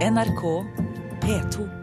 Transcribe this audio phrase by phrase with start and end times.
[0.00, 0.64] NRK
[1.20, 1.79] P2.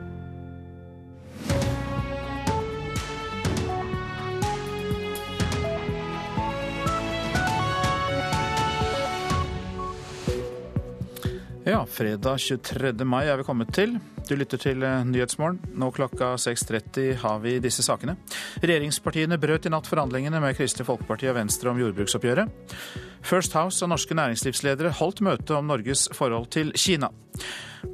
[11.68, 13.04] Ja, fredag 23.
[13.04, 13.98] mai er vi kommet til.
[14.30, 15.58] Du lytter til eh, Nyhetsmorgen.
[15.76, 18.14] Nå klokka 6.30 har vi disse sakene.
[18.64, 22.78] Regjeringspartiene brøt i natt forhandlingene med Kristelig Folkeparti og Venstre om jordbruksoppgjøret.
[23.20, 27.10] First House og norske næringslivsledere holdt møte om Norges forhold til Kina.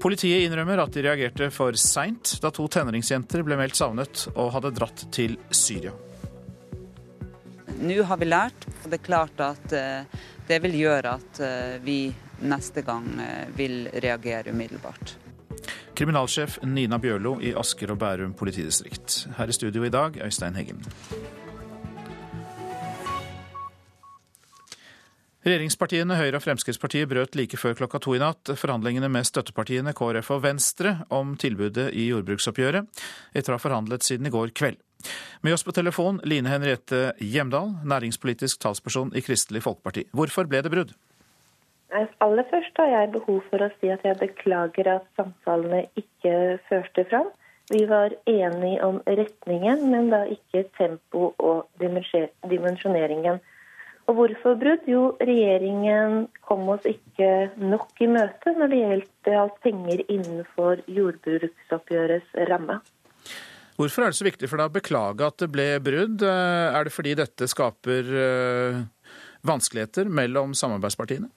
[0.04, 4.76] Politiet innrømmer at de reagerte for seint da to tenåringsjenter ble meldt savnet og hadde
[4.77, 5.96] dratt til Syria.
[7.82, 11.82] Nå har vi lært, og det er klart at eh, det vil gjøre at eh,
[11.82, 11.98] vi
[12.44, 15.16] neste gang eh, vil reagere umiddelbart.
[15.94, 19.28] Kriminalsjef Nina Bjørlo i Asker og Bærum politidistrikt.
[19.38, 20.82] Her i studio i dag, Øystein Heggen.
[25.44, 30.30] Regjeringspartiene Høyre og Fremskrittspartiet brøt like før klokka to i natt forhandlingene med støttepartiene KrF
[30.38, 32.88] og Venstre om tilbudet i jordbruksoppgjøret,
[33.36, 34.80] etter å ha forhandlet siden i går kveld.
[35.44, 40.05] Med oss på telefon Line Henriette Hjemdal, næringspolitisk talsperson i Kristelig Folkeparti.
[40.16, 40.96] Hvorfor ble det brudd?
[41.94, 47.05] Aller først har jeg behov for å si at jeg beklager at samtalene ikke førte
[47.12, 47.30] fram.
[47.72, 53.38] Vi var enige om retningen, men da ikke tempo og dimensjoneringen.
[54.10, 54.88] Og hvorfor brudd?
[54.90, 62.82] Jo, regjeringen kom oss ikke nok i møte når det gjaldt penger innenfor jordbruksoppgjørets ramme.
[63.78, 66.25] Hvorfor er det så viktig for deg å beklage at det ble brudd?
[66.25, 68.84] Er det fordi dette skaper eh,
[69.47, 71.31] vanskeligheter mellom samarbeidspartiene?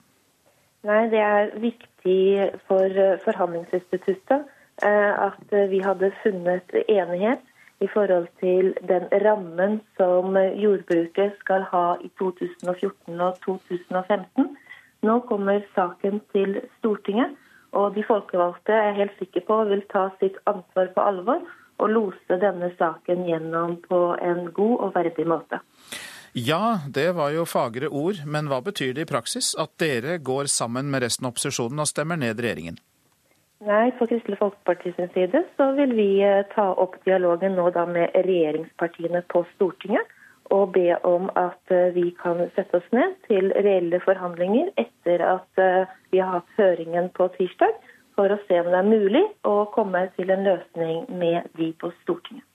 [0.87, 4.45] Nei, det er viktig for eh, forhandlingsinstituttet
[4.87, 7.43] eh, at vi hadde funnet enighet
[7.83, 14.47] i forhold til den rammen som jordbruket skal ha i 2014 og 2015.
[15.03, 17.35] Nå kommer saken til Stortinget,
[17.71, 21.43] og de folkevalgte er helt sikker på vil ta sitt ansvar på alvor
[21.77, 25.59] og lose denne saken gjennom på en god og verdig måte.
[26.37, 30.45] Ja, det var jo fagre ord, men hva betyr det i praksis at dere går
[30.53, 32.75] sammen med resten av opposisjonen og stemmer ned regjeringen?
[33.65, 37.87] Nei, På Kristelig Folkeparti sin side så vil vi eh, ta opp dialogen nå da
[37.89, 40.13] med regjeringspartiene på Stortinget.
[40.53, 45.63] Og be om at eh, vi kan sette oss ned til reelle forhandlinger etter at
[45.63, 47.73] eh, vi har hatt høringen på tirsdag,
[48.13, 51.89] for å se om det er mulig å komme til en løsning med de på
[52.03, 52.45] Stortinget.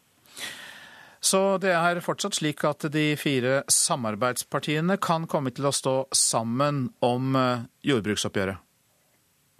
[1.23, 6.89] Så det er fortsatt slik at de fire samarbeidspartiene kan komme til å stå sammen
[6.99, 8.59] om eh, jordbruksoppgjøret?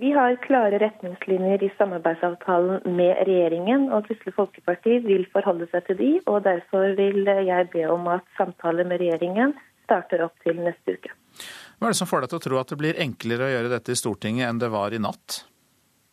[0.03, 6.01] Vi har klare retningslinjer i samarbeidsavtalen med regjeringen, og Kristelig Folkeparti vil forholde seg til
[6.01, 10.97] de, og derfor vil jeg be om at samtaler med regjeringen starter opp til neste
[10.97, 11.15] uke.
[11.79, 13.71] Hva er det som får deg til å tro at det blir enklere å gjøre
[13.77, 15.45] dette i Stortinget enn det var i natt?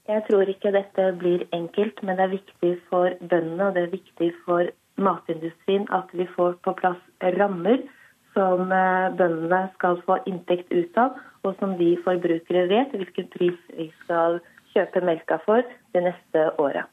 [0.09, 3.91] Jeg tror ikke dette blir enkelt, men det er viktig for bøndene og det er
[3.97, 4.69] viktig for
[5.03, 6.99] matindustrien at vi får på plass
[7.39, 7.83] rammer
[8.35, 11.17] som eh, bøndene skal få inntekt ut av,
[11.47, 14.39] og som vi forbrukere vet hvilken pris vi skal
[14.73, 15.65] kjøpe melka for
[15.95, 16.85] det neste året.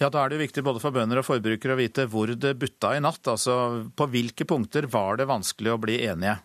[0.00, 2.54] Ja, Da er det jo viktig både for bønder og forbrukere å vite hvor det
[2.56, 3.20] butta i natt.
[3.28, 6.38] Altså, På hvilke punkter var det vanskelig å bli enige?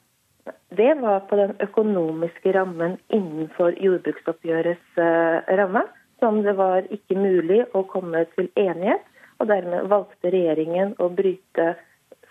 [0.75, 5.85] Det var på den økonomiske rammen innenfor jordbruksoppgjørets uh, ramme,
[6.19, 9.05] som det var ikke mulig å komme til enighet
[9.39, 11.73] og dermed valgte regjeringen å bryte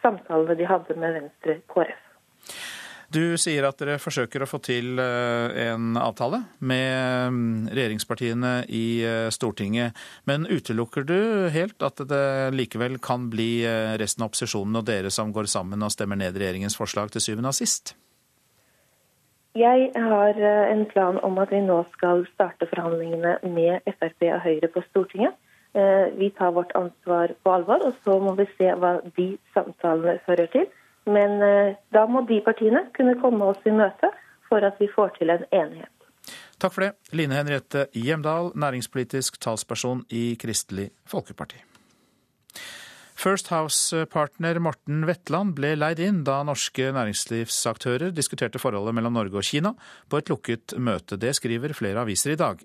[0.04, 2.00] samtalene de hadde med Venstre KrF.
[3.14, 8.86] Du sier at dere forsøker å få til eh, en avtale med mm, regjeringspartiene i
[9.06, 9.94] eh, Stortinget.
[10.26, 11.18] Men utelukker du
[11.54, 12.24] helt at det
[12.56, 16.34] likevel kan bli eh, resten av opposisjonen og dere som går sammen og stemmer ned
[16.40, 17.94] regjeringens forslag til syvende og sist?
[19.54, 24.72] Jeg har en plan om at vi nå skal starte forhandlingene med Frp og Høyre
[24.74, 25.36] på Stortinget.
[25.74, 30.20] Eh, vi tar vårt ansvar på alvor, og så må vi se hva de samtalene
[30.26, 30.68] fører til.
[31.10, 34.12] Men eh, da må de partiene kunne komme oss i møte
[34.46, 35.90] for at vi får til en enighet.
[36.62, 41.58] Takk for det, Line Henriette Hjemdal, næringspolitisk talsperson i Kristelig Folkeparti.
[43.18, 49.46] First House-partner Morten Wetland ble leid inn da norske næringslivsaktører diskuterte forholdet mellom Norge og
[49.46, 49.74] Kina
[50.10, 51.18] på et lukket møte.
[51.18, 52.62] Det skriver flere aviser i dag.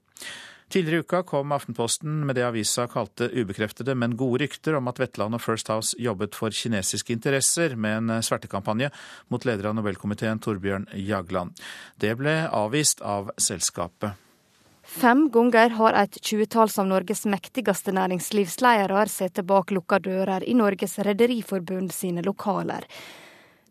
[0.69, 5.00] Tidligere i uka kom Aftenposten med det avisa kalte ubekreftede, men gode rykter om at
[5.01, 8.92] Vetland og First House jobbet for kinesiske interesser med en svertekampanje
[9.33, 11.57] mot leder av Nobelkomiteen Torbjørn Jagland.
[11.98, 14.13] Det ble avvist av selskapet.
[14.89, 21.00] Fem ganger har et tjuetalls av Norges mektigste næringslivsledere sittet bak lukka dører i Norges
[21.06, 22.86] Rederiforbund sine lokaler.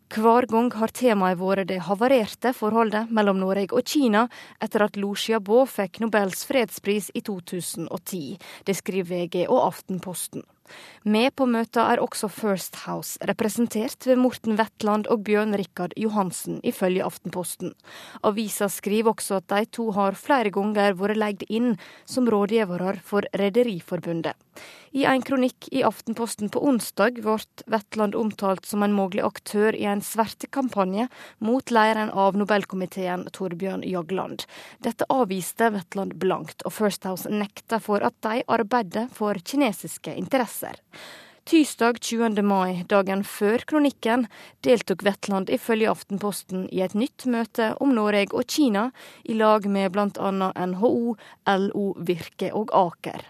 [0.09, 4.23] Hver gang har temaet vært det havarerte forholdet mellom Norge og Kina
[4.57, 8.39] etter at Lucia Xiaobo fikk Nobels fredspris i 2010.
[8.65, 10.41] Det skriver VG og Aftenposten.
[11.03, 16.59] Med på møtet er også First House, representert ved Morten Wetland og Bjørn Rikard Johansen,
[16.63, 17.73] ifølge Aftenposten.
[18.23, 23.25] Avisa skriver også at de to har flere ganger vært leid inn som rådgivere for
[23.33, 24.35] Rederiforbundet.
[24.91, 27.37] I en kronikk i Aftenposten på onsdag ble
[27.69, 31.05] Wetland omtalt som en mulig aktør i en svertekampanje
[31.45, 34.47] mot lederen av Nobelkomiteen, Torbjørn Jagland.
[34.83, 40.58] Dette avviste Wetland blankt, og First House nekta for at de arbeider for kinesiske interesser.
[41.49, 42.43] Tirsdag 20.
[42.45, 44.27] mai, dagen før kronikken,
[44.61, 48.91] deltok Vetland ifølge Aftenposten i et nytt møte om Norge og Kina,
[49.25, 50.29] i lag med bl.a.
[50.69, 51.15] NHO,
[51.63, 53.25] LO, Virke og Aker.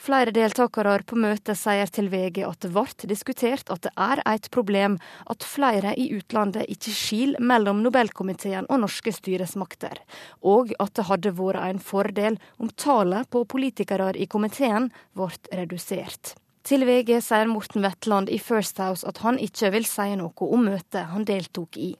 [0.00, 4.46] Flere deltakere på møtet sier til VG at det ble diskutert at det er et
[4.54, 4.96] problem
[5.28, 10.00] at flere i utlandet ikke skil mellom Nobelkomiteen og norske styresmakter,
[10.40, 16.32] og at det hadde vært en fordel om tallet på politikere i komiteen ble redusert.
[16.64, 20.64] Til VG sier Morten Wetland i First House at han ikke vil si noe om
[20.64, 21.92] møtet han deltok i.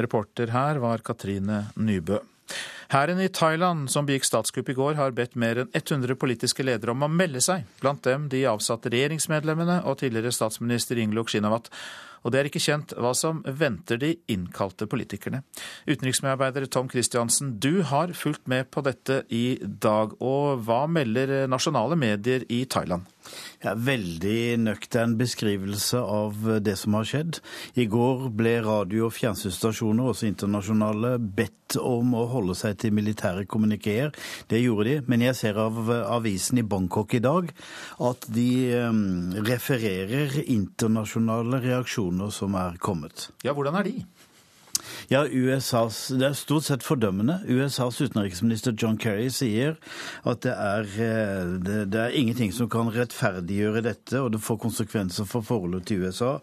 [0.00, 2.22] Reporter her var Katrine Nybø.
[2.90, 6.90] Hæren i Thailand, som begikk statskupp i går, har bedt mer enn 100 politiske ledere
[6.94, 11.70] om å melde seg, blant dem de avsatte regjeringsmedlemmene og tidligere statsminister Ingeluk Shinawat
[12.20, 15.42] og det er ikke kjent hva som venter de innkalte politikerne.
[15.88, 21.96] Utenriksmedarbeider Tom Christiansen, du har fulgt med på dette i dag, og hva melder nasjonale
[22.00, 23.08] medier i Thailand?
[23.64, 27.40] Ja, veldig nøktern beskrivelse av det som har skjedd.
[27.76, 33.44] I går ble radio- og fjernsynsstasjoner, også internasjonale, bedt om å holde seg til militære
[33.50, 34.14] kommunikeer.
[34.50, 37.52] Det gjorde de, men jeg ser av avisen i Bangkok i dag
[38.10, 38.48] at de
[38.80, 39.04] um,
[39.46, 43.28] refererer internasjonale reaksjoner som er kommet.
[43.44, 44.00] Ja, hvordan er de?
[45.08, 47.40] Ja, USAs, Det er stort sett fordømmende.
[47.48, 49.76] USAs utenriksminister John Kerry sier
[50.24, 54.60] at det er, eh, det, det er, ingenting som kan rettferdiggjøre dette, og det får
[54.62, 56.38] konsekvenser for forholdet til USA.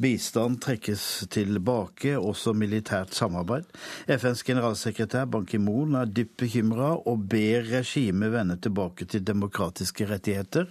[0.00, 3.66] Bistand trekkes tilbake, også militært samarbeid.
[4.06, 10.70] FNs generalsekretær Ban Ki-moon er dypt bekymra og ber regimet vende tilbake til demokratiske rettigheter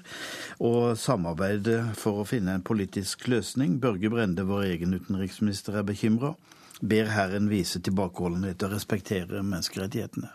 [0.59, 3.79] og samarbeide for å finne en politisk løsning.
[3.81, 6.35] Børge Brende, vår egen utenriksminister, er bekymra
[6.81, 10.31] ber Herren vise tilbakeholdenhet og respektere menneskerettighetene.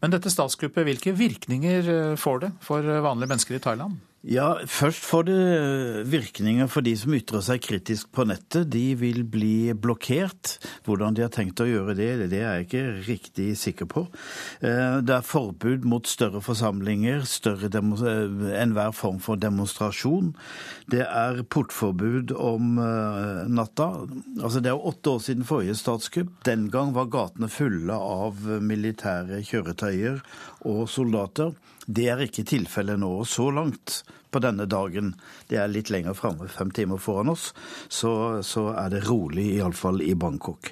[0.00, 3.98] Men dette statskuppet, hvilke virkninger eh, får det for vanlige mennesker i Thailand?
[4.20, 8.66] Ja, Først får det virkninger for de som ytrer seg kritisk på nettet.
[8.68, 10.58] De vil bli blokkert.
[10.84, 14.02] Hvordan de har tenkt å gjøre det, det er jeg ikke riktig sikker på.
[14.60, 20.34] Eh, det er forbud mot større forsamlinger, større eh, enhver form for demonstrasjon.
[20.92, 23.88] Det er portforbud om eh, natta.
[24.42, 26.36] Altså, Det er åtte år siden forrige statskupp.
[26.44, 30.20] Den gang var gatene fulle av militære kjøretøyer
[30.68, 31.56] og soldater.
[31.90, 33.12] Det er ikke tilfellet nå.
[33.26, 35.14] Så langt på denne dagen,
[35.50, 37.50] det er litt lenger framme, fem timer foran oss,
[37.88, 38.12] så,
[38.46, 40.70] så er det rolig, iallfall i Bangkok.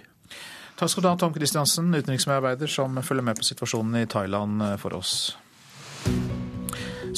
[0.78, 4.94] Takk skal du ha, Tom Kristiansen, utenriksmedarbeider som følger med på situasjonen i Thailand for
[5.00, 5.16] oss.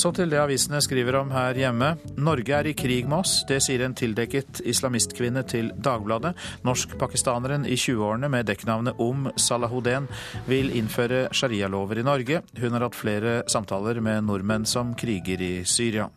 [0.00, 1.90] Så til det avisene skriver om her hjemme.
[2.16, 3.40] Norge er i krig med oss.
[3.48, 6.32] Det sier en tildekket islamistkvinne til Dagbladet.
[6.64, 10.08] Norsk-pakistaneren i 20-årene med dekknavnet Om Salahuddin
[10.48, 12.40] vil innføre sharialover i Norge.
[12.62, 16.08] Hun har hatt flere samtaler med nordmenn som kriger i Syria.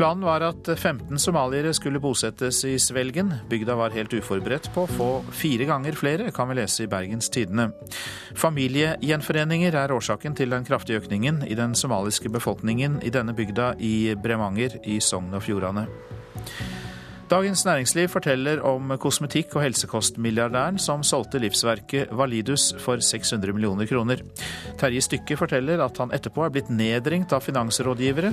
[0.00, 3.34] Planen var at 15 somaliere skulle bosettes i Svelgen.
[3.50, 7.28] Bygda var helt uforberedt på å få fire ganger flere, kan vi lese i Bergens
[7.28, 7.66] Tidende.
[8.32, 14.14] Familiegjenforeninger er årsaken til den kraftige økningen i den somaliske befolkningen i denne bygda i
[14.16, 15.84] Bremanger i Sogn og Fjordane.
[17.30, 24.24] Dagens Næringsliv forteller om kosmetikk- og helsekostmilliardæren som solgte livsverket Validus for 600 millioner kroner.
[24.80, 28.32] Terje Stykke forteller at han etterpå er blitt nedringt av finansrådgivere,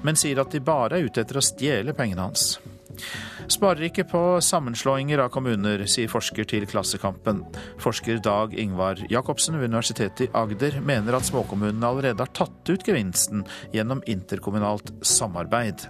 [0.00, 2.54] men sier at de bare er ute etter å stjele pengene hans.
[3.52, 7.44] Sparer ikke på sammenslåinger av kommuner, sier forsker til Klassekampen.
[7.84, 12.88] Forsker Dag Ingvar Jacobsen ved Universitetet i Agder mener at småkommunene allerede har tatt ut
[12.88, 13.44] gevinsten
[13.76, 15.84] gjennom interkommunalt samarbeid.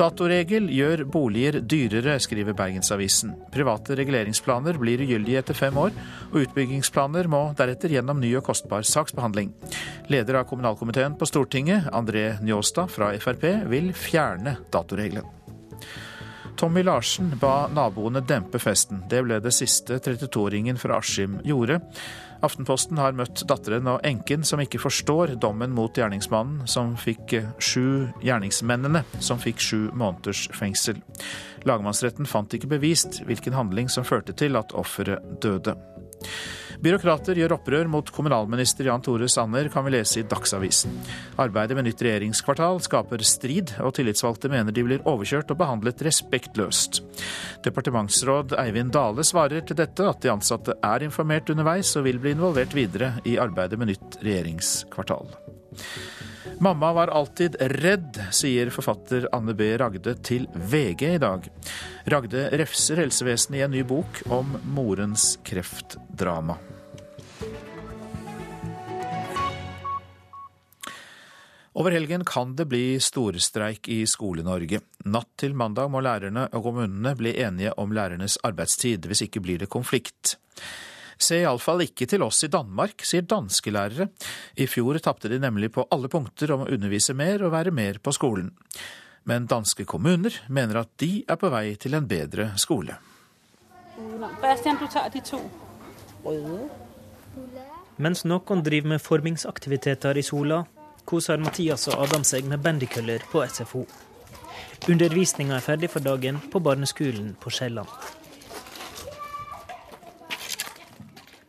[0.00, 3.34] Datoregel gjør boliger dyrere, skriver Bergensavisen.
[3.52, 5.92] Private reguleringsplaner blir ugyldige etter fem år,
[6.30, 9.50] og utbyggingsplaner må deretter gjennom ny og kostbar saksbehandling.
[10.08, 15.28] Leder av kommunalkomiteen på Stortinget, André Njåstad fra Frp, vil fjerne datoregelen.
[16.56, 19.04] Tommy Larsen ba naboene dempe festen.
[19.08, 21.82] Det ble det siste 32-åringen fra Askim gjorde.
[22.40, 28.08] Aftenposten har møtt datteren og enken som ikke forstår dommen mot gjerningsmannen som fikk sju
[28.24, 31.02] gjerningsmennene som fikk sju måneders fengsel.
[31.68, 35.76] Lagmannsretten fant ikke bevist hvilken handling som førte til at offeret døde.
[36.80, 40.94] Byråkrater gjør opprør mot kommunalminister Jan Tore Sanner, kan vi lese i Dagsavisen.
[41.40, 47.02] Arbeidet med nytt regjeringskvartal skaper strid, og tillitsvalgte mener de blir overkjørt og behandlet respektløst.
[47.66, 52.32] Departementsråd Eivind Dale svarer til dette at de ansatte er informert underveis og vil bli
[52.36, 55.28] involvert videre i arbeidet med nytt regjeringskvartal.
[56.62, 59.78] Mamma var alltid redd, sier forfatter Anne B.
[59.80, 61.46] Ragde til VG i dag.
[62.12, 66.58] Ragde refser helsevesenet i en ny bok om morens kreftdrama.
[71.72, 74.82] Over helgen kan det bli storstreik i Skole-Norge.
[75.08, 79.08] Natt til mandag må lærerne og kommunene bli enige om lærernes arbeidstid.
[79.08, 80.36] Hvis ikke blir det konflikt.
[81.20, 84.08] Se iallfall ikke til oss i Danmark, sier danske lærere.
[84.56, 88.00] I fjor tapte de nemlig på alle punkter om å undervise mer og være mer
[88.00, 88.54] på skolen.
[89.28, 92.96] Men danske kommuner mener at de er på vei til en bedre skole.
[94.40, 95.42] Bastian, du tar de to.
[98.00, 100.62] Mens noen driver med formingsaktiviteter i sola,
[101.04, 103.84] koser Mathias og Adam seg med bandykøller på SFO.
[104.88, 108.19] Undervisninga er ferdig for dagen på barneskolen på Sjælland.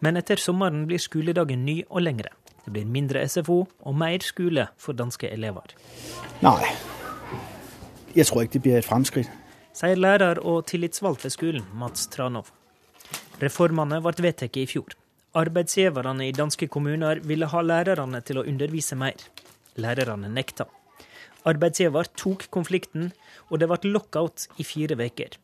[0.02, 2.34] Men etter sommeren blir skoledagen ny og lengre.
[2.66, 5.74] Det blir mindre SFO og mer skole for danske elever.
[6.42, 6.74] Nei,
[8.16, 9.30] jeg tror ikke det blir et framskritt.
[9.78, 12.50] Sier lærer og tillitsvalgt ved skolen, Mats Tranov.
[13.42, 14.98] Reformene ble vedtatt i fjor.
[15.38, 19.16] Arbeidsgiverne i danske kommuner ville ha lærerne til å undervise mer.
[19.80, 20.68] Lærerne nekta.
[21.48, 23.14] Arbeidsgiver tok konflikten,
[23.50, 25.40] og det ble lockout i fire uker.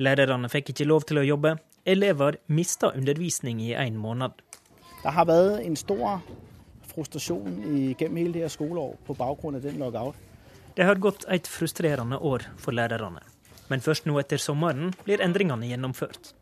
[0.00, 4.30] Lærerne fikk ikke lov til å jobbe, Elever mister undervisning i en måned.
[5.02, 6.20] Det har vært en stor
[6.92, 7.56] frustrasjon
[7.98, 10.14] gjennom hele det skoleåret på bakgrunn av den lockout.
[10.76, 13.24] Det har gått et frustrerende år for lærerne.
[13.68, 16.34] Men først nå etter sommeren blir endringene gjennomført.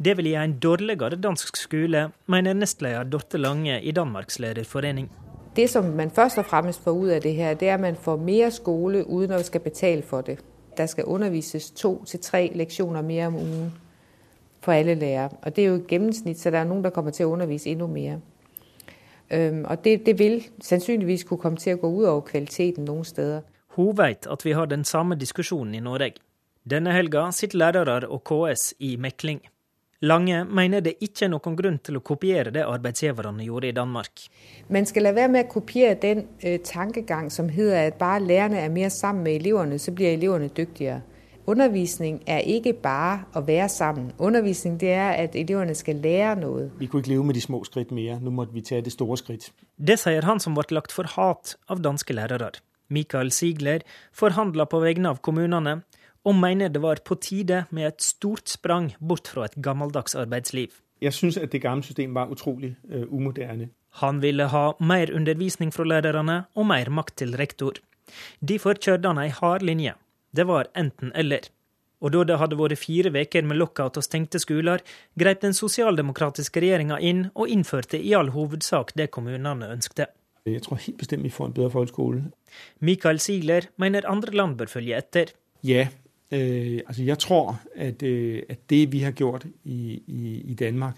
[0.00, 5.10] Det vil gi en dårligere dansk skole, mener nestleder Dorte Lange i Danmarks lærerforening.
[5.56, 8.00] Det som man først og fremst får ut av det her, det er at man
[8.00, 10.38] får mer skole uten å skal betale for det.
[10.76, 13.72] Der skal undervises to til tre leksjoner mer om uken
[14.60, 15.30] for alle lærere.
[15.42, 17.70] Og det er jo et gennemsnit, så der er noen som kommer til å undervise
[17.70, 18.20] enda mer.
[19.30, 23.44] Og det, det, vil sannsynligvis kunne komme til å gå ut over kvaliteten noen steder.
[23.76, 26.18] Hun vet at vi har den samme diskusjonen i Norge.
[26.66, 29.40] Denne helga sitter lærere og KS i mekling.
[30.02, 34.22] Lange mener det ikke er noen grunn til å kopiere det arbeidsgiverne gjorde i Danmark.
[34.72, 38.62] Man skal la være med å kopiere den uh, tankegang som heter at bare lærerne
[38.64, 41.02] er mer sammen med elevene, så blir elevene dyktigere.
[41.50, 44.12] Undervisning er ikke bare å være sammen.
[44.22, 46.68] Undervisning det er at elevene skal lære noe.
[46.78, 48.20] Vi kunne ikke leve med de små skritt mer.
[48.22, 49.48] Nå måtte vi ta det store skritt.
[49.74, 52.52] Det sier han som ble lagt for hat av danske lærere.
[52.90, 53.82] Michael Sigler
[54.14, 55.80] forhandla på vegne av kommunene,
[56.22, 60.76] og mener det var på tide med et stort sprang bort fra et gammeldags arbeidsliv.
[61.02, 63.72] Jeg syns at det gamle systemet var utrolig uh, umoderne.
[64.04, 67.80] Han ville ha mer undervisning fra lærerne og mer makt til rektor.
[68.38, 69.96] Derfor kjørte han ei hard linje.
[70.30, 71.50] Det var enten-eller.
[72.00, 74.80] Og da det hadde vært fire veker med lockout og stengte skoler,
[75.20, 80.08] grep den sosialdemokratiske regjeringa inn og innførte i all hovedsak det kommunene ønskte.
[80.48, 82.22] Jeg tror helt bestemt vi får en bedre folkeskole.
[82.80, 85.34] Michael Sigler mener andre land bør følge etter.
[85.62, 85.88] Ja,
[86.32, 90.96] øh, altså jeg tror at, øh, at, det vi har gjort i, i, i Danmark,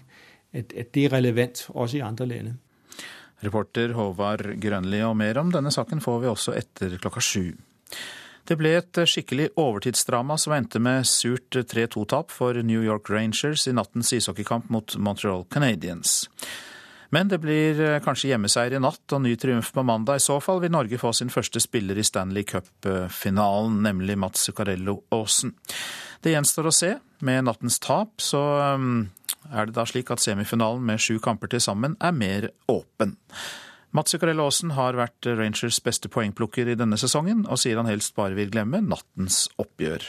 [0.53, 2.53] at, at, det er relevant også i andre land.
[3.43, 7.51] Reporter Håvard Grønli, og mer om denne saken får vi også etter klokka sju.
[8.43, 13.75] Det ble et skikkelig overtidsdrama som endte med surt 3-2-tap for New York Rangers i
[13.75, 16.25] nattens ishockeykamp mot Montreal Canadiens.
[17.13, 20.17] Men det blir kanskje hjemmeseier i natt og ny triumf på mandag.
[20.17, 25.03] I så fall vil Norge få sin første spiller i Stanley Cup-finalen, nemlig Mats Zuccarello
[25.13, 25.53] Aasen.
[26.25, 26.93] Det gjenstår å se.
[27.23, 28.41] Med nattens tap så
[28.73, 29.05] um,
[29.51, 33.13] er det da slik at semifinalen med sju kamper til sammen er mer åpen.
[33.93, 38.15] Mats Zuccarello Aasen har vært Rangers beste poengplukker i denne sesongen, og sier han helst
[38.17, 40.07] bare vil glemme nattens oppgjør.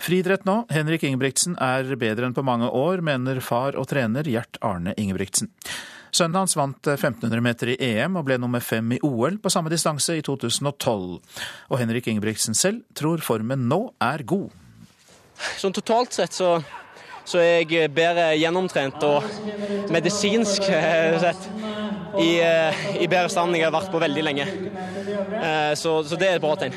[0.00, 0.62] Friidrett nå.
[0.72, 5.52] Henrik Ingebrigtsen er bedre enn på mange år, mener far og trener Gjert Arne Ingebrigtsen.
[6.10, 9.70] Sønnen hans vant 1500 meter i EM og ble nummer fem i OL på samme
[9.70, 11.20] distanse i 2012.
[11.68, 14.48] Og Henrik Ingebrigtsen selv tror formen nå er god.
[15.60, 16.56] Sånn totalt sett så
[17.30, 19.26] så er jeg bedre gjennomtrent og
[19.92, 21.46] medisinsk eh, sett
[22.18, 24.46] i, eh, i bedre stand enn jeg har vært på veldig lenge.
[24.46, 26.74] Eh, så, så det er et bra tegn.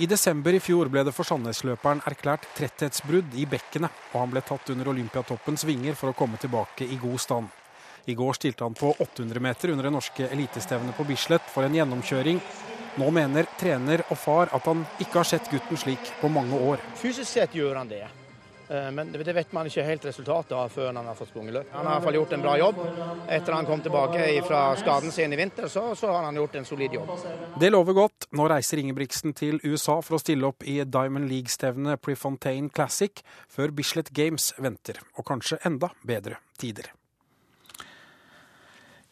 [0.00, 4.42] I desember i fjor ble det for Sandnes-løperen erklært tretthetsbrudd i bekkenet, og han ble
[4.46, 7.52] tatt under Olympiatoppens vinger for å komme tilbake i god stand.
[8.10, 11.76] I går stilte han på 800 meter under det norske elitestevnet på Bislett for en
[11.78, 12.40] gjennomkjøring.
[13.00, 16.82] Nå mener trener og far at han ikke har sett gutten slik på mange år.
[17.00, 18.04] Fysisk sett gjør han det.
[18.68, 21.70] Eh, men det vet man ikke helt resultatet av før han har fått sprunget løp.
[21.74, 22.80] Han har i hvert fall gjort en bra jobb.
[23.36, 26.68] Etter han kom tilbake fra skaden sin i vinter, så, så har han gjort en
[26.68, 27.12] solid jobb.
[27.60, 28.28] Det lover godt.
[28.32, 33.74] Nå reiser Ingebrigtsen til USA for å stille opp i Diamond League-stevnet Prefontaine Classic, før
[33.76, 36.92] Bislett Games venter, og kanskje enda bedre tider.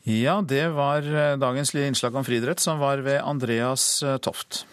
[0.03, 4.65] Ja, det var eh, dagens lille innslag om friidrett, som var ved Andreas eh, Toft.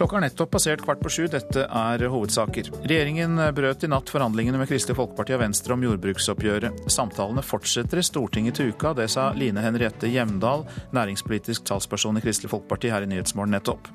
[0.00, 1.26] Klokka er nettopp passert kvart på sju.
[1.28, 2.70] Dette er hovedsaker.
[2.88, 6.86] Regjeringen brøt i natt forhandlingene med Kristelig Folkeparti og Venstre om jordbruksoppgjøret.
[6.88, 8.94] Samtalene fortsetter i Stortinget til uka.
[8.96, 10.64] Det sa Line Henriette Hjemdal,
[10.96, 13.92] næringspolitisk talsperson i Kristelig Folkeparti her i Nyhetsmorgen nettopp.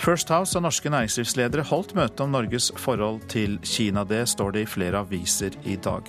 [0.00, 4.08] First House og norske næringslivsledere holdt møte om Norges forhold til Kina.
[4.08, 6.08] Det står det i flere aviser i dag.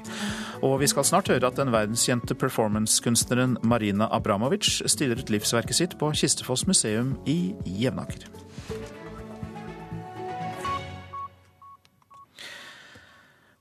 [0.64, 6.00] Og vi skal snart høre at den verdenskjente performancekunstneren Marina Abramovic stiller ut livsverket sitt
[6.00, 8.47] på Kistefoss museum i Jevnaker.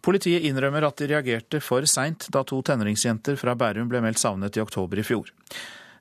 [0.07, 4.55] Politiet innrømmer at de reagerte for seint da to tenåringsjenter fra Bærum ble meldt savnet
[4.55, 5.33] i oktober i fjor.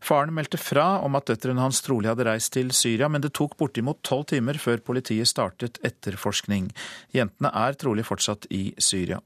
[0.05, 3.55] Faren meldte fra om at døtrene hans trolig hadde reist til Syria, men det tok
[3.57, 6.67] bortimot tolv timer før politiet startet etterforskning.
[7.17, 9.17] Jentene er trolig fortsatt i Syria.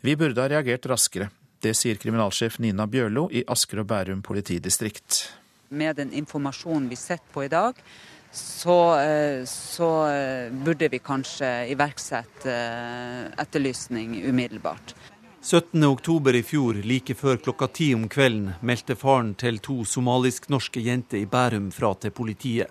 [0.00, 1.28] Vi burde ha reagert raskere.
[1.62, 5.26] Det sier kriminalsjef Nina Bjørlo i Asker og Bærum politidistrikt.
[5.68, 7.76] Med den informasjonen vi sitter på i dag,
[8.32, 14.94] så, eh, så, eh, burde vi kanskje iverksette eh, etterlysning umiddelbart.
[15.42, 21.18] 17.10 i fjor, like før klokka ti om kvelden, meldte faren til to somalisk-norske jenter
[21.18, 22.70] i Bærum fra til politiet.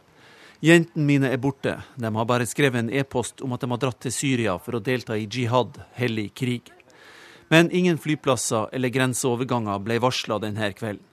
[0.62, 1.76] Jentene mine er borte.
[1.98, 4.84] De har bare skrevet en e-post om at de har dratt til Syria for å
[4.84, 6.72] delta i jihad, hellig krig.
[7.50, 11.11] Men ingen flyplasser eller grenseoverganger ble varsla denne kvelden.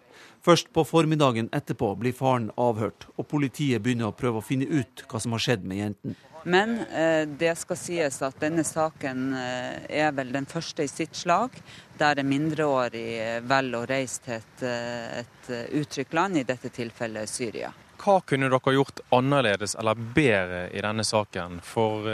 [0.49, 5.03] Først på formiddagen etterpå blir faren avhørt, og politiet begynner å prøve å finne ut
[5.05, 6.15] hva som har skjedd med jenten.
[6.49, 11.19] Men eh, det skal sies at denne saken eh, er vel den første i sitt
[11.21, 11.59] slag,
[12.01, 15.51] der en mindreårig eh, velger å reise til et, eh, et
[15.83, 17.69] utrygt land, i dette tilfellet Syria.
[18.01, 22.09] Hva kunne dere gjort annerledes eller bedre i denne saken for,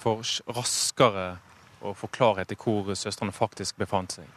[0.00, 0.24] for
[0.56, 1.26] raskere
[1.84, 4.32] å få klarhet i hvor søstrene faktisk befant seg?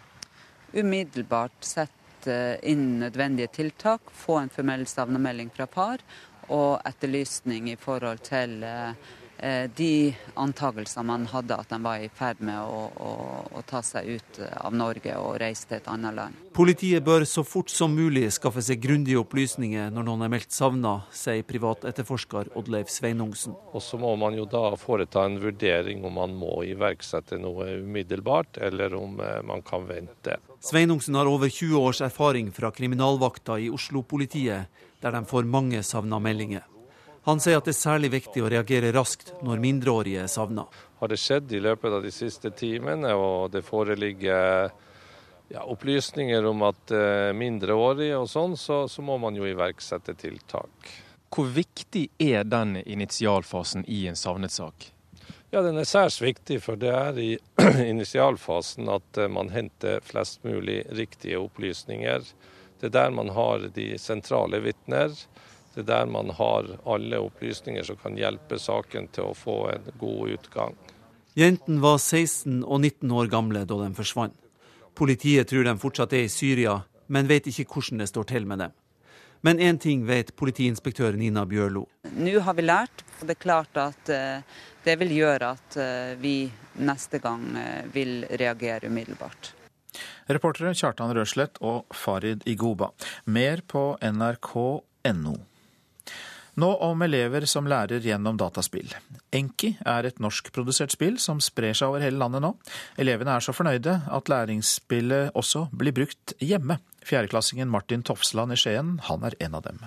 [0.76, 1.97] Umiddelbart sett
[2.28, 6.02] sette inn nødvendige tiltak, få en formell savnemelding fra far
[6.50, 12.40] og etterlysning i forhold til eh, de antakelser man hadde at de var i ferd
[12.42, 13.12] med å, å,
[13.60, 16.40] å, ta seg ut av Norge og reise til et annet land.
[16.58, 21.02] Politiet bør så fort som mulig skaffe seg grundige opplysninger når noen er meldt savna,
[21.13, 23.54] sier privatetterforsker Oddleif Sveinungsen.
[23.76, 28.58] Og så må man jo da foreta en vurdering om man må iverksette noe umiddelbart,
[28.58, 30.40] eller om eh, man kan vente.
[30.60, 34.65] Sveinungsen har over 20 års erfaring fra kriminalvakta i Oslo-politiet,
[35.02, 36.65] der de får mange savna meldinger.
[37.28, 40.63] Han sier at det er særlig viktig å reagere raskt når mindreårige er savna.
[41.02, 44.70] Har det skjedd i løpet av de siste timene, og det foreligger
[45.52, 50.93] ja, opplysninger om at uh, mindreårige og sånn, så, så må man jo iverksette tiltak.
[51.28, 54.93] Hvor viktig er den initialfasen i en savnet sak?
[55.52, 57.30] Ja, Den er særs viktig, for det er i
[57.93, 62.25] initialfasen at eh, man henter flest mulig riktige opplysninger.
[62.80, 65.13] Det er der man har de sentrale vitner.
[65.73, 69.89] Det er der man har alle opplysninger som kan hjelpe saken til å få en
[69.99, 70.77] god utgang.
[71.38, 74.34] Jentene var 16 og 19 år gamle da de forsvant.
[74.97, 76.80] Politiet tror de fortsatt er i Syria,
[77.13, 78.73] men vet ikke hvordan det står til med dem.
[79.45, 81.86] Men én ting vet politiinspektør Nina Bjørlo.
[82.17, 84.41] Nå har vi lært, det er klart at eh,
[84.84, 86.36] det vil gjøre at eh, vi
[86.86, 89.53] neste gang eh, vil reagere umiddelbart.
[90.27, 92.91] Reportere Kjartan Røslett og Farid Igoba.
[93.25, 95.38] Mer på nrk.no.
[96.58, 98.89] Nå om elever som lærer gjennom dataspill.
[99.30, 102.56] Enki er et norskprodusert spill som sprer seg over hele landet nå.
[102.97, 106.80] Elevene er så fornøyde at læringsspillet også blir brukt hjemme.
[107.06, 109.86] Fjerdeklassingen Martin Tofsland i Skien, han er en av dem.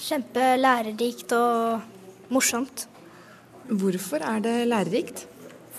[0.00, 1.99] Kjempelærerikt og
[2.30, 2.86] morsomt.
[3.70, 5.26] Hvorfor er det lærerikt?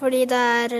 [0.01, 0.71] Fordi det er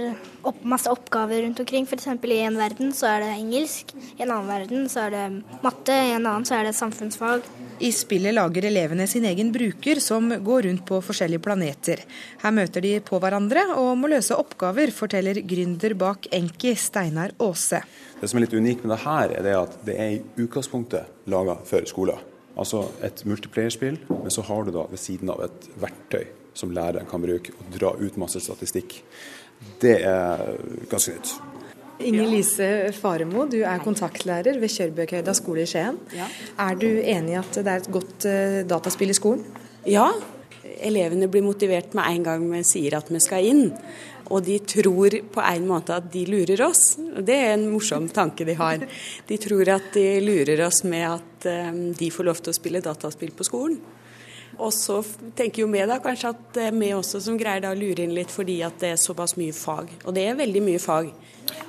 [0.49, 1.85] opp, masse oppgaver rundt omkring.
[1.85, 2.07] F.eks.
[2.09, 5.25] i en verden så er det engelsk, i en annen verden så er det
[5.61, 7.45] matte, i en annen så er det samfunnsfag.
[7.85, 12.01] I spillet lager elevene sin egen bruker som går rundt på forskjellige planeter.
[12.41, 17.83] Her møter de på hverandre og må løse oppgaver, forteller gründer bak Enki, Steinar Aase.
[18.17, 21.29] Det som er litt unikt med det her, er det at det er i utgangspunktet
[21.29, 22.30] laga for skoler.
[22.59, 26.25] Altså et multiplayerspill, men så har du da ved siden av et verktøy
[26.57, 28.97] som læreren kan bruke og dra ut masse statistikk.
[29.81, 30.57] Det er
[30.91, 31.33] ganske nytt.
[32.01, 35.99] Inger Lise Faremo, du er kontaktlærer ved Kjørbøkhøyda skole i Skien.
[36.17, 36.27] Ja.
[36.59, 39.45] Er du enig i at det er et godt uh, dataspill i skolen?
[39.85, 40.07] Ja,
[40.81, 43.67] elevene blir motivert med en gang vi sier at vi skal inn.
[44.31, 46.95] Og de tror på en måte at de lurer oss.
[46.97, 48.85] Det er en morsom tanke de har.
[49.27, 52.83] De tror at de lurer oss med at um, de får lov til å spille
[52.83, 53.81] dataspill på skolen.
[54.61, 54.99] Og så
[55.35, 58.15] tenker jo vi da kanskje at er vi også som greier da å lure inn
[58.15, 59.93] litt fordi at det er såpass mye fag.
[60.05, 61.11] Og det er veldig mye fag.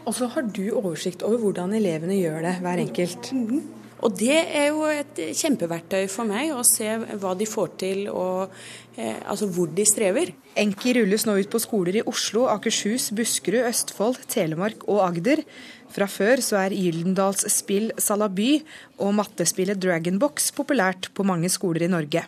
[0.03, 3.33] Og så har du oversikt over hvordan elevene gjør det, hver enkelt.
[3.33, 3.82] Mm -hmm.
[4.03, 6.89] Og det er jo et kjempeverktøy for meg, å se
[7.23, 8.51] hva de får til og
[8.99, 10.33] eh, altså hvor de strever.
[10.59, 15.45] Enki rulles nå ut på skoler i Oslo, Akershus, Buskerud, Østfold, Telemark og Agder.
[15.93, 18.57] Fra før så er Gyldendals spill Salaby
[18.99, 22.27] og mattespillet Dragonbox populært på mange skoler i Norge.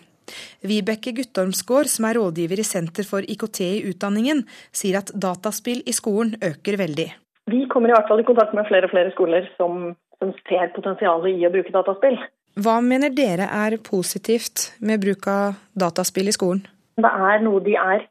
[0.64, 5.96] Vibeke Guttormsgård, som er rådgiver i Senter for IKT i utdanningen, sier at dataspill i
[5.96, 7.10] skolen øker veldig.
[7.52, 10.72] Vi kommer i hvert fall i kontakt med flere og flere skoler som, som ser
[10.74, 12.18] potensialet i å bruke dataspill.
[12.54, 16.62] Hva mener dere er positivt med bruk av dataspill i skolen?
[16.94, 18.04] Det er noe de er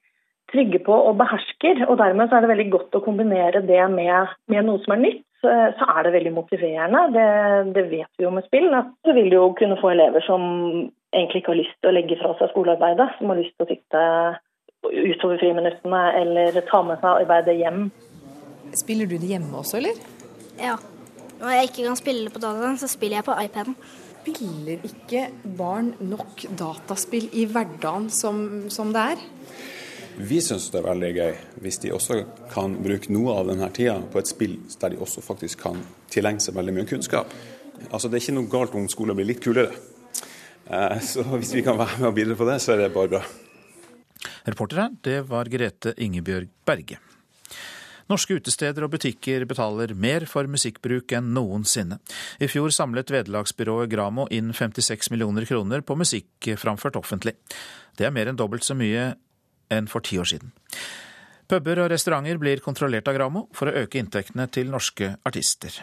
[0.51, 4.67] trygge på og behersker, og dermed er det veldig godt å kombinere det med, med
[4.67, 5.23] noe som er nytt.
[5.43, 6.99] Så er det veldig motiverende.
[7.11, 7.27] Det,
[7.75, 8.69] det vet vi jo med spill.
[8.77, 10.43] at Du vil jo kunne få elever som
[11.11, 13.71] egentlig ikke har lyst til å legge fra seg skolearbeidet, som har lyst til å
[13.73, 14.05] sitte
[14.83, 17.85] utover friminuttene eller ta med seg arbeidet hjem.
[18.79, 19.99] Spiller du det hjemme også, eller?
[20.61, 20.77] Ja.
[21.43, 23.75] Når jeg ikke kan spille på dataen, så spiller jeg på iPaden.
[24.23, 25.25] Spiller ikke
[25.59, 28.37] barn nok dataspill i hverdagen som,
[28.71, 29.25] som det er?
[30.23, 32.21] Vi syns det er veldig gøy hvis de også
[32.53, 36.39] kan bruke noe av denne tida på et spill der de også faktisk kan tilegne
[36.43, 37.33] seg veldig mye kunnskap.
[37.89, 39.73] Altså Det er ikke noe galt om skolen blir litt kulere.
[40.63, 43.17] Eh, så hvis vi kan være med og bidra på det, så er det bare
[43.17, 43.25] bra.
[44.47, 47.03] Reportere, det var Grete Ingebjørg Berge.
[48.11, 51.99] Norske utesteder og butikker betaler mer for musikkbruk enn noensinne.
[52.43, 57.37] I fjor samlet vederlagsbyrået Gramo inn 56 millioner kroner på musikk framført offentlig.
[57.97, 59.13] Det er mer enn dobbelt så mye
[59.71, 60.53] enn for ti år siden.
[61.47, 65.75] Puber og restauranter blir kontrollert av Gramo for å øke inntektene til norske artister.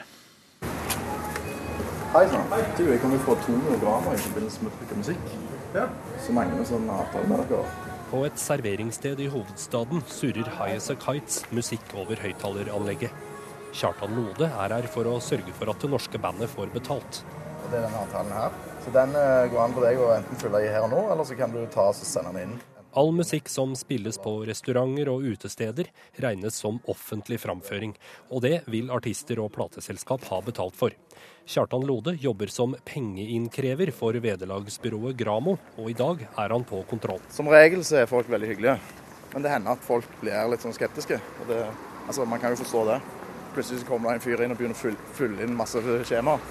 [2.11, 2.48] Hei sann.
[2.76, 5.37] Du, kan vi få 200 Gramo i forbindelse med å av musikk?
[5.76, 5.87] Ja.
[6.24, 7.80] Så mange med sånn avtale med dere.
[8.11, 13.12] På et serveringssted i hovedstaden surrer High As A Kites musikk over høyttaleranlegget.
[13.70, 17.20] Kjartan Lode er her for å sørge for at det norske bandet får betalt.
[17.68, 18.57] Det er denne avtalen her.
[18.83, 21.29] Så Den eh, går an på deg å enten fylle i her og nå, eller
[21.29, 22.59] så kan du ta og sende den inn.
[22.99, 27.94] All musikk som spilles på restauranter og utesteder, regnes som offentlig framføring.
[28.35, 30.99] Og det vil artister og plateselskap ha betalt for.
[31.50, 37.18] Kjartan Lode jobber som pengeinnkrever for vederlagsbyrået Gramo, og i dag er han på kontroll.
[37.34, 38.76] Som regel så er folk veldig hyggelige,
[39.32, 41.18] men det hender at folk blir litt sånn skeptiske.
[41.48, 41.58] Det,
[42.04, 43.00] altså, man kan jo forstå det.
[43.56, 46.46] Plutselig kommer det en fyr inn og begynner å fylle, fylle inn masse skjemaer.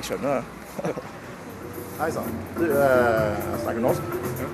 [0.00, 0.98] Jeg skjønner det.
[2.00, 2.42] Hei sann.
[2.58, 4.12] Du eh, snakker norsk?
[4.42, 4.50] Ja.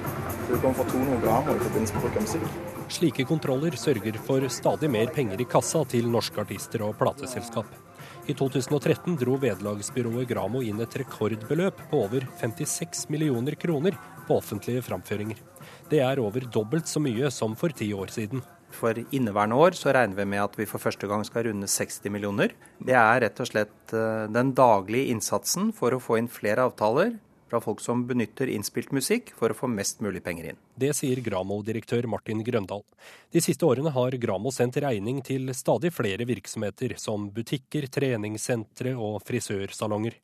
[0.46, 2.62] Du kommer fra 200 Gramo i forbindelse med bruk av musikk.
[3.00, 7.85] Slike kontroller sørger for stadig mer penger i kassa til norske artister og plateselskap.
[8.26, 13.94] I 2013 dro vederlagsbyrået Gramo inn et rekordbeløp på over 56 millioner kroner
[14.26, 15.38] på offentlige framføringer.
[15.86, 18.42] Det er over dobbelt så mye som for ti år siden.
[18.74, 22.10] For inneværende år så regner vi med at vi for første gang skal runde 60
[22.10, 22.56] millioner.
[22.82, 27.14] Det er rett og slett eh, den daglige innsatsen for å få inn flere avtaler,
[27.56, 30.58] fra folk som benytter innspilt musikk for å få mest mulig penger inn.
[30.76, 32.84] Det sier Gramo-direktør Martin Grøndal.
[33.32, 39.22] De siste årene har Gramo sendt regning til stadig flere virksomheter, som butikker, treningssentre og
[39.24, 40.18] frisørsalonger.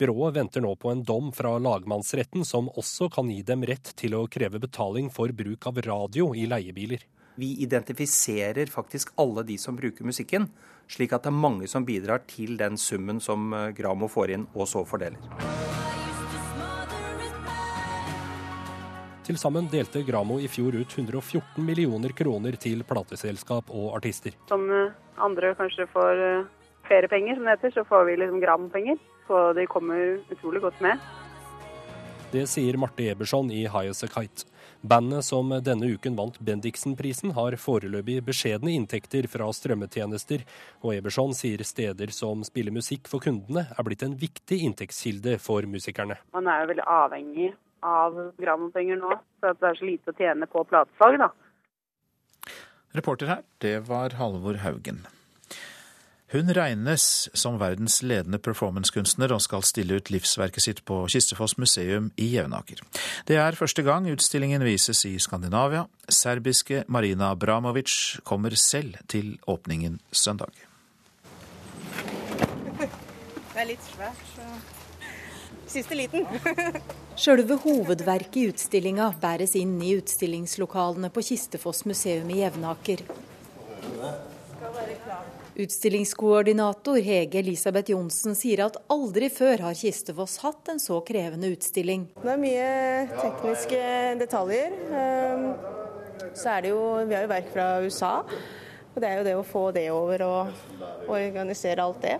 [0.00, 4.16] Byrået venter nå på en dom fra lagmannsretten som også kan gi dem rett til
[4.18, 7.04] å kreve betaling for bruk av radio i leiebiler.
[7.38, 10.48] Vi identifiserer faktisk alle de som bruker musikken,
[10.90, 14.70] slik at det er mange som bidrar til den summen som Gramo får inn og
[14.70, 15.22] så fordeler.
[19.24, 24.34] Til sammen delte Gramo i fjor ut 114 millioner kroner til plateselskap og artister.
[24.50, 26.50] Som eh, andre kanskje får eh,
[26.90, 29.00] feriepenger, som det heter, så får vi liksom Gram-penger.
[29.24, 31.00] Så de kommer utrolig godt med.
[32.34, 34.44] Det sier Marte Eberson i High As A Kite.
[34.84, 40.44] Bandet som denne uken vant Bendiksen-prisen, har foreløpig beskjedne inntekter fra strømmetjenester,
[40.84, 45.64] og Eberson sier steder som spiller musikk for kundene, er blitt en viktig inntektskilde for
[45.64, 46.20] musikerne.
[46.36, 50.18] Man er jo veldig avhengig av grammopenger nå, for at det er så lite å
[50.18, 51.30] tjene på platesalg, da.
[52.94, 55.04] Reporter her, det var Halvor Haugen.
[56.34, 62.08] Hun regnes som verdens ledende performancekunstner og skal stille ut livsverket sitt på Kistefoss museum
[62.18, 62.80] i Jevnaker.
[63.28, 65.84] Det er første gang utstillingen vises i Skandinavia.
[66.10, 70.50] Serbiske Marina Abramovic kommer selv til åpningen søndag.
[73.54, 74.73] Det er litt svært, så
[75.74, 76.26] Siste liten.
[77.18, 83.02] Sjølve hovedverket i utstillinga bæres inn i utstillingslokalene på Kistefoss museum i Jevnaker.
[85.64, 92.06] Utstillingskoordinator Hege Elisabeth Johnsen sier at aldri før har Kistefoss hatt en så krevende utstilling.
[92.22, 92.70] Det er mye
[93.18, 93.82] tekniske
[94.22, 94.78] detaljer.
[95.02, 95.44] Ehm,
[96.38, 98.14] så er det jo, Vi har jo verk fra USA.
[98.94, 102.18] Og det er jo det å få det over og organisere alt det.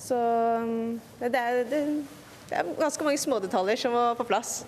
[0.00, 1.86] Så ehm, det er, det,
[2.48, 4.62] det er ganske mange smådetaljer som må på plass.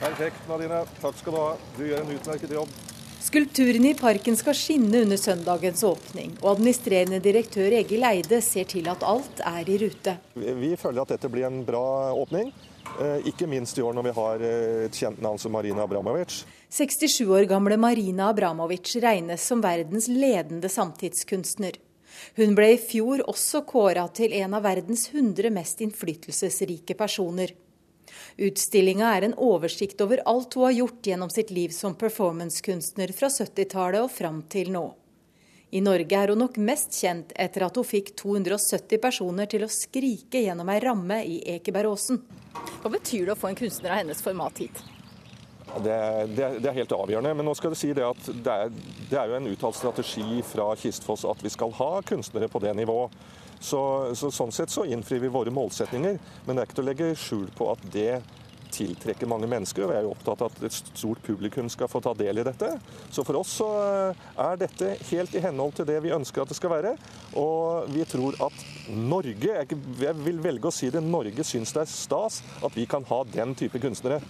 [0.00, 0.84] Perfekt, Nadine.
[1.02, 1.50] Takk skal du ha.
[1.76, 2.78] Du gjør en utmerket jobb.
[3.20, 8.88] Skulpturene i parken skal skinne under søndagens åpning, og administrerende direktør Egil Eide ser til
[8.88, 10.14] at alt er i rute.
[10.34, 12.48] Vi føler at dette blir en bra åpning,
[12.96, 16.40] eh, ikke minst i år når vi har eh, et kjent navn som Marina Abramovic.
[16.72, 21.76] 67 år gamle Marina Abramovic regnes som verdens ledende samtidskunstner.
[22.36, 27.54] Hun ble i fjor også kåra til en av verdens 100 mest innflytelsesrike personer.
[28.40, 33.30] Utstillinga er en oversikt over alt hun har gjort gjennom sitt liv som performancekunstner fra
[33.30, 34.86] 70-tallet og fram til nå.
[35.70, 39.70] I Norge er hun nok mest kjent etter at hun fikk 270 personer til å
[39.70, 42.18] skrike gjennom ei ramme i Ekebergåsen.
[42.82, 44.82] Hva betyr det å få en kunstner av hennes format hit?
[45.78, 47.34] Det, det, det, er helt avgjørende.
[47.38, 48.72] Men nå skal du si det at det er,
[49.10, 52.74] det er jo en uttalt strategi fra Kistfoss at vi skal ha kunstnere på det
[52.78, 53.14] nivået.
[53.60, 53.80] Så,
[54.16, 57.10] så, sånn sett så innfrir vi våre målsetninger, men det er ikke til å legge
[57.20, 58.22] skjul på at det
[58.72, 59.84] tiltrekker mange mennesker.
[59.84, 62.46] og Vi er jo opptatt av at et stort publikum skal få ta del i
[62.46, 62.72] dette.
[63.12, 66.52] Så for oss så eh, er dette helt i henhold til det vi ønsker at
[66.52, 66.94] det skal være.
[67.40, 71.92] Og vi tror at Norge, jeg vil velge å si det, Norge syns det er
[71.92, 74.20] stas at vi kan ha den type kunstnere.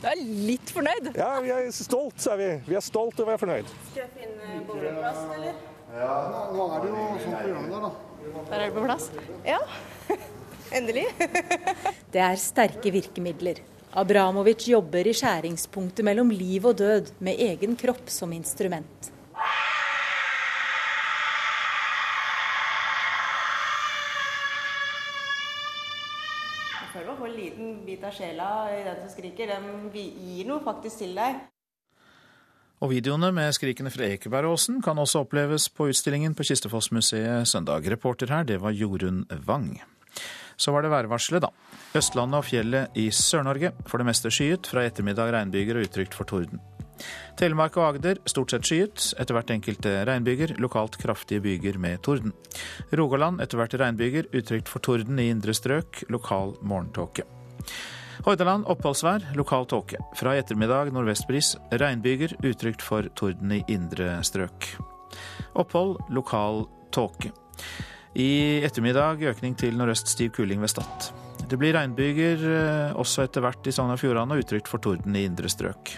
[0.00, 1.12] Du er litt fornøyd?
[1.16, 2.50] Ja, vi er stolt, er vi.
[2.70, 3.74] Vi er stolt og vi er fornøyd.
[3.90, 5.66] Skal jeg finne bowlingplass, eller?
[5.90, 6.12] Ja,
[6.54, 7.90] nå er det jo sånn program der, da.
[8.50, 9.08] Der er det på plass?
[9.46, 9.58] Ja.
[10.76, 11.06] Endelig.
[12.14, 13.58] det er sterke virkemidler.
[13.90, 19.10] Abramovic jobber i skjæringspunktet mellom liv og død, med egen kropp som instrument.
[26.70, 29.56] Jeg føler man får en liten bit av sjela i den som skriker.
[29.56, 31.42] Den gir noe faktisk til deg.
[32.80, 37.90] Og videoene med skrikene fra Ekebergåsen kan også oppleves på utstillingen på Kistefossmuseet søndag.
[37.90, 39.82] Reporter her, det var Jorunn Wang.
[40.60, 41.48] Så var det værvarselet, da.
[41.96, 44.68] Østlandet og fjellet i Sør-Norge for det meste skyet.
[44.68, 46.60] Fra ettermiddag regnbyger og utrygt for torden.
[47.40, 52.34] Telemark og Agder stort sett skyet, etter hvert enkelte regnbyger, lokalt kraftige byger med torden.
[52.92, 57.24] Rogaland etter hvert regnbyger, utrygt for torden i indre strøk, lokal morgentåke.
[58.26, 59.96] Hordaland oppholdsvær, lokal tåke.
[60.18, 64.74] Fra i ettermiddag nordvestbris, regnbyger, utrygt for torden i indre strøk.
[65.56, 67.32] Opphold, lokal tåke.
[68.18, 71.10] I ettermiddag økning til nordøst stiv kuling ved Stad.
[71.46, 75.14] Det blir regnbyger eh, også etter hvert i Sogn og Fjordane og utrygt for torden
[75.14, 75.92] i indre strøk.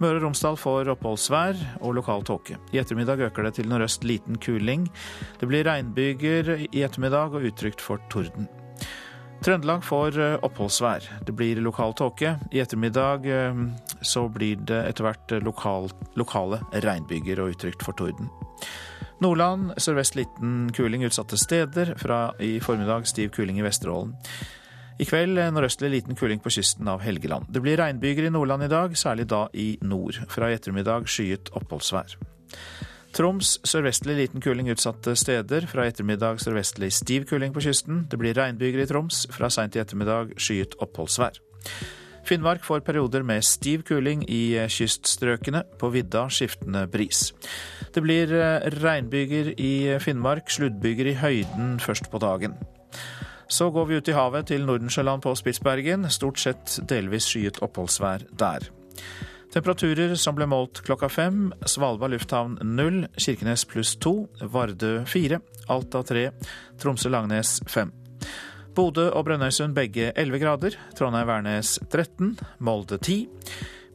[0.00, 2.56] Møre og Romsdal får oppholdsvær og lokal tåke.
[2.72, 4.88] I ettermiddag øker det til nordøst liten kuling.
[5.38, 8.48] Det blir regnbyger i ettermiddag og utrygt for torden.
[9.44, 11.10] Trøndelag får eh, oppholdsvær.
[11.28, 12.38] Det blir lokal tåke.
[12.56, 13.60] I ettermiddag eh,
[14.00, 18.32] så blir det etter hvert lokal, lokale regnbyger og utrygt for torden.
[19.20, 21.94] Nordland sørvest liten kuling utsatte steder.
[22.00, 24.14] Fra i formiddag stiv kuling i Vesterålen.
[25.00, 27.48] I kveld nordøstlig liten kuling på kysten av Helgeland.
[27.50, 30.20] Det blir regnbyger i Nordland i dag, særlig da i nord.
[30.30, 32.16] Fra i ettermiddag skyet oppholdsvær.
[33.12, 35.66] Troms sørvestlig liten kuling utsatte steder.
[35.68, 38.06] Fra ettermiddag sørvestlig stiv kuling på kysten.
[38.08, 39.26] Det blir regnbyger i Troms.
[39.32, 41.40] Fra seint i ettermiddag skyet oppholdsvær.
[42.24, 45.64] Finnmark får perioder med stiv kuling i kyststrøkene.
[45.78, 47.30] På vidda skiftende bris.
[47.94, 52.54] Det blir eh, regnbyger i Finnmark, sluddbyger i høyden først på dagen.
[53.52, 56.08] Så går vi ut i havet til Nordensjøland på Spitsbergen.
[56.10, 58.70] Stort sett delvis skyet oppholdsvær der.
[59.52, 61.50] Temperaturer som ble målt klokka fem.
[61.68, 63.02] Svalbard lufthavn null.
[63.20, 64.14] Kirkenes pluss to.
[64.40, 65.42] Vardø fire.
[65.68, 66.30] Alta tre.
[66.80, 67.92] Tromsø-Langnes fem.
[68.72, 70.76] Bodø og Brønnøysund begge 11 grader.
[70.96, 72.38] Trondheim-Værnes 13.
[72.64, 73.28] Molde 10.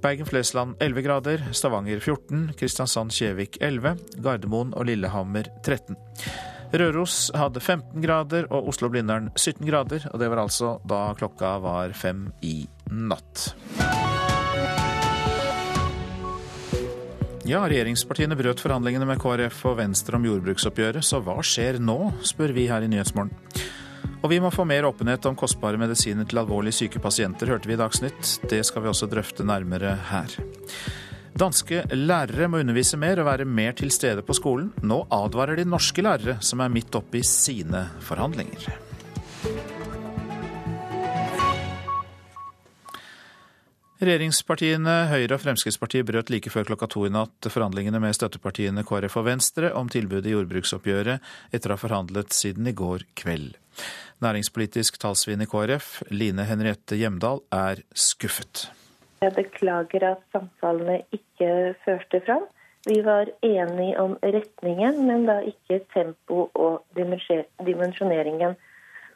[0.03, 1.45] Bergen-Flesland 11 grader.
[1.51, 2.51] Stavanger 14.
[2.59, 3.95] Kristiansand-Kjevik 11.
[4.21, 5.97] Gardermoen og Lillehammer 13.
[6.77, 10.05] Røros hadde 15 grader og Oslo-Blindern 17 grader.
[10.11, 12.59] Og det var altså da klokka var fem i
[12.91, 13.53] natt.
[17.47, 21.95] Ja, regjeringspartiene brøt forhandlingene med KrF og Venstre om jordbruksoppgjøret, så hva skjer nå,
[22.27, 23.31] spør vi her i Nyhetsmorgen.
[24.23, 27.75] Og vi må få mer åpenhet om kostbare medisiner til alvorlig syke pasienter, hørte vi
[27.75, 28.32] i Dagsnytt.
[28.49, 30.34] Det skal vi også drøfte nærmere her.
[31.38, 34.71] Danske lærere må undervise mer og være mer til stede på skolen.
[34.82, 38.71] Nå advarer de norske lærere, som er midt oppe i sine forhandlinger.
[43.97, 49.15] Regjeringspartiene Høyre og Fremskrittspartiet brøt like før klokka to i natt forhandlingene med støttepartiene KrF
[49.17, 53.56] og Venstre om tilbudet i jordbruksoppgjøret, etter å ha forhandlet siden i går kveld.
[54.17, 58.63] Næringspolitisk talsvinn i KrF, Line Henriette Hjemdal, er skuffet.
[59.21, 62.47] Jeg beklager at samtalene ikke førte fram.
[62.88, 68.58] Vi var enige om retningen, men da ikke tempo og dimensjoneringen.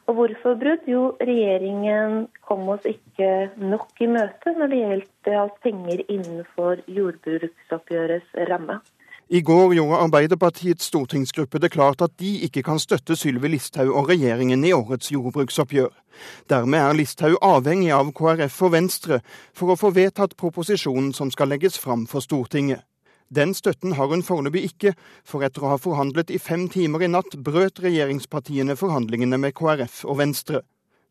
[0.06, 0.86] Og hvorfor brudd?
[0.90, 8.82] Jo, regjeringen kom oss ikke nok i møte når det gjaldt penger innenfor jordbruksoppgjørets ramme.
[9.34, 14.10] I går gjorde Arbeiderpartiets stortingsgruppe det klart at de ikke kan støtte Sylvi Listhaug og
[14.10, 15.94] regjeringen i årets jordbruksoppgjør.
[16.52, 19.22] Dermed er Listhaug avhengig av KrF og Venstre
[19.56, 22.84] for å få vedtatt proposisjonen som skal legges fram for Stortinget.
[23.32, 24.92] Den støtten har hun foreløpig ikke,
[25.24, 30.02] for etter å ha forhandlet i fem timer i natt, brøt regjeringspartiene forhandlingene med KrF
[30.12, 30.66] og Venstre.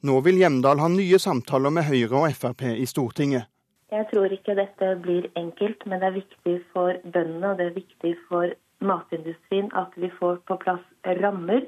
[0.04, 3.48] Nå vil Hjemdal ha nye samtaler med Høyre og Frp i Stortinget.
[3.90, 7.78] Jeg tror ikke dette blir enkelt, men det er viktig for bøndene og det er
[7.78, 10.84] viktig for matindustrien at vi får på plass
[11.20, 11.66] rammer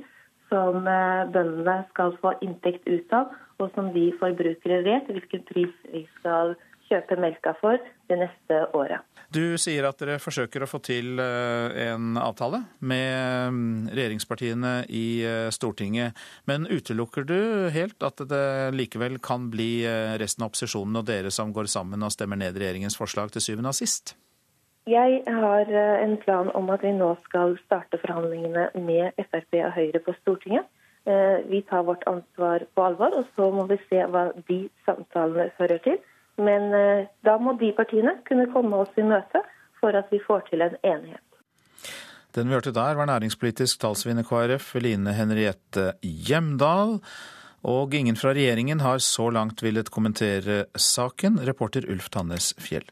[0.52, 5.74] som eh, bøndene skal få inntekt ut av, og som vi forbrukere vet hvilken pris
[5.92, 6.54] vi skal
[6.92, 9.00] kjøpe melka for det neste året.
[9.33, 15.07] Du sier at dere forsøker å få til eh, en avtale med mm, regjeringspartiene i
[15.24, 16.18] eh, Stortinget.
[16.48, 17.38] Men utelukker du
[17.72, 22.05] helt at det likevel kan bli eh, resten av opposisjonen og dere som går sammen
[22.05, 24.14] og stemmer ned regjeringens forslag til syvende og sist?
[24.90, 25.68] Jeg har
[26.02, 30.66] en plan om at vi nå skal starte forhandlingene med Frp og Høyre på Stortinget.
[31.50, 35.78] Vi tar vårt ansvar på alvor, og så må vi se hva de samtalene fører
[35.87, 36.02] til.
[36.40, 39.42] Men eh, da må de partiene kunne komme oss i møte
[39.82, 41.20] for at vi får til en enighet.
[42.32, 46.96] Den vi hørte der, var næringspolitisk talsvinner KrF, Line Henriette Hjemdal.
[47.68, 51.42] Og ingen fra regjeringen har så langt villet kommentere saken.
[51.46, 52.88] Reporter Ulf Tannes Fjell.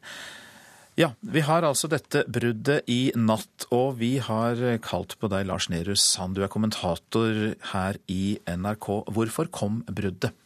[1.01, 5.71] Ja, vi har altså dette bruddet i natt, og vi har kalt på deg, Lars
[5.73, 6.37] Nehru Sand.
[6.37, 8.91] Du er kommentator her i NRK.
[9.09, 10.37] Hvorfor kom bruddet?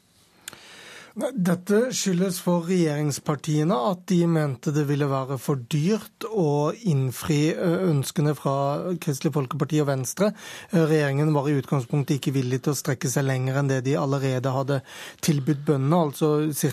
[1.14, 8.32] Dette skyldes for regjeringspartiene at de mente det ville være for dyrt å innfri ønskene
[8.34, 8.54] fra
[8.98, 10.32] Kristelig Folkeparti og Venstre.
[10.74, 14.50] Regjeringen var i utgangspunktet ikke villig til å strekke seg lenger enn det de allerede
[14.56, 14.80] hadde
[15.22, 16.32] tilbudt bøndene, altså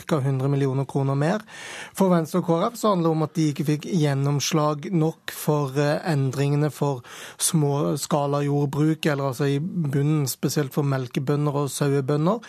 [0.09, 0.17] ca.
[0.23, 1.45] 100 millioner kroner mer.
[1.93, 5.77] For Venstre og KrF så handler det om at de ikke fikk gjennomslag nok for
[5.77, 7.05] endringene for
[7.51, 12.41] småskalajordbruk, eller altså i bunnen spesielt for melkebønder og sauebønder.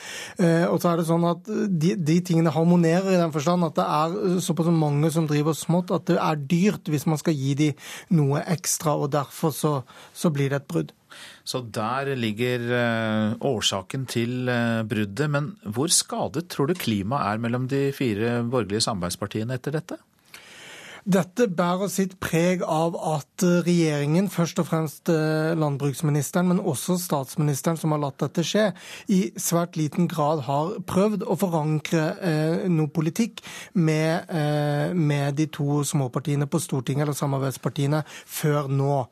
[0.72, 3.84] Og så er det sånn at de, de, tingene harmonerer i den forstand at det
[3.84, 7.86] er såpass mange som driver smått at det er dyrt hvis man skal gi dem
[8.14, 9.74] noe ekstra, og derfor så,
[10.14, 10.92] så blir det et brudd.
[11.44, 15.28] Så der ligger uh, årsaken til uh, bruddet.
[15.30, 19.98] Men hvor skadet tror du klimaet er mellom de fire borgerlige samarbeidspartiene etter dette?
[21.02, 27.78] Dette bærer sitt preg av at regjeringen, først og fremst eh, landbruksministeren, men også statsministeren
[27.80, 28.68] som har latt dette skje,
[29.10, 33.42] i svært liten grad har prøvd å forankre eh, noe politikk
[33.74, 39.02] med, eh, med, de to småpartiene på Stortinget, eller samarbeidspartiene, før nå.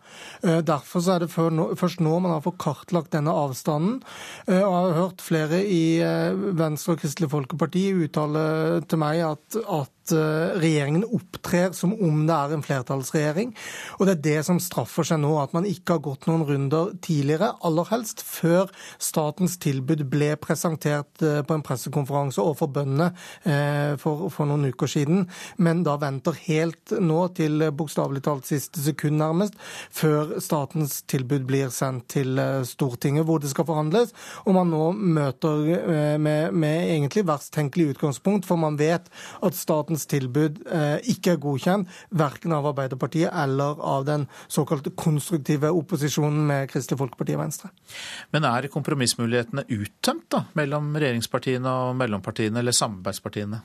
[0.45, 3.99] Eh, derfor er det nå, først nå man har fått kartlagt denne avstanden.
[4.47, 8.45] Eh, og jeg har hørt flere i eh, Venstre og Kristelig Folkeparti uttale
[8.87, 13.55] til meg at, at regjeringen opptrer som om det er en flertallsregjering.
[13.99, 16.93] Og det er det som straffer seg nå, at man ikke har gått noen runder
[17.05, 18.71] tidligere, aller helst før
[19.03, 23.11] statens tilbud ble presentert eh, på en pressekonferanse overfor bøndene
[23.45, 25.27] eh, for, for, noen uker siden,
[25.63, 29.59] men da venter helt nå til bokstavelig talt siste sekund nærmest,
[29.95, 34.15] før statens tilbud blir sendt til eh, Stortinget, hvor det skal forhandles.
[34.47, 39.09] Og man nå møter med, med egentlig verst tenkelig utgangspunkt, for man vet
[39.45, 40.61] at statens tilbud
[41.11, 47.37] ikke er godkjent verken av Arbeiderpartiet eller av den såkalte konstruktive opposisjonen med Kristelig Folkeparti
[47.37, 47.71] og Venstre.
[48.35, 53.63] Men er kompromissmulighetene uttømt da, mellom regjeringspartiene og mellompartiene, eller samarbeidspartiene?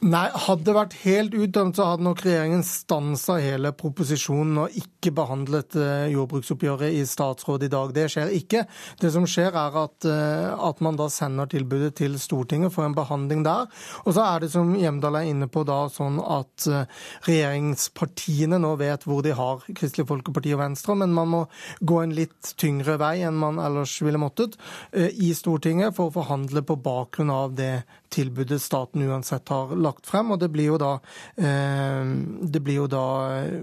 [0.00, 5.10] Nei, hadde det vært helt utdømt, så hadde nok regjeringen stansa hele proposisjonen og ikke
[5.12, 7.92] behandlet eh, jordbruksoppgjøret i statsråd i dag.
[7.92, 8.62] Det skjer ikke.
[8.96, 12.96] Det som skjer, er at, eh, at man da sender tilbudet til Stortinget for en
[12.96, 13.68] behandling der.
[14.06, 18.72] Og så er det, som Hjemdal er inne på, da sånn at eh, regjeringspartiene nå
[18.80, 21.44] vet hvor de har Kristelig Folkeparti og Venstre, men man må
[21.84, 24.56] gå en litt tyngre vei enn man ellers ville måttet
[24.96, 27.74] i Stortinget for å forhandle på bakgrunn av det
[28.10, 30.32] tilbudet staten uansett har lagt frem.
[30.34, 30.92] Og det blir jo da,
[31.36, 33.04] eh, det blir jo da
[33.40, 33.60] eh,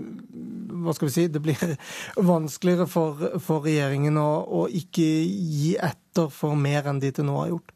[0.78, 1.28] Hva skal vi si?
[1.32, 1.58] Det blir
[2.34, 7.40] vanskeligere for, for regjeringen å, å ikke gi etter for mer enn de til nå
[7.42, 7.74] har gjort.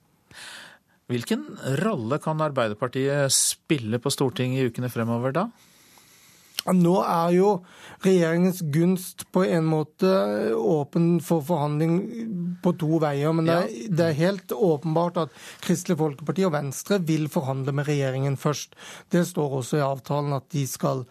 [1.11, 1.43] Hvilken
[1.81, 5.49] rolle kan Arbeiderpartiet spille på Stortinget i ukene fremover da?
[6.69, 7.51] Nå er jo
[8.05, 10.09] regjeringens gunst på en måte
[10.57, 11.95] åpen for forhandling
[12.61, 13.33] på to veier.
[13.33, 15.33] Men det er, det er, helt åpenbart at
[15.65, 18.77] Kristelig Folkeparti og Venstre vil forhandle med regjeringen først.
[19.09, 21.05] Det står også i avtalen at de skal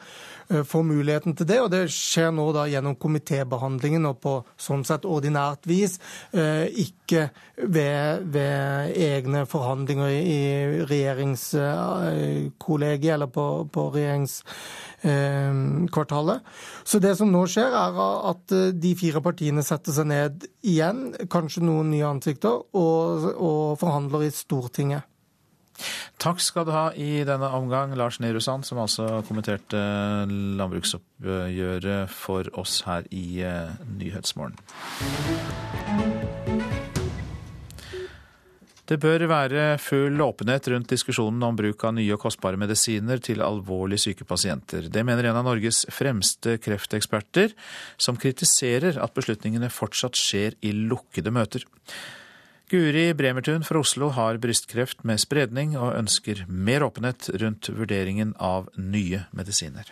[0.52, 1.58] uh, få muligheten til det.
[1.64, 5.92] Og det skjer nå da gjennom komitébehandlingen og på sånn sett ordinært vis.
[6.34, 7.22] Uh, ikke
[7.60, 8.50] ved, ved,
[9.00, 10.40] egne forhandlinger i
[10.90, 14.34] regjeringskollegiet eller på, på regjerings
[15.02, 15.52] Eh.
[16.84, 21.14] Så det som nå skjer, er at eh, de fire partiene setter seg ned igjen,
[21.32, 25.09] kanskje noen nye ansikter, og, og forhandler i Stortinget.
[26.20, 29.80] Takk skal du ha i denne omgang, Lars Nehru Sand, som altså kommenterte
[30.60, 34.58] landbruksoppgjøret for oss her i eh, Nyhetsmorgen.
[38.90, 43.44] Det bør være full åpenhet rundt diskusjonen om bruk av nye og kostbare medisiner til
[43.46, 44.88] alvorlig syke pasienter.
[44.90, 47.54] Det mener en av Norges fremste krefteksperter,
[47.94, 51.62] som kritiserer at beslutningene fortsatt skjer i lukkede møter.
[52.70, 58.68] Guri Bremertun fra Oslo har brystkreft med spredning, og ønsker mer åpenhet rundt vurderingen av
[58.78, 59.90] nye medisiner.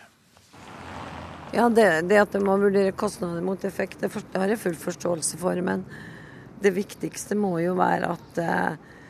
[1.51, 5.41] Ja, det, det at det må vurdere kostnader mot effekt, det har jeg full forståelse
[5.41, 5.59] for.
[5.59, 5.83] Men
[6.63, 9.03] det viktigste må jo være at, eh,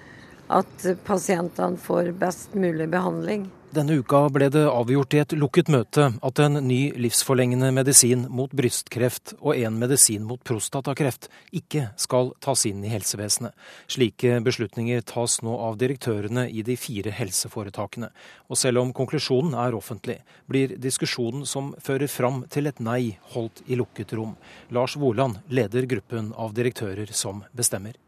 [0.56, 3.50] at pasientene får best mulig behandling.
[3.68, 8.48] Denne uka ble det avgjort i et lukket møte at en ny livsforlengende medisin mot
[8.56, 13.52] brystkreft og en medisin mot prostatakreft ikke skal tas inn i helsevesenet.
[13.92, 18.08] Slike beslutninger tas nå av direktørene i de fire helseforetakene.
[18.48, 23.66] Og selv om konklusjonen er offentlig, blir diskusjonen som fører fram til et nei, holdt
[23.68, 24.38] i lukket rom.
[24.72, 28.00] Lars Woland leder gruppen av direktører som bestemmer.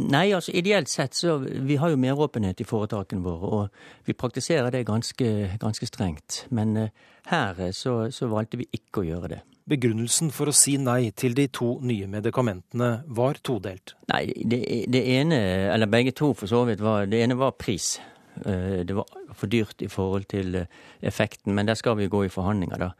[0.00, 4.70] Nei, altså ideelt sett så Vi har jo meråpenhet i foretakene våre, og vi praktiserer
[4.72, 6.44] det ganske, ganske strengt.
[6.50, 6.88] Men uh,
[7.30, 9.40] her eh, så, så, valgte vi ikke å gjøre det.
[9.70, 13.94] Begrunnelsen for å si nei til de to nye medikamentene var todelt.
[14.10, 15.38] Nei, det, det ene,
[15.74, 17.98] eller begge to for så vidt, var Det ene var pris.
[18.40, 20.64] Uh, det var for dyrt i forhold til
[21.02, 22.90] effekten, men der skal vi gå i forhandlinger, da.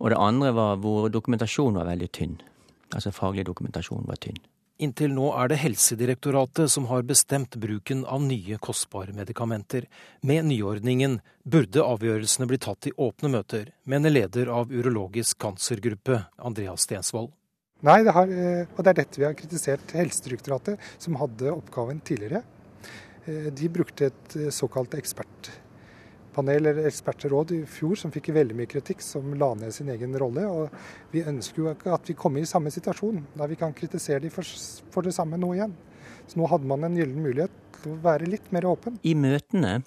[0.00, 2.38] Og det andre var hvor dokumentasjonen var veldig tynn.
[2.90, 4.40] Altså faglig dokumentasjon var tynn.
[4.80, 9.84] Inntil nå er det Helsedirektoratet som har bestemt bruken av nye, kostbare medikamenter.
[10.24, 16.88] Med nyordningen burde avgjørelsene bli tatt i åpne møter, mener leder av urologisk kansergruppe, Andreas
[16.88, 17.28] Stensvold.
[17.84, 22.00] Nei, det har, eh, og det er dette vi har kritisert Helsedirektoratet, som hadde oppgaven
[22.00, 22.40] tidligere.
[23.26, 25.52] Eh, de brukte et eh, såkalt ekspert
[26.34, 30.16] panel eller ekspertråd i fjor som fikk veldig mye kritikk, som la ned sin egen
[30.18, 30.46] rolle.
[30.46, 34.22] og Vi ønsker jo ikke at vi kommer i samme situasjon, der vi kan kritisere
[34.22, 34.46] dem for,
[34.90, 35.76] for, det samme nå igjen.
[36.30, 39.00] Så nå hadde man en gyllen mulighet til å være litt mer åpen.
[39.02, 39.80] I møtene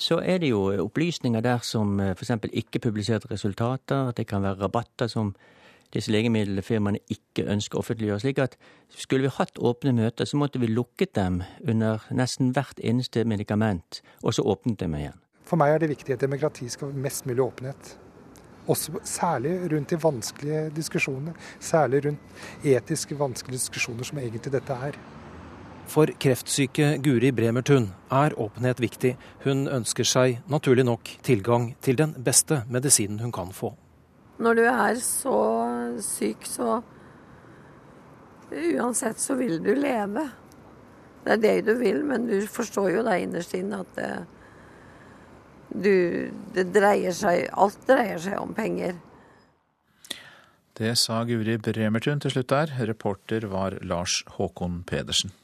[0.00, 2.36] så er det jo opplysninger der som eh, f.eks.
[2.52, 5.34] ikke publiserte resultater, at det kan være rabatter som
[5.94, 8.22] disse legemiddelfirmaene ikke ønsker å offentliggjøre.
[8.22, 8.56] slik at
[8.90, 14.02] Skulle vi hatt åpne møter, så måtte vi lukket dem under nesten hvert eneste medikament,
[14.22, 15.19] og så åpnet dem igjen.
[15.50, 17.96] For meg er det viktig at demokrati skal ha mest mulig åpenhet.
[18.70, 21.34] Også, særlig rundt de vanskelige diskusjonene.
[21.58, 24.98] Særlig rundt etiske vanskelige diskusjoner, som egentlig dette er.
[25.90, 29.16] For kreftsyke Guri Bremertun er åpenhet viktig.
[29.42, 33.72] Hun ønsker seg naturlig nok tilgang til den beste medisinen hun kan få.
[34.38, 35.36] Når du er så
[36.04, 36.80] syk, så
[38.50, 40.24] Uansett så vil du leve.
[41.24, 44.08] Det er det du vil, men du forstår jo da innerst inne at det
[45.70, 48.98] du, det dreier seg, alt dreier seg om penger.
[50.80, 52.72] Det sa Guri Bremertun til slutt der.
[52.88, 55.34] Reporter var Lars Håkon Pedersen.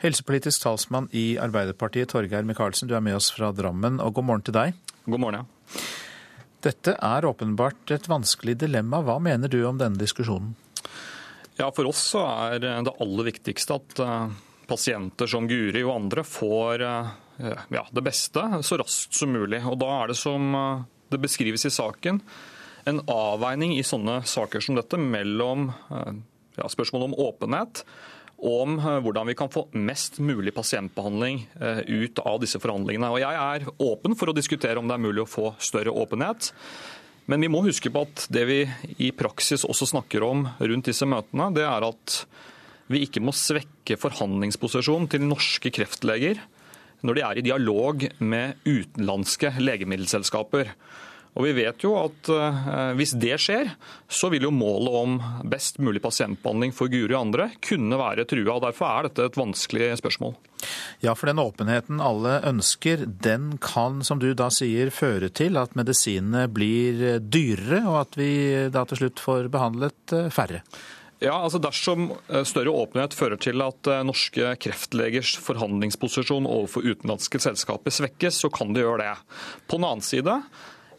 [0.00, 4.44] Helsepolitisk talsmann i Arbeiderpartiet, Torgeir Micaelsen, du er med oss fra Drammen, og god morgen
[4.44, 4.76] til deg.
[5.06, 5.84] God morgen, ja.
[6.66, 9.00] Dette er åpenbart et vanskelig dilemma.
[9.04, 10.54] Hva mener du om denne diskusjonen?
[11.56, 14.34] Ja, For oss så er det aller viktigste at eh,
[14.68, 19.62] pasienter som Guri og andre får eh, ja, det beste så raskt som mulig.
[19.68, 20.52] Og Da er det som
[21.12, 22.20] det beskrives i saken,
[22.86, 27.82] en avveining i sånne saker som dette mellom ja, spørsmålet om åpenhet
[28.36, 31.46] om hvordan vi kan få mest mulig pasientbehandling
[31.86, 33.08] ut av disse forhandlingene.
[33.08, 36.50] Og Jeg er åpen for å diskutere om det er mulig å få større åpenhet.
[37.26, 38.58] Men vi må huske på at det vi
[39.02, 42.20] i praksis også snakker om rundt disse møtene, det er at
[42.92, 46.38] vi ikke må svekke forhandlingsposisjonen til norske kreftleger
[47.04, 50.72] når de er i dialog med utenlandske legemiddelselskaper.
[51.36, 53.68] Og vi vet jo at eh, Hvis det skjer,
[54.08, 58.56] så vil jo målet om best mulig pasientbehandling for Guri og andre kunne være trua.
[58.56, 60.36] og Derfor er dette et vanskelig spørsmål.
[61.04, 65.76] Ja, for den åpenheten alle ønsker, den kan, som du da sier, føre til at
[65.76, 68.32] medisinene blir dyrere, og at vi
[68.72, 70.64] da til slutt får behandlet eh, færre?
[71.22, 77.40] Ja, altså Dersom eh, større åpenhet fører til at eh, norske kreftlegers forhandlingsposisjon overfor utenlandske
[77.40, 79.14] selskaper svekkes, så kan det gjøre det.
[79.64, 80.34] På den annen side,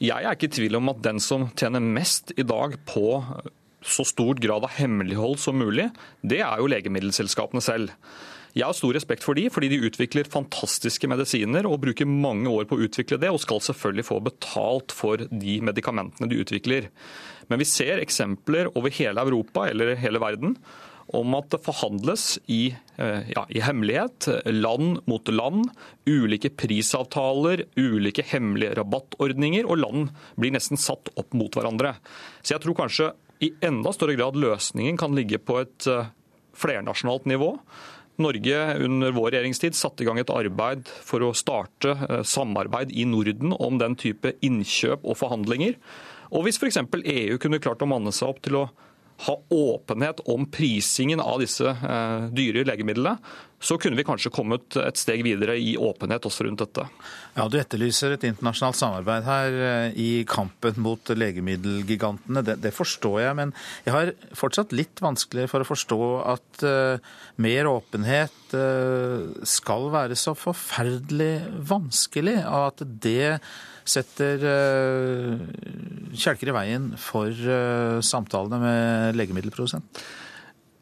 [0.01, 3.22] jeg er ikke i tvil om at den som tjener mest i dag på
[3.86, 5.91] så stor grad av hemmelighold som mulig,
[6.26, 7.93] det er jo legemiddelselskapene selv.
[8.58, 12.66] Jeg har stor respekt for de, fordi de utvikler fantastiske medisiner og bruker mange år
[12.66, 16.89] på å utvikle det, og skal selvfølgelig få betalt for de medikamentene de utvikler.
[17.51, 20.58] Men vi ser eksempler over hele Europa eller hele verden
[21.16, 25.70] om at det forhandles i, eh, ja, i, hemmelighet, land mot land.
[26.10, 31.95] Ulike prisavtaler, ulike hemmelige rabattordninger, og land blir nesten satt opp mot hverandre.
[32.41, 36.10] Så jeg tror kanskje i enda større grad løsningen kan ligge på et eh,
[36.58, 37.53] flernasjonalt nivå.
[38.22, 43.05] Norge under vår regjeringstid satte i gang et arbeid for å starte eh, samarbeid i
[43.09, 45.78] Norden om den type innkjøp og forhandlinger.
[46.34, 46.82] Og hvis f.eks.
[46.82, 48.68] EU kunne klart å manne seg opp til å
[49.26, 53.18] ha åpenhet om prisingen av disse eh, dyre legemidlene,
[53.59, 56.84] så kunne vi kanskje kommet et steg videre i åpenhet også rundt dette.
[57.34, 62.43] Ja, Du etterlyser et internasjonalt samarbeid her eh, i kampen mot legemiddelgigantene.
[62.45, 63.55] Det, det, forstår jeg, men
[63.88, 66.01] jeg har fortsatt litt vanskelig for å forstå
[66.36, 73.39] at uh, mer åpenhet uh, skal være så forferdelig vanskelig, og at det
[73.89, 75.41] setter uh,
[76.17, 80.05] kjelker i veien for uh, samtalene med legemiddelprodusent?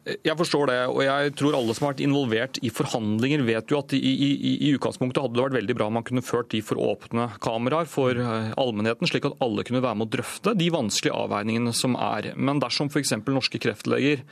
[0.06, 3.80] Jeg forstår det, og jeg tror alle som har vært involvert i forhandlinger, vet jo
[3.80, 6.60] at i, i, i, utgangspunktet hadde det vært veldig bra om man kunne ført de
[6.62, 10.68] for åpne kameraer for eh, allmennheten, slik at alle kunne være med å drøfte de
[10.70, 12.30] vanskelige avveiningene som er.
[12.38, 13.16] Men dersom f.eks.
[13.26, 14.22] norske kreftleger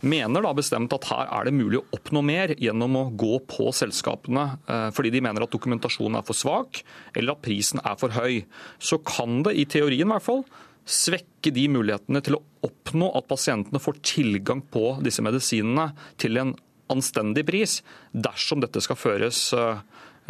[0.00, 3.68] mener da bestemt at her er det mulig å oppnå mer gjennom å gå på
[3.76, 6.82] selskapene eh, fordi de mener at dokumentasjonen er for svak
[7.14, 8.42] eller at prisen er for høy.
[8.78, 10.44] Så kan det, i teorien i hvert fall,
[10.90, 15.90] svekke de mulighetene til å oppnå at pasientene får tilgang på disse medisinene
[16.20, 16.54] til en
[16.90, 17.80] anstendig pris,
[18.10, 19.82] dersom dette skal føres eh,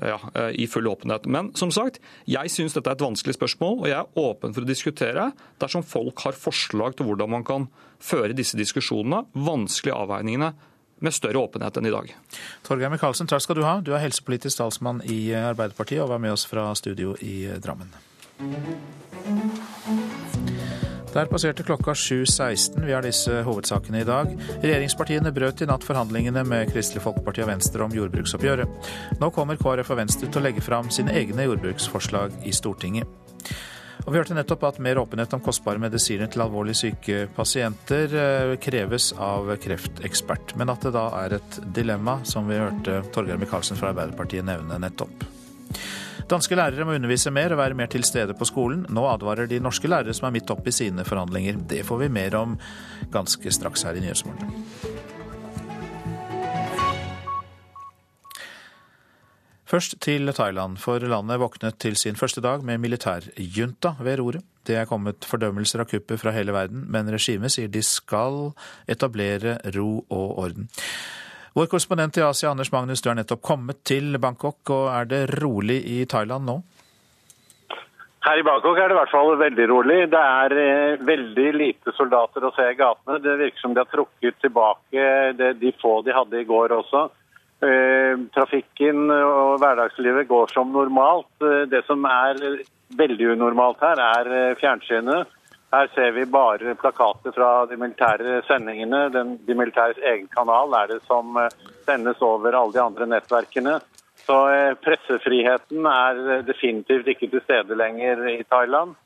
[0.02, 1.26] ja, eh, i full åpenhet.
[1.26, 4.64] Men som sagt, jeg syns dette er et vanskelig spørsmål, og jeg er åpen for
[4.64, 5.30] å diskutere
[5.62, 7.68] dersom folk har forslag til hvordan man kan
[8.00, 10.52] føre disse diskusjonene, vanskelige avveiningene,
[11.00, 12.10] med større åpenhet enn i dag.
[12.66, 13.78] Torgeir Micaelsen, takk skal du ha.
[13.80, 17.88] Du er helsepolitisk talsmann i Arbeiderpartiet og var med oss fra studio i Drammen.
[21.10, 22.84] Der passerte klokka 7.16.
[22.86, 24.30] Vi har disse hovedsakene i dag.
[24.62, 28.92] Regjeringspartiene brøt i natt forhandlingene med Kristelig Folkeparti og Venstre om jordbruksoppgjøret.
[29.18, 33.10] Nå kommer KrF og Venstre til å legge fram sine egne jordbruksforslag i Stortinget.
[34.04, 38.54] Og Vi hørte nettopp at mer åpenhet om kostbare medisiner til alvorlig syke pasienter eh,
[38.62, 43.78] kreves av kreftekspert, men at det da er et dilemma, som vi hørte Torgeir Micaelsen
[43.78, 45.39] fra Arbeiderpartiet nevne nettopp.
[46.30, 48.84] Danske lærere må undervise mer og være mer til stede på skolen.
[48.94, 51.58] Nå advarer de norske lærere som er midt oppe i sine forhandlinger.
[51.72, 52.54] Det får vi mer om
[53.10, 54.52] ganske straks her i Nyhetsmorgen.
[59.70, 64.46] Først til Thailand, for landet våknet til sin første dag med militærjunta ved roret.
[64.66, 68.52] Det er kommet fordømmelser av kuppet fra hele verden, men regimet sier de skal
[68.90, 70.70] etablere ro og orden.
[71.54, 74.60] Vår korrespondent i Asia, Anders Magnus, du er nettopp kommet til Bangkok.
[74.70, 76.60] og Er det rolig i Thailand nå?
[78.20, 79.96] Her i Bangkok er det i hvert fall veldig rolig.
[80.12, 83.18] Det er eh, veldig lite soldater å se i gatene.
[83.24, 85.06] Det virker som de har trukket tilbake
[85.38, 87.08] det, de få de hadde i går også.
[87.60, 91.32] Eh, trafikken og hverdagslivet går som normalt.
[91.42, 92.38] Eh, det som er
[92.96, 95.28] veldig unormalt her, er eh, fjernsynet.
[95.70, 99.04] Her ser vi bare plakater fra de militære sendingene.
[99.14, 101.52] Den, de militæres egen kanal er det som eh,
[101.86, 103.76] sendes over alle de andre nettverkene.
[104.24, 108.96] Så eh, pressefriheten er definitivt ikke til stede lenger i Thailand.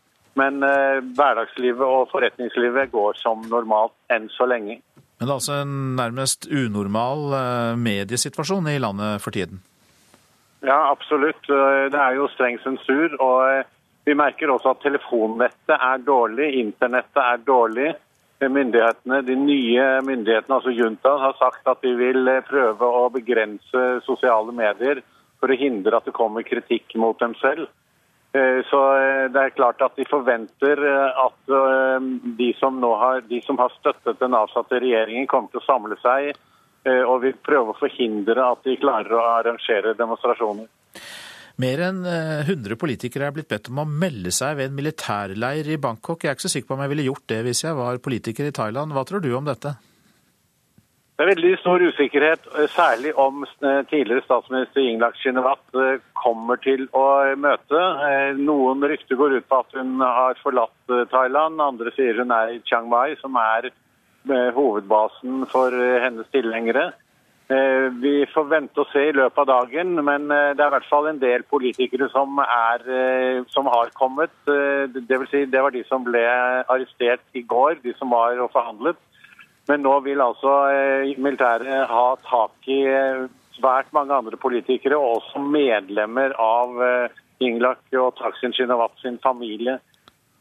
[0.40, 4.80] Men eh, hverdagslivet og forretningslivet går som normalt enn så lenge.
[5.20, 9.60] Men det er altså en nærmest unormal mediesituasjon i landet for tiden?
[10.64, 11.44] Ja, absolutt.
[11.46, 13.14] Det er jo streng sensur.
[13.20, 13.68] og
[14.04, 17.94] Vi merker også at telefonnettet er dårlig, internettet er dårlig.
[18.44, 24.52] Myndighetene, De nye myndighetene, altså juntaen, har sagt at de vil prøve å begrense sosiale
[24.52, 25.00] medier
[25.40, 27.70] for å hindre at det kommer kritikk mot dem selv.
[28.34, 31.52] Eh, så eh, det er klart at de forventer eh, at
[32.38, 36.34] de som, har, de som har støttet den avsatte regjeringen, kommer til å samle seg
[36.84, 40.66] og vil prøve å forhindre at de klarer å arrangere demonstrasjoner.
[41.62, 45.78] Mer enn 100 politikere er blitt bedt om å melde seg ved en militærleir i
[45.78, 46.24] Bangkok.
[46.24, 48.48] Jeg er ikke så sikker på om jeg ville gjort det hvis jeg var politiker
[48.48, 48.90] i Thailand.
[48.96, 49.76] Hva tror du om dette?
[51.14, 56.58] Det er veldig stor usikkerhet, eh, særlig om eh, tidligere statsminister Inglak Shinawat eh, kommer
[56.58, 57.04] til å
[57.38, 57.82] møte.
[58.40, 62.60] Noen rykter går ut på at hun har forlatt Thailand, andre sier hun er i
[62.66, 63.70] Chiang Mai, som er
[64.56, 65.70] hovedbasen for
[66.02, 66.88] hennes tilhengere.
[67.44, 71.10] Vi får vente og se i løpet av dagen, men det er i hvert fall
[71.10, 72.86] en del politikere som, er,
[73.52, 74.32] som har kommet.
[74.46, 78.48] Det, vil si, det var de som ble arrestert i går, de som var og
[78.54, 78.96] forhandlet.
[79.68, 83.24] Men nå vil altså eh, militæret ha tak i eh,
[83.56, 89.80] svært mange andre politikere, og også medlemmer av eh, Inglak og Taksin Shinawat sin familie.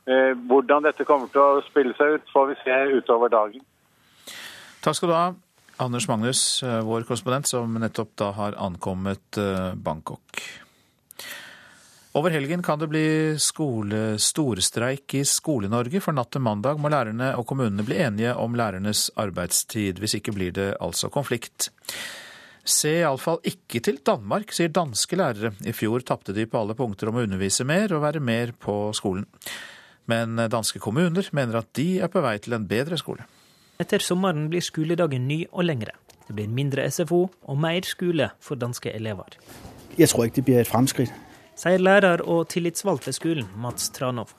[0.03, 3.61] Hvordan dette kommer til å spille seg ut, får vi se utover dagen.
[4.83, 5.29] Takk skal du ha,
[5.82, 9.39] Anders Magnus, vår korrespondent, som nettopp da har ankommet
[9.76, 10.43] Bangkok.
[12.13, 13.07] Over helgen kan det bli
[13.41, 19.07] skole-storstreik i Skole-Norge, for natt til mandag må lærerne og kommunene bli enige om lærernes
[19.17, 19.97] arbeidstid.
[19.97, 21.71] Hvis ikke blir det altså konflikt.
[22.63, 25.55] Se iallfall ikke til Danmark, sier danske lærere.
[25.65, 28.93] I fjor tapte de på alle punkter om å undervise mer og være mer på
[28.93, 29.26] skolen.
[30.05, 33.26] Men danske kommuner mener at de er på vei til en bedre skole.
[33.82, 35.95] Etter sommeren blir skoledagen ny og lengre.
[36.28, 39.38] Det blir mindre SFO og mer skole for danske elever.
[39.97, 41.13] Jeg tror ikke det blir et fremskritt.
[41.55, 44.34] sier lærer og tillitsvalgt ved skolen, Mats Tranov.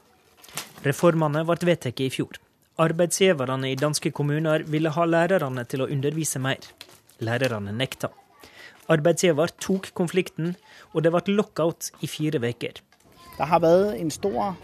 [0.85, 2.41] Reformene ble vedtatt i fjor.
[2.79, 6.59] Arbeidsgiverne i danske kommuner ville ha lærerne til å undervise mer.
[7.21, 8.11] Lærerne nekta.
[8.91, 10.57] Arbeidsgiver tok konflikten,
[10.93, 12.83] og det ble lockout i fire uker.
[13.39, 14.57] Det har vært en stor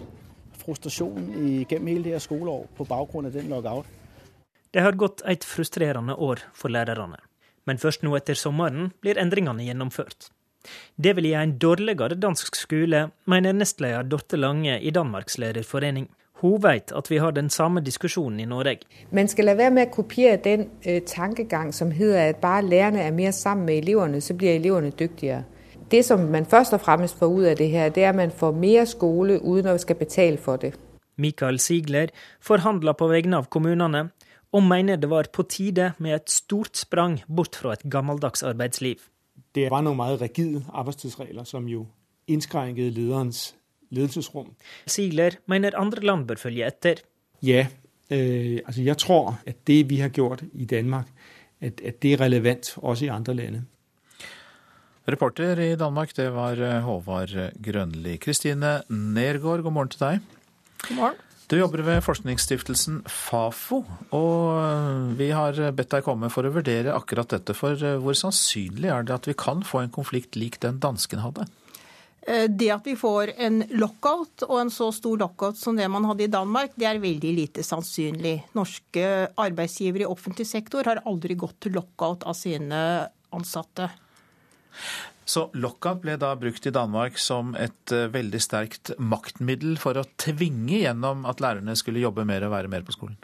[0.60, 1.30] frustrasjon
[1.70, 3.86] gjennom hele det skoleåret på bakgrunn av den lockout.
[4.70, 7.18] Det har gått et frustrerende år for lærerne.
[7.66, 10.30] Men først nå etter sommeren blir endringene gjennomført.
[10.96, 16.06] Det vil gi en dårligere dansk skole, mener nestleder Dorte Lange i Danmarks lærerforening.
[16.40, 18.86] Hun vet at vi har den samme diskusjonen i Norge.
[19.10, 23.02] Man skal la være med å kopiere den eh, tankegang som heter at bare lærerne
[23.02, 25.42] er mer sammen med elevene, så blir elevene dyktigere.
[25.90, 28.30] Det som man først og fremst får ut av det her, det er at man
[28.30, 30.72] får mer skole uten å skal betale for det.
[31.20, 34.08] Mikael Sigler forhandler på vegne av kommunene,
[34.52, 38.98] og mener det var på tide med et stort sprang bort fra et gammeldags arbeidsliv
[39.54, 41.84] det var noen meget rigide arbeidstidsregler som jo
[42.30, 43.50] innskrenket lederens
[43.90, 44.52] ledelsesrom.
[44.86, 47.02] Sigler mener andre land bør følge etter.
[47.42, 47.66] Ja,
[48.10, 51.08] øh, altså jeg tror at det vi har gjort i Danmark,
[51.60, 53.62] at, at det er relevant også i andre land.
[55.08, 57.34] Reporter i Danmark, det var øh, Håvard
[57.64, 58.16] Grønli.
[58.16, 60.20] Kristine Nergård, god morgen til deg.
[60.88, 61.29] God morgen.
[61.50, 63.80] Du jobber ved forskningsstiftelsen Fafo,
[64.14, 67.56] og vi har bedt deg komme for å vurdere akkurat dette.
[67.58, 71.48] For hvor sannsynlig er det at vi kan få en konflikt lik den dansken hadde?
[72.22, 76.06] Eh, det at vi får en lockout, og en så stor lockout som det man
[76.06, 78.36] hadde i Danmark, det er veldig lite sannsynlig.
[78.54, 82.82] Norske arbeidsgivere i offentlig sektor har aldri gått til lockout av sine
[83.34, 83.88] ansatte.
[85.30, 90.06] Så lockout ble da brukt i Danmark som et eh, veldig sterkt maktmiddel for å
[90.18, 93.18] tvinge gjennom at lærerne skulle jobbe mer og være mer på skolen?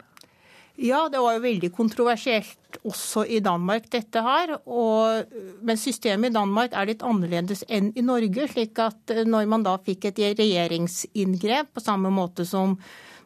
[0.77, 4.53] Ja, det var jo veldig kontroversielt også i Danmark, dette her.
[4.69, 5.33] Og,
[5.65, 8.45] men systemet i Danmark er litt annerledes enn i Norge.
[8.53, 12.77] slik at eh, når man da fikk et regjeringsinngrep, på samme måte som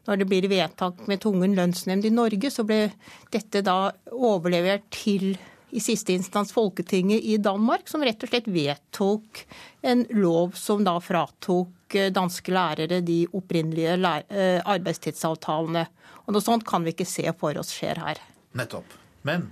[0.08, 2.88] når det blir vedtak med tvungen lønnsnemnd i Norge, så ble
[3.36, 5.36] dette da overlevert til
[5.72, 9.44] i siste instans Folketinget i Danmark, som rett og slett vedtok
[9.88, 13.96] en lov som da fratok eh, danske lærere de opprinnelige
[14.30, 15.86] eh, arbeidstidsavtalene.
[16.26, 18.22] Og Noe sånt kan vi ikke se for oss skjer her.
[18.58, 19.00] Nettopp.
[19.28, 19.50] Men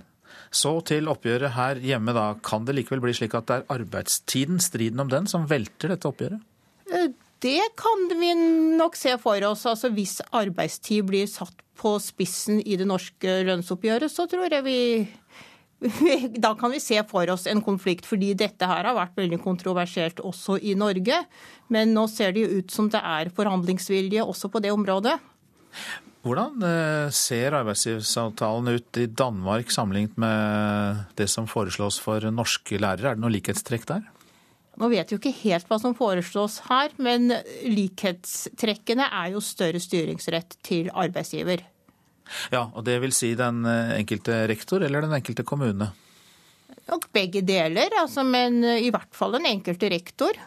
[0.50, 2.34] så til oppgjøret her hjemme, da.
[2.42, 6.10] Kan det likevel bli slik at det er arbeidstiden, striden om den, som velter dette
[6.10, 6.42] oppgjøret?
[6.90, 7.10] Eh,
[7.40, 8.34] det kan vi
[8.76, 9.64] nok se for oss.
[9.66, 14.80] Altså Hvis arbeidstid blir satt på spissen i det norske lønnsoppgjøret, så tror jeg vi
[16.44, 20.20] da kan vi se for oss en konflikt, fordi dette her har vært veldig kontroversielt
[20.20, 21.22] også i Norge.
[21.72, 25.16] Men nå ser det jo ut som det er forhandlingsvilje også på det området.
[26.20, 33.14] Hvordan eh, ser arbeidslivsavtalen ut i Danmark sammenlignet med det som foreslås for norske lærere?
[33.14, 34.04] Er det noe likhetstrekk der?
[34.80, 37.32] Nå vet vi jo ikke helt hva som foreslås her, men
[37.68, 41.64] likhetstrekkene er jo større styringsrett til arbeidsgiver.
[42.52, 45.90] Ja, og det vil si den eh, enkelte rektor eller den enkelte kommune?
[46.90, 50.38] Og begge deler, altså, men i hvert fall den enkelte rektor.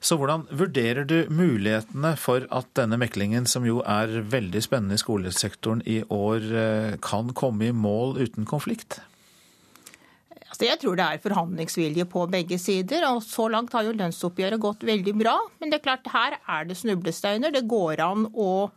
[0.00, 5.02] Så hvordan vurderer du mulighetene for at denne meklingen, som jo er veldig spennende i
[5.02, 9.02] skolesektoren i år, eh, kan komme i mål uten konflikt?
[10.48, 13.04] Altså, jeg tror det er forhandlingsvilje på begge sider.
[13.10, 15.36] og Så langt har jo lønnsoppgjøret gått veldig bra.
[15.60, 17.52] Men det er klart, her er det snublesteiner.
[17.52, 18.70] Det går an å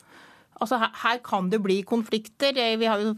[0.64, 2.55] Altså, her, her kan det bli konflikter.
[2.55, 3.18] Eh, vi har jo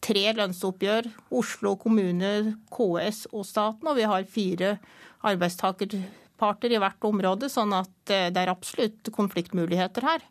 [0.00, 1.10] tre lønnsoppgjør.
[1.36, 3.90] Oslo kommune, KS og staten.
[3.90, 4.76] Og vi har fire
[5.28, 7.50] arbeidstakerparter i hvert område.
[7.52, 10.24] Sånn at eh, det er absolutt konfliktmuligheter her.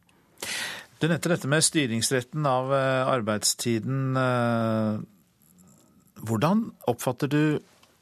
[1.00, 4.18] Du nevnte dette med styringsretten av eh, arbeidstiden.
[6.20, 7.44] Hvordan oppfatter du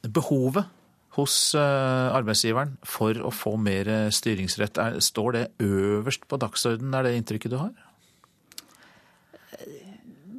[0.08, 0.72] behovet
[1.18, 4.80] hos arbeidsgiveren for å få mer styringsrett?
[5.04, 7.74] Står det øverst på dagsordenen, er det inntrykket du har?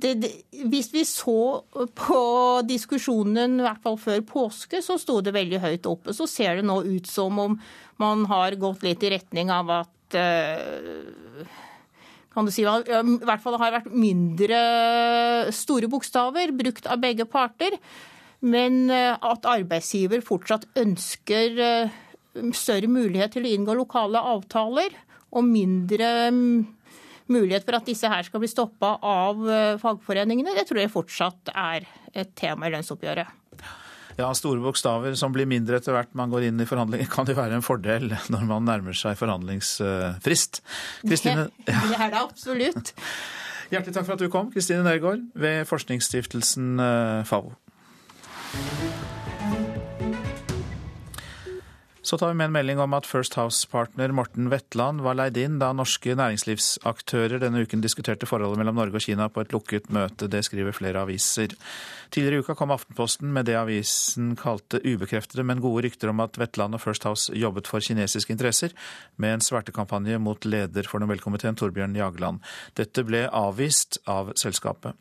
[0.03, 0.31] Det,
[0.71, 1.63] hvis vi så
[1.99, 2.23] på
[2.69, 6.15] diskusjonen, i hvert fall før påske, så sto det veldig høyt oppe.
[6.17, 7.57] Så ser det nå ut som om
[8.01, 11.49] man har gått litt i retning av at uh,
[12.35, 14.61] kan du si, I hvert fall har vært mindre
[15.55, 17.79] store bokstaver brukt av begge parter.
[18.47, 21.99] Men uh, at arbeidsgiver fortsatt ønsker uh,
[22.55, 24.95] større mulighet til å inngå lokale avtaler
[25.35, 26.63] og mindre um,
[27.33, 31.53] mulighet for at disse her skal bli stoppa av eh, fagforeningene, det tror jeg fortsatt
[31.55, 33.35] er et tema i lønnsoppgjøret.
[34.19, 37.37] Ja, Store bokstaver som blir mindre etter hvert man går inn i forhandlinger, kan jo
[37.39, 40.63] være en fordel når man nærmer seg forhandlingsfrist.
[41.05, 42.95] Kristine, det, det er det absolutt.
[43.73, 47.23] Hjertelig takk for at du kom, Kristine Nergård ved forskningsstiftelsen eh,
[52.09, 55.59] Så tar vi med en melding om at First House-partner Morten Wetland var leid inn
[55.61, 60.25] da norske næringslivsaktører denne uken diskuterte forholdet mellom Norge og Kina på et lukket møte.
[60.33, 61.53] Det skriver flere aviser.
[62.09, 66.41] Tidligere i uka kom Aftenposten med det avisen kalte ubekreftede, men gode rykter om at
[66.41, 68.73] Wetland og First House jobbet for kinesiske interesser,
[69.21, 72.41] med en svertekampanje mot leder for Nobelkomiteen, Torbjørn Jagland.
[72.81, 74.97] Dette ble avvist av selskapet.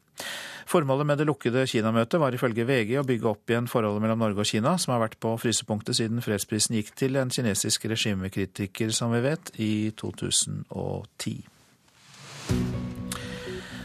[0.68, 4.44] Formålet med det lukkede Kina-møtet var ifølge VG å bygge opp igjen forholdet mellom Norge
[4.44, 9.16] og Kina, som har vært på frysepunktet siden fredsprisen gikk til en kinesisk regimekritiker, som
[9.16, 11.38] vi vet, i 2010.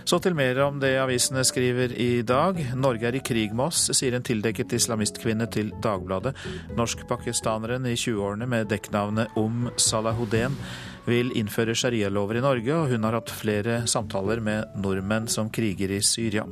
[0.05, 2.59] Så til mer om det avisene skriver i dag.
[2.75, 6.35] Norge er i krig med oss, sier en tildekket islamistkvinne til Dagbladet.
[6.77, 10.59] Norsk-pakistaneren i 20-årene med dekknavnet Om Salahudeen
[11.09, 15.93] vil innføre sharialover i Norge, og hun har hatt flere samtaler med nordmenn som kriger
[15.97, 16.47] i Syria.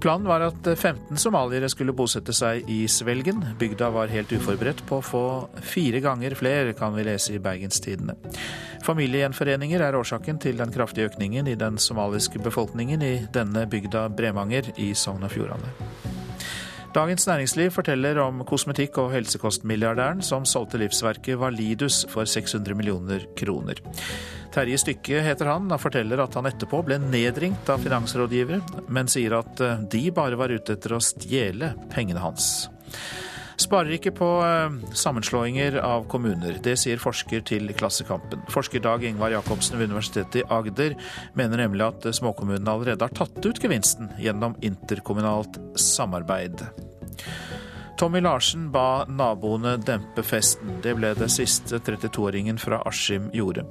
[0.00, 3.42] Planen var at 15 somaliere skulle bosette seg i Svelgen.
[3.60, 5.24] Bygda var helt uforberedt på å få
[5.60, 8.16] fire ganger flere, kan vi lese i Bergenstidene.
[8.86, 14.72] Familiegjenforeninger er årsaken til den kraftige økningen i den somaliske befolkningen i denne bygda Bremanger
[14.80, 15.74] i Sogn og Fjordane.
[16.90, 23.78] Dagens Næringsliv forteller om kosmetikk- og helsekostmilliardæren som solgte livsverket Validus for 600 millioner kroner.
[24.50, 29.38] Terje Stykke heter han, og forteller at han etterpå ble nedringt av finansrådgivere, men sier
[29.38, 32.66] at eh, de bare var ute etter å stjele pengene hans.
[33.60, 36.56] Sparer ikke på eh, sammenslåinger av kommuner.
[36.64, 38.46] Det sier forsker til Klassekampen.
[38.52, 40.96] Forsker Dag Ingvar Jacobsen ved Universitetet i Agder
[41.36, 46.64] mener nemlig at småkommunene allerede har tatt ut gevinsten gjennom interkommunalt samarbeid.
[48.00, 50.78] Tommy Larsen ba naboene dempe festen.
[50.80, 53.66] Det ble det siste 32-åringen fra Askim gjorde.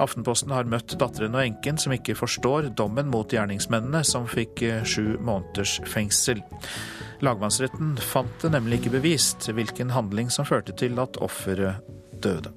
[0.00, 4.86] Aftenposten har møtt datteren og enken som ikke forstår dommen mot gjerningsmennene, som fikk eh,
[4.88, 6.40] sju måneders fengsel.
[7.24, 11.80] Lagmannsretten fant det nemlig ikke bevist hvilken handling som førte til at offeret
[12.20, 12.52] døde.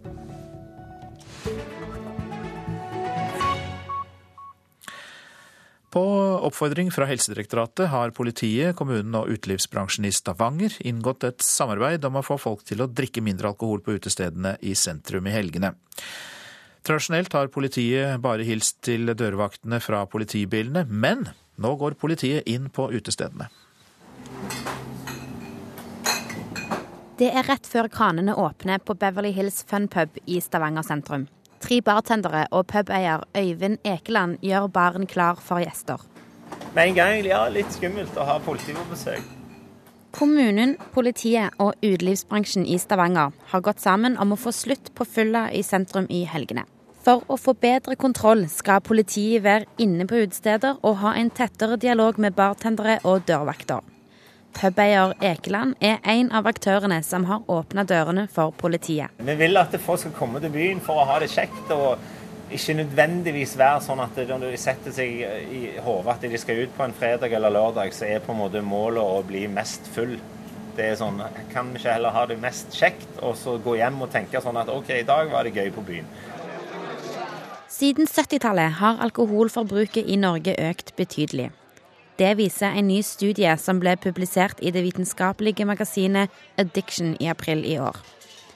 [5.98, 6.04] På
[6.46, 12.26] oppfordring fra Helsedirektoratet har politiet, kommunen og utelivsbransjen i Stavanger inngått et samarbeid om å
[12.26, 15.72] få folk til å drikke mindre alkohol på utestedene i sentrum i helgene.
[16.84, 21.26] Tradisjonelt har politiet bare hilst til dørvaktene fra politibilene, men
[21.58, 23.48] nå går politiet inn på utestedene.
[27.18, 31.24] Det er rett før kranene åpner på Beverly Hills Fun Pub i Stavanger sentrum.
[31.58, 35.98] Tre bartendere og pubeier Øyvind Ekeland gjør baren klar for gjester.
[36.76, 39.26] Med en gang ja, litt skummelt å ha politi på besøk.
[40.14, 45.48] Kommunen, politiet og utelivsbransjen i Stavanger har gått sammen om å få slutt på fylla
[45.50, 46.70] i sentrum i helgene.
[47.02, 51.82] For å få bedre kontroll skal politiet være inne på utesteder og ha en tettere
[51.82, 53.82] dialog med bartendere og dørvakter.
[54.58, 59.14] Pubeier Ekeland er en av aktørene som har åpna dørene for politiet.
[59.22, 61.70] Vi vil at folk skal komme til byen for å ha det kjekt.
[61.72, 62.00] og
[62.48, 65.18] ikke nødvendigvis være sånn at når de setter seg
[65.52, 68.40] i hodet at de skal ut på en fredag eller lørdag, så er på en
[68.40, 70.16] måte målet å bli mest full.
[70.78, 74.02] Det er sånn, Kan vi ikke heller ha det mest kjekt, og så gå hjem
[74.02, 76.08] og tenke sånn at OK, i dag var det gøy på byen.
[77.68, 81.52] Siden 70-tallet har alkoholforbruket i Norge økt betydelig.
[82.18, 87.62] Det viser en ny studie som ble publisert i det vitenskapelige magasinet Addiction i april
[87.66, 88.00] i år.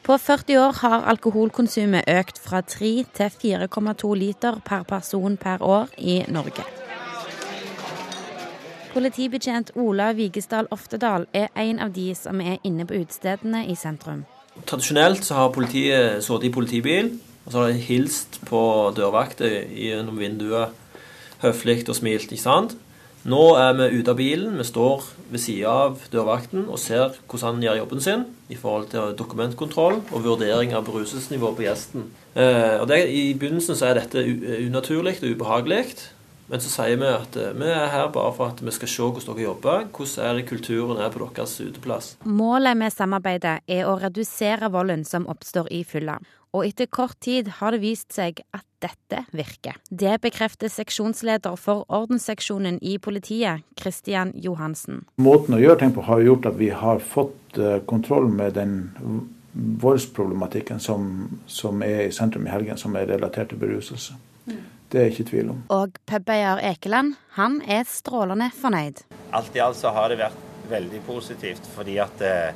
[0.01, 5.93] På 40 år har alkoholkonsumet økt fra 3 til 4,2 liter per person per år
[5.97, 6.65] i Norge.
[8.93, 14.25] Politibetjent Ola Vigesdal Oftedal er en av de som er inne på utestedene i sentrum.
[14.65, 17.13] Tradisjonelt så har politiet sittet i politibil,
[17.45, 18.59] og så har de hilst på
[18.97, 20.73] dørvakter gjennom vinduet
[21.45, 22.31] høflig og smilt.
[22.31, 22.75] ikke sant?
[23.21, 27.59] Nå er vi ute av bilen, vi står ved sida av dørvakten og ser hvordan
[27.59, 32.07] han gjør jobben sin i forhold til dokumentkontroll og vurdering av beruselsesnivå på gjesten.
[32.33, 34.25] Eh, og det, I begynnelsen så er dette
[34.65, 35.85] unaturlig og ubehagelig.
[36.51, 39.05] Men så sier vi at eh, vi er her bare for at vi skal se
[39.05, 39.87] hvordan dere jobber.
[39.93, 42.15] Hvordan er kulturen er på deres uteplass.
[42.25, 46.17] Målet med samarbeidet er å redusere volden som oppstår i fylla
[46.51, 49.77] og etter kort tid har det vist seg at dette virker.
[49.89, 55.05] Det bekrefter seksjonsleder for ordensseksjonen i politiet, Kristian Johansen.
[55.21, 58.75] Måten å gjøre ting på har gjort at vi har fått eh, kontroll med den
[59.53, 61.07] voldsproblematikken som,
[61.47, 64.17] som er i sentrum i helgen, som er relatert til beruselse.
[64.91, 65.59] Det er ikke tvil om.
[65.71, 69.03] Og pubeier Ekeland, han er strålende fornøyd.
[69.35, 72.51] Alt i alt så har det vært veldig positivt, fordi at eh,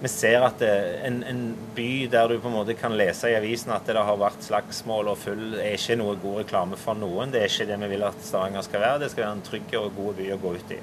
[0.00, 1.42] vi ser at en, en,
[1.74, 5.10] by der du på en måte kan lese i avisen at det har vært slagsmål
[5.12, 7.34] og full, er ikke noe god reklame for noen.
[7.34, 9.02] Det er ikke det vi vil at Stavanger skal være.
[9.02, 10.80] Det skal være en trygg og god by å gå ut i.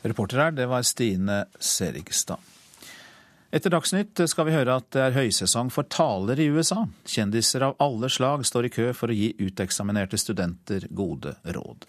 [0.00, 2.49] Reporter her, det var Stine Serigstad.
[3.50, 6.84] Etter Dagsnytt skal vi høre at det er høysesong for taler i USA.
[7.02, 11.88] Kjendiser av alle slag står i kø for å gi uteksaminerte studenter gode råd.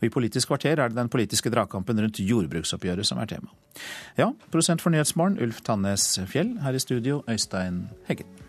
[0.00, 3.52] Og I Politisk kvarter er det den politiske dragkampen rundt jordbruksoppgjøret som er tema.
[4.16, 6.56] Ja, prosent for Nyhetsmorgen, Ulf Tannes Fjell.
[6.64, 8.41] Her i studio, Øystein Heggen.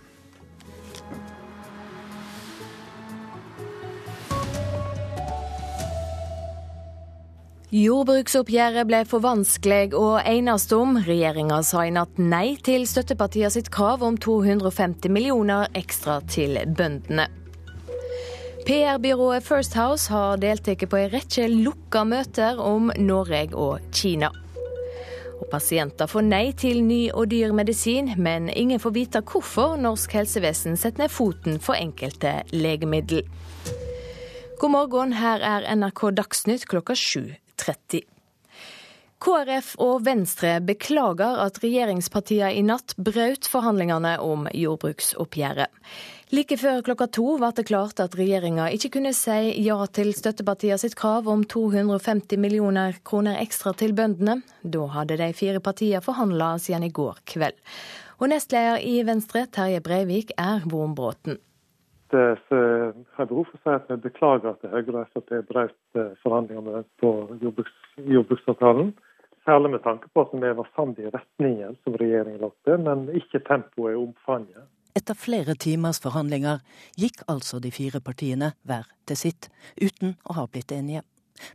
[7.73, 10.99] Jordbruksoppgjøret ble for vanskelig å enes om.
[11.07, 17.25] Regjeringa sa i natt nei til støttepartiene sitt krav om 250 millioner ekstra til bøndene.
[18.69, 24.29] PR-byrået First House har deltatt på en rekke lukka møter om Norge og Kina.
[25.41, 30.13] Og pasienter får nei til ny og dyr medisin, men ingen får vite hvorfor norsk
[30.21, 33.25] helsevesen setter ned foten for enkelte legemiddel.
[34.61, 37.33] God morgen, her er NRK Dagsnytt klokka sju.
[37.63, 38.03] 30.
[39.23, 45.71] KrF og Venstre beklager at regjeringspartiene i natt brøt forhandlingene om jordbruksoppgjøret.
[46.33, 50.79] Like før klokka to ble det klart at regjeringa ikke kunne si ja til støttepartiene
[50.81, 54.41] sitt krav om 250 millioner kroner ekstra til bøndene.
[54.63, 57.55] Da hadde de fire partiene forhandla siden i går kveld.
[58.19, 61.39] Og nestleder i Venstre, Terje Breivik, er Vormbråten
[62.13, 62.59] så
[63.15, 66.13] har jeg behov for å si at vi beklager at Høyre og Frp brøt eh,
[66.23, 67.11] forhandlingene på
[67.41, 68.93] jordbruks, jordbruksavtalen.
[69.43, 73.43] Særlig med tanke på at vi var sammen i retningen som regjeringen lagde, men ikke
[73.47, 74.69] tempoet og omfanget.
[74.93, 76.61] Etter flere timers forhandlinger
[77.01, 79.49] gikk altså de fire partiene hver til sitt,
[79.81, 81.01] uten å ha blitt enige.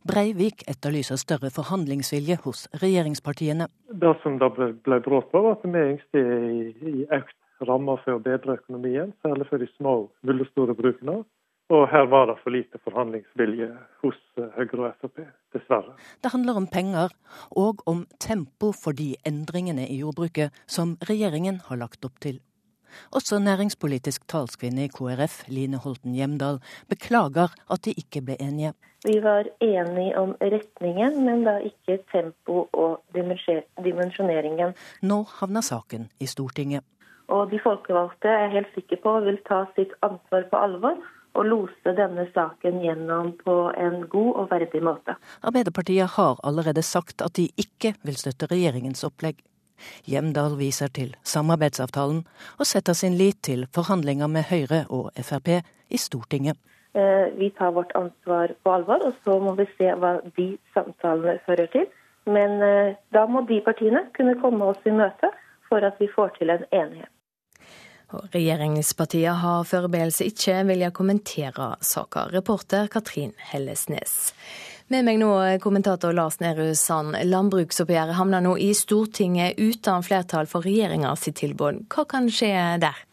[0.08, 3.68] Breivik etterlyser større forhandlingsvilje hos regjeringspartiene.
[4.02, 8.22] Det som da ble brått på, var at vi ønsket i økt rammer for å
[8.22, 11.22] bedre økonomien, særlig for de små og mellomstore brukene.
[11.68, 13.68] Og her var det for lite forhandlingsvilje
[14.00, 15.18] hos eh, Høyre og Frp,
[15.52, 15.92] dessverre.
[16.24, 17.12] Det handler om penger,
[17.50, 22.40] og om tempo for de endringene i jordbruket som regjeringen har lagt opp til.
[23.12, 28.72] Også næringspolitisk talskvinne i KrF, Line Holten Hjemdal, beklager at de ikke ble enige.
[29.04, 34.72] Vi var enige om retningen, men da ikke tempo og dimensjoneringen.
[35.02, 36.84] Nå havner saken i Stortinget.
[37.28, 41.00] Og de folkevalgte er helt sikre på vil ta sitt ansvar på alvor
[41.38, 45.14] og lose denne saken gjennom på en god og verdig måte.
[45.44, 49.38] Arbeiderpartiet har allerede sagt at de ikke vil støtte regjeringens opplegg.
[50.10, 52.24] Hjemdal viser til samarbeidsavtalen
[52.58, 56.58] og setter sin lit til forhandlinger med Høyre og Frp i Stortinget.
[56.98, 61.36] Eh, vi tar vårt ansvar på alvor, og så må vi se hva de samtalene
[61.46, 61.86] fører til.
[62.26, 65.30] Men eh, da må de partiene kunne komme oss i møte
[65.68, 67.12] for at vi får til en enighet.
[68.08, 72.28] Regjeringspartiene har foreløpig ikke villet kommentere saka.
[72.32, 74.32] Reporter Katrin Hellesnes.
[74.88, 77.18] Med meg nå kommentator Lars Nehru Sand.
[77.28, 81.84] Landbruksoppgjøret havner nå i Stortinget uten flertall for regjeringa sitt tilbud.
[81.92, 83.04] Hva kan skje der?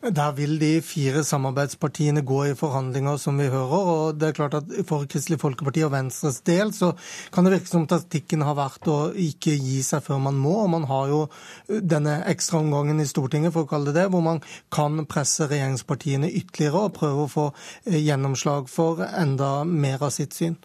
[0.00, 3.88] Der vil de fire samarbeidspartiene gå i forhandlinger, som vi hører.
[3.94, 6.94] og det er klart at For Kristelig Folkeparti og Venstres del så
[7.32, 10.54] kan det virke som taktikken har vært å ikke gi seg før man må.
[10.62, 11.20] og Man har jo
[11.68, 14.40] denne ekstraomgangen i Stortinget, for å kalle det det, hvor man
[14.72, 17.46] kan presse regjeringspartiene ytterligere og prøve å få
[17.84, 20.56] eh, gjennomslag for enda mer av sitt syn.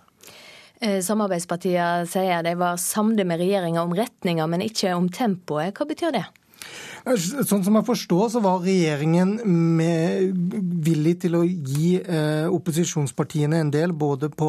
[0.80, 5.76] Eh, samarbeidspartiene sier de var samde med regjeringa om retninga, men ikke om tempoet.
[5.76, 6.26] Hva betyr det?
[7.06, 9.36] Sånn som jeg forstår, så var regjeringen
[10.86, 14.48] villig til å gi eh, opposisjonspartiene en del, både på,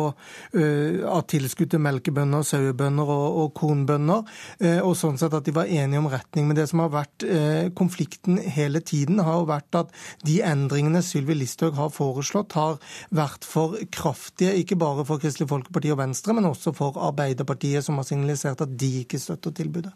[0.57, 5.53] eh, av tilskudd til melkebønder, sauebønder og, og kornbønder, eh, og sånn sett at de
[5.57, 6.49] var enige om retning.
[6.49, 9.93] Men det som har vært eh, konflikten hele tiden, har jo vært at
[10.25, 12.81] de endringene Sylvi Listhaug har foreslått, har
[13.13, 18.01] vært for kraftige, ikke bare for Kristelig Folkeparti og Venstre, men også for Arbeiderpartiet, som
[18.01, 19.93] har signalisert at de ikke støtter tilbudet.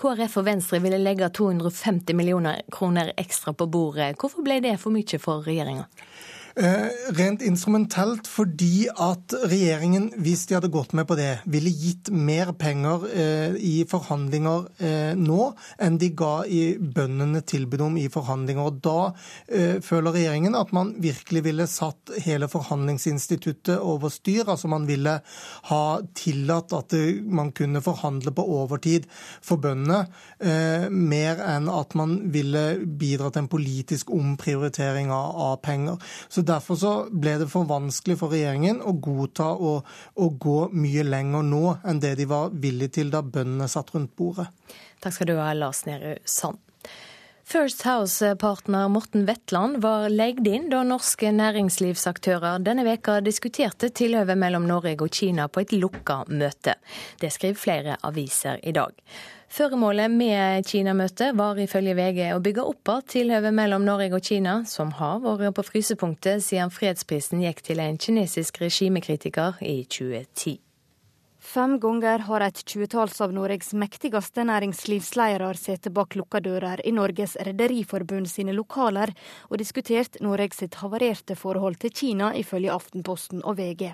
[0.00, 4.16] KrF og Venstre ville legge 250 millioner kroner ekstra på bordet.
[4.20, 5.88] Hvorfor ble det for mye for regjeringa?
[6.60, 12.10] Eh, rent instrumentelt fordi at regjeringen, hvis de hadde gått med på det, ville gitt
[12.12, 15.38] mer penger eh, i forhandlinger eh, nå
[15.80, 18.68] enn de ga i bøndene tilbud om i forhandlinger.
[18.68, 18.98] Og Da
[19.84, 24.44] føler regjeringen at man virkelig ville satt hele forhandlingsinstituttet over styr.
[24.48, 25.16] Altså man ville
[25.70, 25.82] ha
[26.18, 26.94] tillatt at
[27.24, 29.06] man kunne forhandle på overtid
[29.44, 30.02] for bøndene,
[30.90, 36.00] mer enn at man ville bidra til en politisk omprioritering av penger.
[36.28, 39.76] Så Derfor så ble det for vanskelig for regjeringen å godta å,
[40.16, 44.48] gå mye lenger nå enn det de var villige til da bøndene satt rundt bordet.
[45.00, 46.58] Takk skal du ha, Lars Nehru Sand.
[47.50, 54.68] First House-partner Morten Wetland var leid inn da norske næringslivsaktører denne veka diskuterte tilhøvet mellom
[54.70, 56.76] Norge og Kina på et lukka møte.
[57.18, 58.94] Det skriver flere aviser i dag.
[59.50, 64.60] Føremålet med Kina-møtet var ifølge VG å bygge opp igjen tilhøvet mellom Norge og Kina,
[64.62, 70.60] som har vært på frysepunktet siden fredsprisen gikk til en kinesisk regimekritiker i 2010.
[71.50, 77.34] Fem ganger har et tjuetalls av Norges mektigste næringslivsledere sittet bak lukka dører i Norges
[77.42, 79.10] Rederiforbund sine lokaler
[79.48, 83.88] og diskutert Norges sitt havarerte forhold til Kina, ifølge Aftenposten og VG.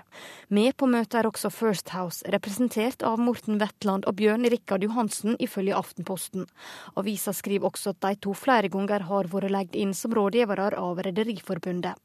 [0.53, 5.33] Med på møtet er også First House, representert av Morten Wetland og Bjørn Rikard Johansen,
[5.41, 6.45] ifølge Aftenposten.
[6.93, 11.01] Avisa skriver også at de to flere ganger har vært lagt inn som rådgivere av
[11.09, 11.97] Rederiforbundet.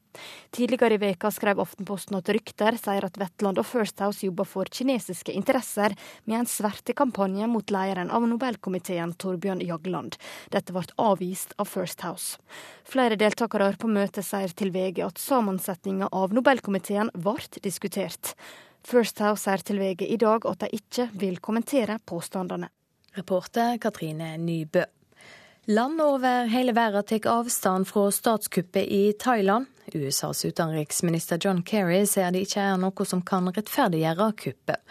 [0.53, 4.69] Tidligere i veka skrev Aftenposten at rykter sier at Wetland og First House jobber for
[4.69, 5.95] kinesiske interesser
[6.25, 10.19] med en svertekampanje mot lederen av Nobelkomiteen, Torbjørn Jagland.
[10.53, 12.37] Dette ble avvist av First House.
[12.85, 18.35] Flere deltakere på møtet sier til VG at sammensetninga av Nobelkomiteen ble diskutert.
[18.83, 22.69] First House sier til VG i dag at de ikke vil kommentere påstandene.
[23.15, 24.83] Reporter Katrine Nybø.
[25.65, 29.65] Land over hele verden tar avstand fra statskuppet i Thailand.
[29.93, 34.81] USAs utenriksminister John Kerry sier det ikke er noe som kan rettferdiggjøre kuppet.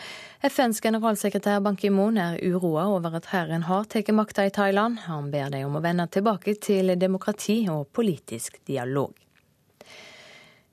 [0.41, 5.05] FNs generalsekretær Ban Ki-moon er uroa over at hæren har tatt makta i Thailand.
[5.11, 9.13] Han ber dem om å vende tilbake til demokrati og politisk dialog.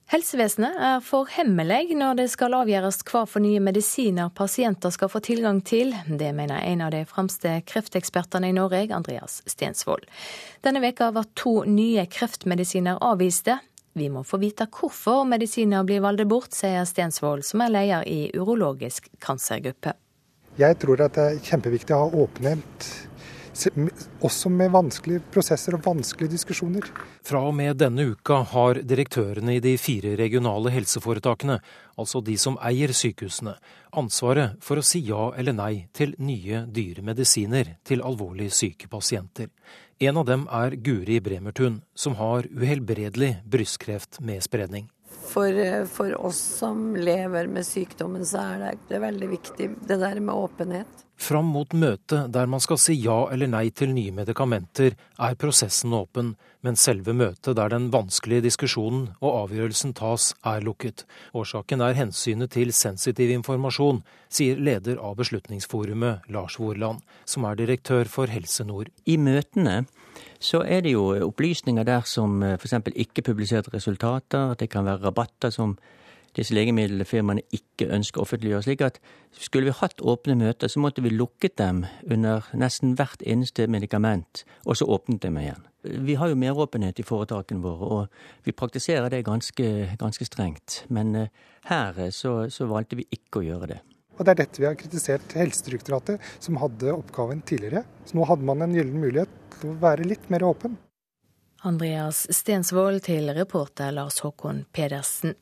[0.10, 5.20] Helsevesenet er for hemmelig når det skal avgjøres hva for nye medisiner pasienter skal få
[5.22, 5.92] tilgang til.
[6.10, 10.08] Det mener en av de fremste kreftekspertene i Norge, Andreas Stensvold.
[10.66, 13.60] Denne veka var to nye kreftmedisiner avviste.
[13.94, 18.32] Vi må få vite hvorfor medisiner blir valgt bort, sier Stensvold, som er leder i
[18.34, 19.94] urologisk kansergruppe.
[20.58, 22.90] Jeg tror at det er kjempeviktig å ha åpenhet
[24.24, 26.86] også med vanskelige prosesser og vanskelige diskusjoner.
[27.26, 31.60] Fra og med denne uka har direktørene i de fire regionale helseforetakene,
[32.00, 33.56] altså de som eier sykehusene,
[34.00, 39.50] ansvaret for å si ja eller nei til nye, dyre medisiner til alvorlig syke pasienter.
[40.00, 44.88] En av dem er Guri Bremertun, som har uhelbredelig brystkreft med spredning.
[45.30, 50.00] For, for, oss som lever med sykdommen, så er det, det er veldig viktig det
[50.02, 51.06] der med åpenhet.
[51.20, 55.92] Fram mot møtet der man skal si ja eller nei til nye medikamenter, er prosessen
[55.94, 56.32] åpen,
[56.64, 61.04] men selve møtet der den vanskelige diskusjonen og avgjørelsen tas, er lukket.
[61.36, 64.00] Årsaken er hensynet til sensitiv informasjon,
[64.32, 68.88] sier leder av Beslutningsforumet, Lars Vorland, som er direktør for Helse Nord.
[69.04, 69.82] I møtene
[70.40, 72.74] så er det jo opplysninger der som eh, f.eks.
[72.96, 75.78] ikke publiserte resultater, det kan være rabatter som
[76.38, 78.64] disse legemiddelfirmaene ikke ønsker å offentliggjøre.
[78.64, 79.00] slik at
[79.32, 84.46] skulle vi hatt åpne møter, så måtte vi lukket dem under nesten hvert eneste medikament,
[84.66, 85.66] og så åpnet dem igjen.
[85.84, 90.84] Vi har jo meråpenhet i foretakene våre, og vi praktiserer det ganske, ganske strengt.
[90.90, 91.30] Men eh,
[91.66, 93.80] her eh, så, så valgte vi ikke å gjøre det.
[94.20, 97.86] Og Det er dette vi har kritisert Helsedirektoratet, som hadde oppgaven tidligere.
[98.06, 100.76] Så nå hadde man en gyllen mulighet til å være litt mer åpen.
[101.64, 105.36] Andreas Stensvold til reporter Lars Håkon Pedersen.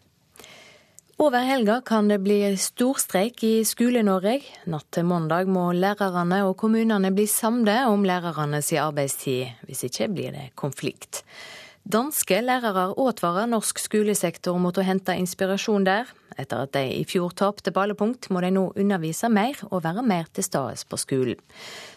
[1.17, 4.35] Over helga kan det bli storstreik i Skole-Norge.
[4.69, 9.65] Natt til mandag må lærerne og kommunene bli samlet om lærernes arbeidstid.
[9.65, 11.23] Hvis ikke blir det konflikt.
[11.87, 16.09] Danske lærere advarer norsk skolesektor mot å hente inspirasjon der.
[16.35, 20.27] Etter at de i fjor tapte ballepunkt, må de nå undervise mer og være mer
[20.35, 21.39] til stede på skolen.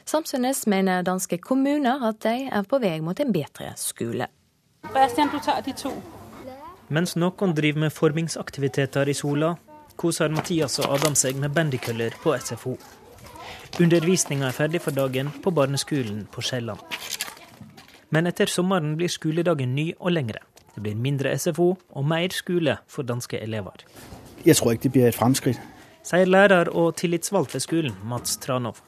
[0.06, 4.30] Samtidig mener danske kommuner at de er på vei mot en bedre skole.
[4.94, 5.90] Bastian, du tar de to.
[6.88, 9.56] Mens noen driver med formingsaktiviteter i Sola,
[9.98, 12.76] koser Mathias og Adam seg med bandykøller på SFO.
[13.82, 16.78] Undervisninga er ferdig for dagen på barneskolen på Skjelland.
[18.10, 20.42] Men etter sommeren blir skoledagen ny og lengre.
[20.74, 23.84] Det blir mindre SFO og mer skole for danske elever.
[24.46, 25.60] Jeg tror ikke det blir et framskritt.
[26.06, 28.80] Sier lærer og tillitsvalgt ved skolen, Mats Tranov.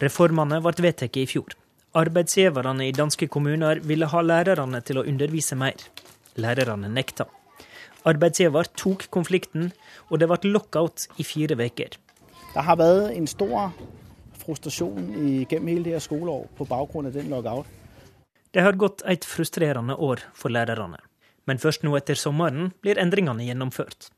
[0.00, 1.56] Reformene ble vedtatt i fjor.
[1.98, 5.74] Arbeidsgiverne i danske kommuner ville ha lærerne til å undervise mer.
[6.38, 7.26] Lærerne nekta.
[8.06, 9.72] Arbeidsgiver tok konflikten,
[10.08, 11.98] og det ble lockout i fire uker.
[12.54, 13.74] Det har vært en stor
[14.40, 15.10] frustrasjon
[15.50, 17.66] gjennom hele det skoleåret på bakgrunn av den lockout.
[18.54, 20.98] Det har gått et frustrerende år for lærerne.
[21.46, 24.10] Men først nå etter sommeren blir endringene gjennomført.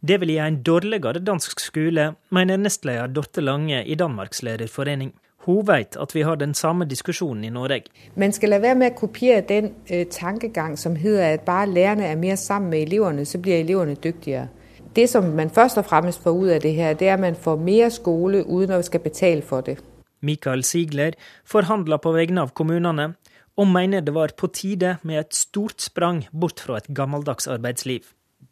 [0.00, 5.12] Det vil gi en dårligere dansk skole, mener nestleder Dorte Lange i Danmarks lærerforening.
[5.44, 7.90] Hun vet at vi har den samme diskusjonen i Norge.
[8.16, 12.06] Man skal la være med å kopiere den eh, tankegang som heter at bare lærerne
[12.06, 14.48] er mer sammen med elevene, så blir elevene dyktigere.
[14.96, 17.34] Det som man først og fremst får ut av det her, det er at man
[17.34, 19.80] får mer skole uten å skal betale for det.
[20.24, 23.12] Mikael Sigler forhandler på vegne av kommunene,
[23.56, 28.02] og mener det var på tide med et stort sprang bort fra et gammeldags arbeidsliv.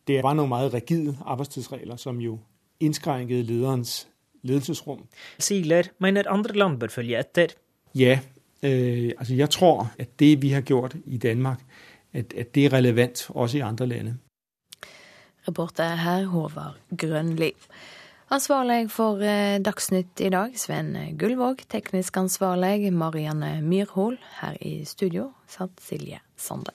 [0.07, 2.39] Det var noen meget rigide arbeidstidsregler som jo
[2.83, 4.07] innskrenket lederens
[4.43, 5.05] ledelsesrom.
[5.39, 7.55] Sigler mener andre land bør følge etter.
[7.95, 8.19] Ja,
[8.63, 11.63] øh, altså jeg tror at det vi har gjort i Danmark,
[12.13, 14.15] at, at det er relevant også i andre land.
[15.49, 17.53] Reporter her Håvard Grønli.
[18.33, 21.67] Ansvarlig for eh, Dagsnytt i dag, Sven Gullvåg.
[21.69, 24.17] Teknisk ansvarlig, Marianne Myrhol.
[24.39, 26.73] Her i studio satt Silje Sande.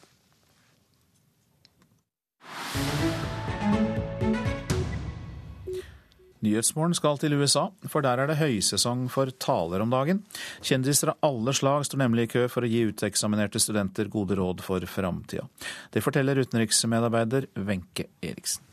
[6.45, 10.21] Nyhetsmorgen skal til USA, for der er det høysesong for taler om dagen.
[10.61, 14.61] Kjendiser av alle slag står nemlig i kø for å gi uteksaminerte studenter gode råd
[14.61, 15.49] for framtida.
[15.89, 18.66] Det forteller utenriksmedarbeider Wenche Eriksen.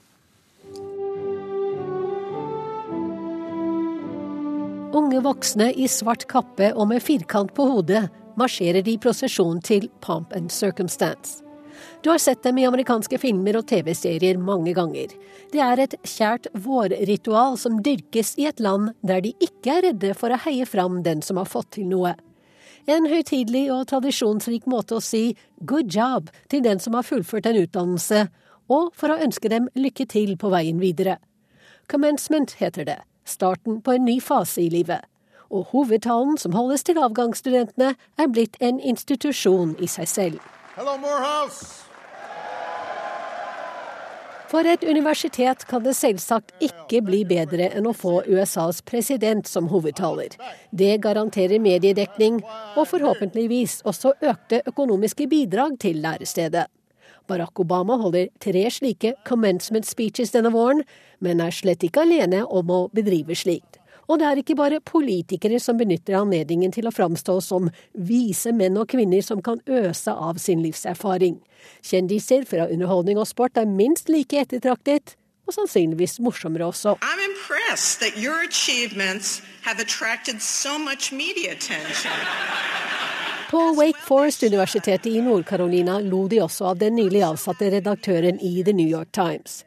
[4.94, 8.04] Unge voksne i svart kappe og med firkant på hodet
[8.38, 11.40] marsjerer de i prosesjon til Pomp and Circumstance.
[12.02, 15.10] Du har sett dem i amerikanske filmer og TV-serier mange ganger.
[15.50, 20.12] Det er et kjært vårritual som dyrkes i et land der de ikke er redde
[20.14, 22.12] for å heie fram den som har fått til noe.
[22.86, 25.32] En høytidelig og tradisjonsrik måte å si
[25.66, 28.28] good job til den som har fullført en utdannelse,
[28.70, 31.18] og for å ønske dem lykke til på veien videre.
[31.90, 35.04] Commencement heter det, starten på en ny fase i livet.
[35.50, 40.46] Og hovedtalen som holdes til avgangsstudentene, er blitt en institusjon i seg selv.
[40.74, 40.96] Hello,
[44.54, 49.66] For et universitet kan det selvsagt ikke bli bedre enn å få USAs president som
[49.72, 50.36] hovedtaler.
[50.70, 52.38] Det garanterer mediedekning,
[52.76, 56.68] og forhåpentligvis også økte økonomiske bidrag til lærestedet.
[57.26, 60.84] Barack Obama holder tre slike commencement speeches denne våren,
[61.20, 63.80] men er slett ikke alene om å bedrive slikt.
[64.08, 68.76] Og det er ikke bare politikere som benytter anledningen til å framstå som vise menn
[68.80, 71.38] og kvinner som kan øse av sin livserfaring.
[71.84, 76.96] Kjendiser fra underholdning og sport er minst like ettertraktet, og sannsynligvis morsommere også.
[81.92, 83.13] So.
[83.54, 88.74] På Wake Forest-universitetet i Nord-Carolina lo de også av den nylig avsatte redaktøren i The
[88.74, 89.60] New York Times.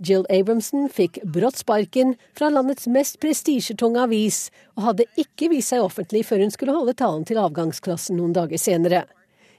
[0.00, 5.84] Jill Abramson fikk brått sparken fra landets mest prestisjetunge avis, og hadde ikke vist seg
[5.84, 9.04] offentlig før hun skulle holde talen til avgangsklassen noen dager senere.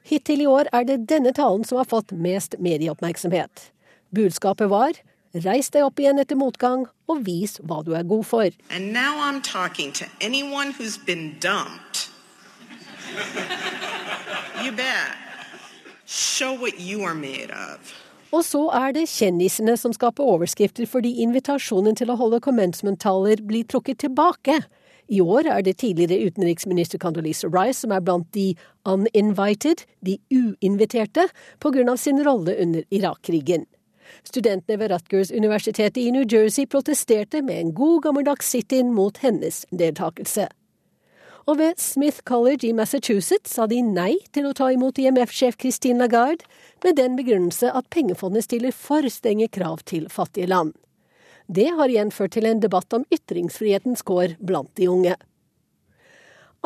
[0.02, 3.70] Hittil i år er det denne talen som har fått mest medieoppmerksomhet.
[4.10, 4.98] Budskapet var
[5.46, 8.62] Reis deg opp igjen etter motgang, og vis hva du er god for.
[8.72, 11.85] And now I'm talking to anyone who's been dumped.
[14.64, 15.16] You bet.
[16.06, 17.94] Show what you are made of.
[18.32, 23.68] Og så er det kjendisene som skaper overskrifter fordi invitasjonen til å holde commencement-taler blir
[23.70, 24.60] trukket tilbake.
[25.08, 28.56] I år er det tidligere utenriksminister Condoleezza Rice som er blant de
[28.90, 31.28] uninvited, de uinviterte,
[31.62, 33.68] på grunn av sin rolle under Irak-krigen.
[34.26, 40.50] Studentene ved Rutgers-universitetet i New Jersey protesterte med en god gammeldags sit-in mot hennes deltakelse.
[41.46, 46.02] Og ved Smith College i Massachusetts sa de nei til å ta imot IMF-sjef Christine
[46.02, 46.48] Lagarde,
[46.82, 50.74] med den begrunnelse at pengefondet stiller for strenge krav til fattige land.
[51.46, 55.14] Det har igjen ført til en debatt om ytringsfrihetens kår blant de unge.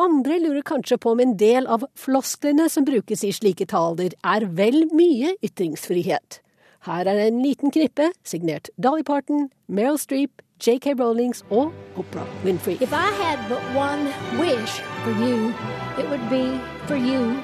[0.00, 4.46] Andre lurer kanskje på om en del av flosklene som brukes i slike taler, er
[4.48, 6.40] vel mye ytringsfrihet.
[6.88, 10.92] Her er en liten knippe signert Dolly Parton, Meryl Streep, J.K.
[10.92, 12.78] Rowlings or Oprah Winfrey.
[12.82, 14.04] If I had but one
[14.38, 14.70] wish
[15.02, 15.54] for you,
[15.98, 17.42] it would be for you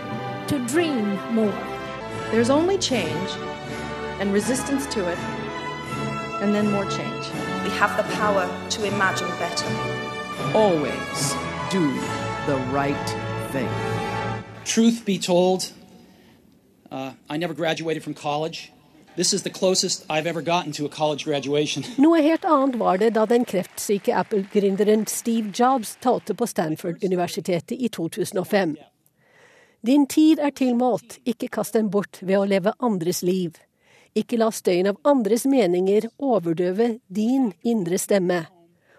[0.48, 1.59] to dream more.
[2.30, 3.30] There's only change
[4.20, 5.18] and resistance to it,
[6.43, 7.26] and then more change.
[7.64, 9.66] We have the power to imagine better.
[10.55, 11.34] Always
[11.70, 11.90] do
[12.47, 13.09] the right
[13.51, 13.70] thing.
[14.66, 15.72] Truth be told,
[16.90, 18.72] uh, I never graduated from college.
[22.05, 27.88] Noe helt annet var det da den kreftsyke Apple-gründeren Steve Jobs talte på Stanford-universitetet i
[27.88, 28.74] 2005.
[29.86, 33.56] Din tid er tilmålt, ikke kast den bort ved å leve andres liv.
[34.12, 38.43] Ikke la støyen av andres meninger overdøve din indre stemme.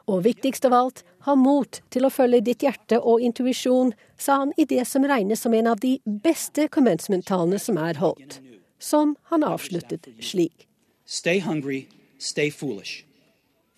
[0.10, 4.58] Og viktigst av alt, ha mot til å følge ditt hjerte og intuisjon, sa han
[4.58, 8.40] i det som regnes som en av de beste commencement-talene som er holdt
[8.80, 10.68] som han avsluttet slik.
[11.06, 11.88] Stay hungry,
[12.18, 13.06] stay foolish.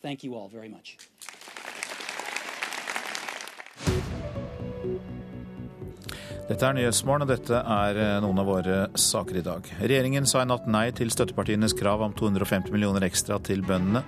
[0.01, 0.97] Thank you all very much.
[6.49, 9.67] Dette er Nyhetsmorgen, og dette er eh, noen av våre saker i dag.
[9.83, 14.01] Regjeringen sa i natt nei til støttepartienes krav om 250 millioner ekstra til bøndene.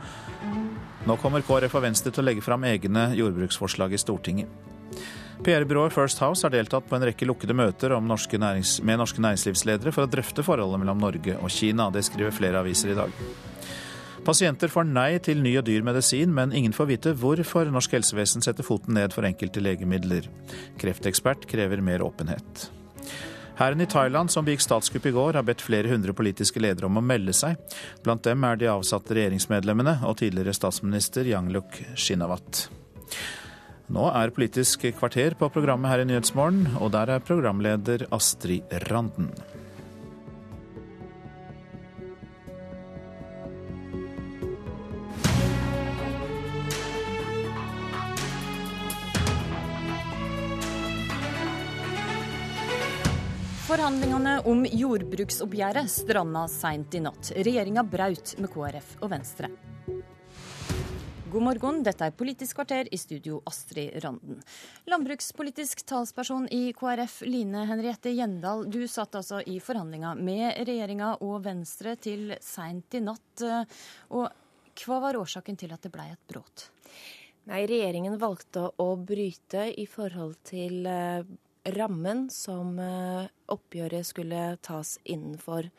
[1.06, 4.50] Nå kommer KrF og Venstre til å legge fram egne jordbruksforslag i Stortinget.
[5.42, 9.94] PR-byrået First House har deltatt på en rekke lukkede møter norske nærings, med norske næringslivsledere
[9.94, 11.88] for å drøfte forholdet mellom Norge og Kina.
[11.90, 13.16] Det skriver flere aviser i dag.
[14.22, 18.46] Pasienter får nei til ny og dyr medisin, men ingen får vite hvorfor norsk helsevesen
[18.46, 20.30] setter foten ned for enkelte legemidler.
[20.78, 22.68] Kreftekspert krever mer åpenhet.
[23.58, 27.02] Hæren i Thailand, som begikk statskupp i går, har bedt flere hundre politiske ledere om
[27.02, 27.58] å melde seg.
[28.06, 32.68] Blant dem er de avsatte regjeringsmedlemmene og tidligere statsminister Yangluk Shinawat.
[33.92, 39.34] Nå er Politisk kvarter på programmet her i Nyhetsmorgen, og der er programleder Astrid Randen.
[53.68, 57.34] Forhandlingene om jordbruksoppgjøret stranda seint i natt.
[57.36, 59.52] Regjeringa braut med KrF og Venstre.
[61.32, 64.42] God morgen, dette er Politisk kvarter, i studio Astrid Randen.
[64.92, 68.66] Landbrukspolitisk talsperson i KrF, Line Henriette Gjendal.
[68.68, 73.46] Du satt altså i forhandlinga med regjeringa og Venstre til seint i natt.
[74.12, 74.28] Og
[74.84, 76.66] hva var årsaken til at det ble et brudd?
[77.48, 81.24] Nei, regjeringen valgte å bryte i forhold til eh,
[81.80, 85.72] rammen som eh, oppgjøret skulle tas innenfor.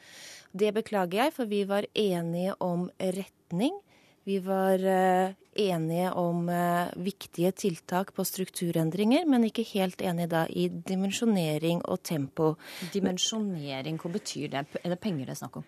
[0.56, 3.76] Det beklager jeg, for vi var enige om retning.
[4.24, 10.44] Vi var eh, enige om eh, viktige tiltak på strukturendringer, men ikke helt enige da
[10.48, 12.54] i dimensjonering og tempo.
[12.94, 14.64] Dimensjonering, hva betyr det?
[14.82, 15.66] Er det penger det er snakk om?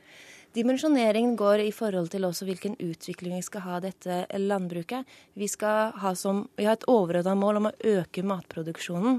[0.54, 5.02] Dimensjoneringen går i forhold til også hvilken utvikling vi skal ha dette landbruket.
[5.34, 9.18] Vi, ha som, vi har et overordna mål om å øke matproduksjonen.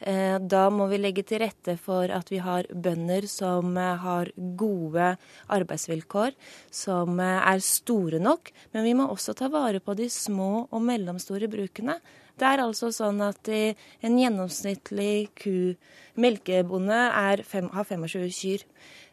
[0.00, 4.30] Eh, da må vi legge til rette for at vi har bønder som eh, har
[4.56, 5.10] gode
[5.52, 6.32] arbeidsvilkår,
[6.72, 8.48] som eh, er store nok.
[8.72, 11.98] Men vi må også ta vare på de små og mellomstore brukene.
[12.40, 15.76] Det er altså sånn at en gjennomsnittlig ku,
[16.16, 18.64] melkebonde, er har 25 kyr.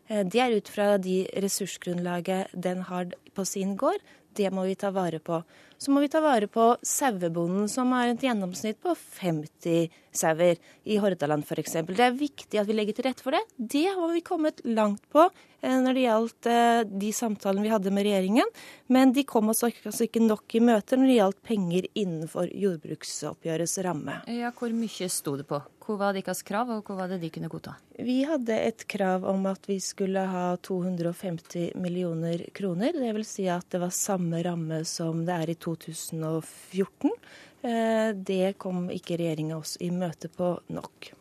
[0.08, 4.00] Det er ut fra de ressursgrunnlaget den har på sin gård.
[4.38, 5.42] Det må vi ta vare på.
[5.78, 10.98] Så må vi ta vare på sauebonden, som har et gjennomsnitt på 50 sauer i
[11.02, 11.80] Hordaland f.eks.
[11.90, 13.44] Det er viktig at vi legger til rette for det.
[13.58, 17.94] Det har vi kommet langt på eh, når det gjaldt eh, de samtalene vi hadde
[17.94, 18.54] med regjeringen.
[18.94, 23.78] Men de kom oss altså ikke nok i møter når det gjaldt penger innenfor jordbruksoppgjørets
[23.86, 24.22] ramme.
[24.34, 25.62] Ja, Hvor mye sto det på?
[25.88, 27.78] Hva var deres krav, og hva var det de kunne godta?
[27.96, 32.92] Vi hadde et krav om at vi skulle ha 250 millioner kroner.
[32.92, 37.16] Det vil si at det var samme ramme som det er i 2014.
[37.64, 41.14] Eh, det kom ikke regjeringa oss i møte på nok.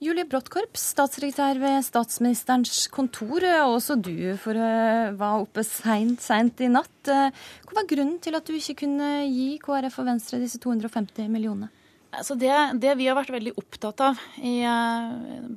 [0.00, 6.60] Julie Brottkorp, statssekretær ved statsministerens kontor, og også du for, eh, var oppe seint, seint
[6.60, 7.04] i natt.
[7.08, 7.30] Eh,
[7.68, 11.68] hva var grunnen til at du ikke kunne gi KrF og Venstre disse 250 millionene?
[12.16, 14.58] Altså det, det, vi har vært veldig opptatt av, i,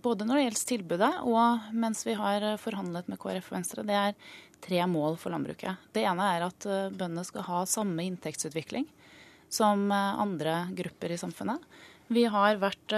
[0.03, 3.95] både når det gjelder tilbudet og mens vi har forhandlet med KrF og Venstre, det
[3.95, 4.17] er
[4.63, 5.79] tre mål for landbruket.
[5.95, 8.89] Det ene er at bøndene skal ha samme inntektsutvikling
[9.49, 11.63] som andre grupper i samfunnet.
[12.11, 12.93] Vi har vært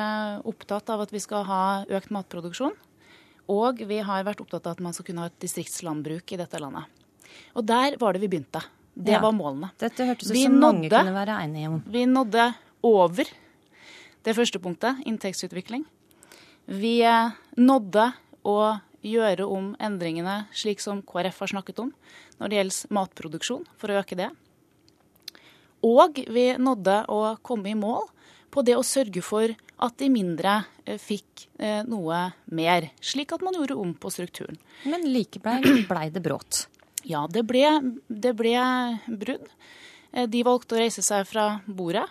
[0.48, 2.74] opptatt av at vi skal ha økt matproduksjon.
[3.52, 6.62] Og vi har vært opptatt av at man skal kunne ha et distriktslandbruk i dette
[6.62, 6.88] landet.
[7.58, 8.62] Og der var det vi begynte.
[8.94, 9.22] Det ja.
[9.24, 9.72] var målene.
[9.80, 11.80] Dette hørtes ut som mange kunne være enige om.
[11.92, 12.48] Vi nådde
[12.88, 13.32] over
[14.26, 15.86] det første punktet, inntektsutvikling.
[16.70, 18.12] Vi eh, nådde
[18.48, 18.58] å
[19.02, 21.90] gjøre om endringene slik som KrF har snakket om
[22.38, 24.30] når det gjelder matproduksjon, for å øke det.
[25.86, 28.06] Og vi nådde å komme i mål
[28.54, 33.46] på det å sørge for at de mindre eh, fikk eh, noe mer, slik at
[33.46, 34.60] man gjorde om på strukturen.
[34.86, 36.68] Men likevel blei det brått?
[37.08, 37.66] Ja, det ble,
[38.06, 38.62] det ble
[39.10, 39.48] brudd.
[40.12, 42.04] De valgte å reise seg fra bordet.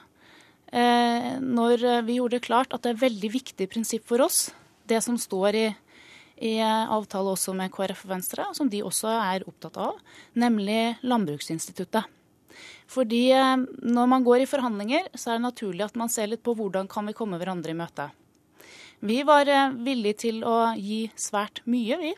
[0.71, 4.53] Når vi gjorde det klart at det er veldig viktig prinsipp for oss,
[4.87, 5.65] det som står i,
[6.47, 9.99] i avtale også med KrF og Venstre, som de også er opptatt av,
[10.39, 12.07] nemlig Landbruksinstituttet.
[12.91, 16.43] Fordi eh, når man går i forhandlinger, så er det naturlig at man ser litt
[16.47, 18.11] på hvordan kan vi komme hverandre i møte.
[19.07, 22.15] Vi var eh, villige til å gi svært mye, vi.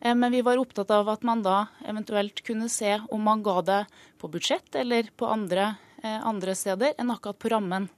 [0.00, 3.60] Eh, men vi var opptatt av at man da eventuelt kunne se om man ga
[3.62, 3.80] det
[4.20, 7.88] på budsjett eller på andre, andre steder enn akkurat på rammen.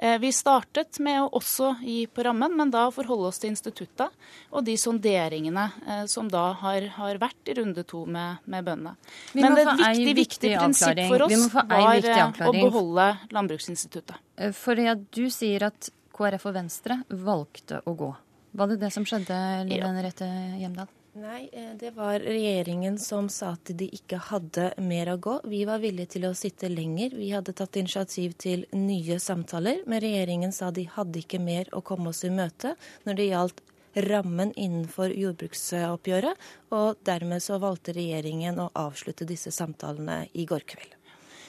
[0.00, 4.14] Eh, vi startet med å også gi på rammen, men da forholde oss til instituttet
[4.54, 8.94] og de sonderingene eh, som da har, har vært i runde to med, med bøndene.
[9.34, 14.22] Men et viktig, viktig prinsipp for oss var eh, å beholde Landbruksinstituttet.
[14.54, 18.12] For ja, du sier at KrF og Venstre valgte å gå.
[18.58, 19.34] Var det det som skjedde,
[19.66, 20.30] Lene Rette
[20.62, 20.86] Hjemdal?
[21.18, 25.32] Nei, eh, det var regjeringen som sa at de ikke hadde mer å gå.
[25.50, 27.16] Vi var villige til å sitte lenger.
[27.18, 31.82] Vi hadde tatt initiativ til nye samtaler, men regjeringen sa de hadde ikke mer å
[31.82, 32.76] komme oss i møte
[33.08, 33.64] når det gjaldt
[34.06, 36.38] rammen innenfor jordbruksoppgjøret,
[36.70, 40.97] og dermed så valgte regjeringen å avslutte disse samtalene i går kveld.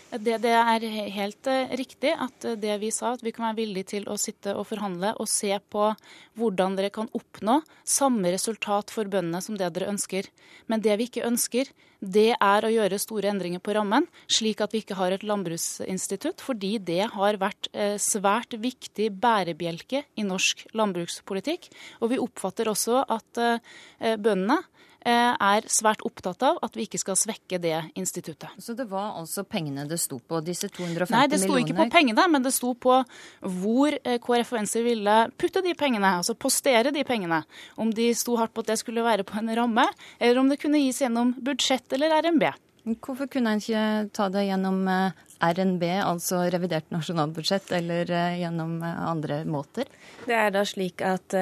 [0.10, 0.84] Det, det, er
[1.14, 4.16] helt eh, riktig at eh, det vi sa, at vi kan være villige til å
[4.18, 5.92] sitte og forhandle og se på
[6.40, 10.32] hvordan dere kan oppnå samme resultat for bøndene som det dere ønsker.
[10.66, 11.70] Men det vi ikke ønsker,
[12.02, 16.42] det er å gjøre store endringer på rammen, slik at vi ikke har et landbruksinstitutt,
[16.42, 21.70] fordi det har vært eh, svært viktig bærebjelke i norsk landbrukspolitikk.
[22.02, 23.46] Og vi oppfatter også at
[24.00, 24.64] bøndene
[25.08, 28.52] er svært opptatt av at vi ikke skal svekke det instituttet.
[28.60, 31.20] Så det var altså pengene det sto på, disse 250 millionene?
[31.20, 33.00] Nei, det sto ikke på pengene, men det sto på
[33.42, 37.42] hvor eh, KrF og Venstre ville putte de pengene, altså postere de pengene.
[37.80, 39.86] Om de sto hardt på at det skulle være på en ramme,
[40.20, 42.50] eller om det kunne gis gjennom budsjett eller RNB.
[42.90, 48.10] Hvorfor kunne en ikke ta det gjennom eh, RNB, altså revidert nasjonalbudsjett, eller
[48.40, 49.88] gjennom andre måter?
[50.26, 51.36] Det er da slik at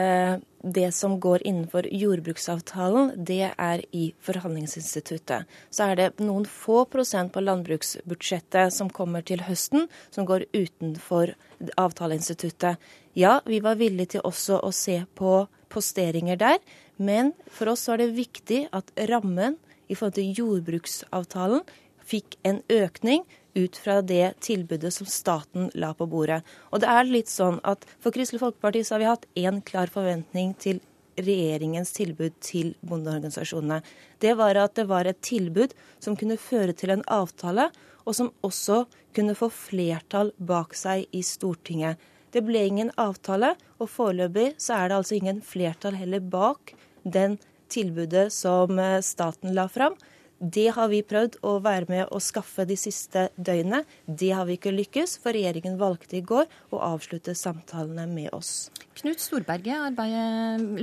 [0.63, 5.45] det som går innenfor jordbruksavtalen, det er i forhandlingsinstituttet.
[5.69, 11.35] Så er det noen få prosent på landbruksbudsjettet som kommer til høsten, som går utenfor
[11.77, 12.81] avtaleinstituttet.
[13.17, 16.61] Ja, vi var villige til også å se på posteringer der,
[16.97, 19.57] men for oss var det viktig at rammen
[19.87, 21.65] i forhold til jordbruksavtalen
[22.07, 23.25] fikk en økning
[23.57, 26.43] ut fra det tilbudet som staten la på bordet.
[26.71, 29.91] Og det er litt sånn at For Kristelig Folkeparti så har vi hatt én klar
[29.91, 30.81] forventning til
[31.17, 33.81] regjeringens tilbud til bondeorganisasjonene.
[34.21, 35.73] Det var at det var et tilbud
[36.03, 37.71] som kunne føre til en avtale,
[38.05, 38.85] og som også
[39.17, 41.97] kunne få flertall bak seg i Stortinget.
[42.31, 47.39] Det ble ingen avtale, og foreløpig så er det altså ingen flertall heller bak den
[47.71, 49.97] tilbudet som eh, staten la fram.
[50.37, 53.81] Det har vi prøvd å være med å skaffe de siste døgnene.
[54.05, 56.45] Det har vi ikke lykkes, for regjeringen valgte i går
[56.75, 58.69] å avslutte samtalene med oss.
[58.99, 59.97] Knut Storberget,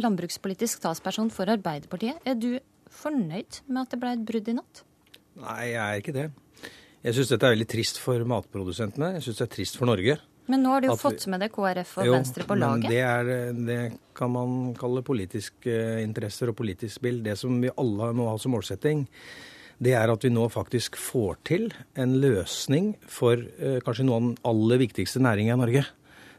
[0.03, 2.19] landbrukspolitisk talsperson for Arbeiderpartiet.
[2.27, 2.59] Er du
[2.95, 4.83] fornøyd med at det ble et brudd i natt?
[5.39, 6.29] Nei, jeg er ikke det.
[7.05, 9.15] Jeg syns dette er veldig trist for matprodusentene.
[9.19, 10.19] Jeg syns det er trist for Norge.
[10.51, 12.85] Men nå har du jo fått med det KrF og jo, Venstre på laget.
[12.85, 13.81] Men det, er, det
[14.17, 17.23] kan man kalle politiske interesser og politisk spill.
[17.25, 19.07] Det som vi alle må ha som målsetting,
[19.85, 21.69] det er at vi nå faktisk får til
[22.01, 25.85] en løsning for eh, kanskje noen av den aller viktigste næringa i Norge.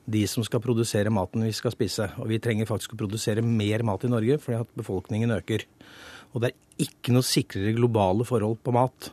[0.05, 2.11] De som skal produsere maten vi skal spise.
[2.21, 5.65] Og vi trenger faktisk å produsere mer mat i Norge fordi at befolkningen øker.
[6.35, 9.09] Og det er ikke noe sikrere globale forhold på mat.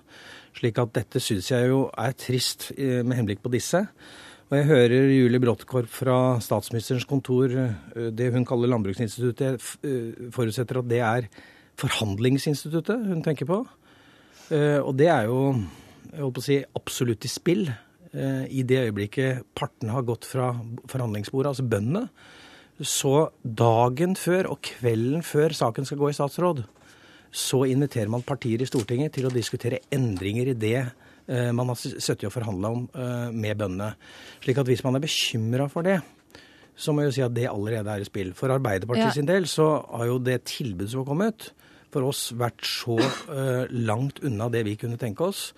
[0.58, 3.86] Slik at dette syns jeg jo er trist eh, med henblikk på disse.
[4.52, 6.14] Og jeg hører Julie Bråttkorp fra
[6.44, 11.28] statsministerens kontor, eh, det hun kaller Landbruksinstituttet, jeg forutsetter at det er
[11.80, 13.62] forhandlingsinstituttet hun tenker på.
[14.52, 17.72] Eh, og det er jo jeg holdt på å si, absolutt i spill.
[18.12, 20.50] i det øyeblikket partene har gått fra
[20.84, 22.10] forhandlingsbordet, altså bøndene,
[22.84, 26.60] så dagen før og kvelden før saken skal gå i statsråd,
[27.32, 30.92] så inviterer man partier i Stortinget til å diskutere endringer i det
[31.56, 32.82] man har sittet og forhandla om
[33.32, 33.92] med bøndene.
[34.42, 36.00] Slik at hvis man er bekymra for det,
[36.72, 38.32] så må jeg jo si at det allerede er i spill.
[38.36, 39.14] For Arbeiderpartiet ja.
[39.16, 41.52] sin del så har jo det tilbudet som har kommet,
[41.92, 45.50] for oss vært så uh, langt unna det vi kunne tenke oss,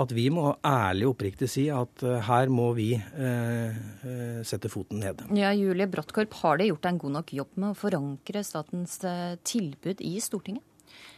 [0.00, 5.22] at vi må ærlig og oppriktig si at her må vi uh, sette foten ned.
[5.38, 8.98] Ja, Julie Brottkorp, har det gjort en god nok jobb med å forankre statens
[9.46, 10.64] tilbud i Stortinget?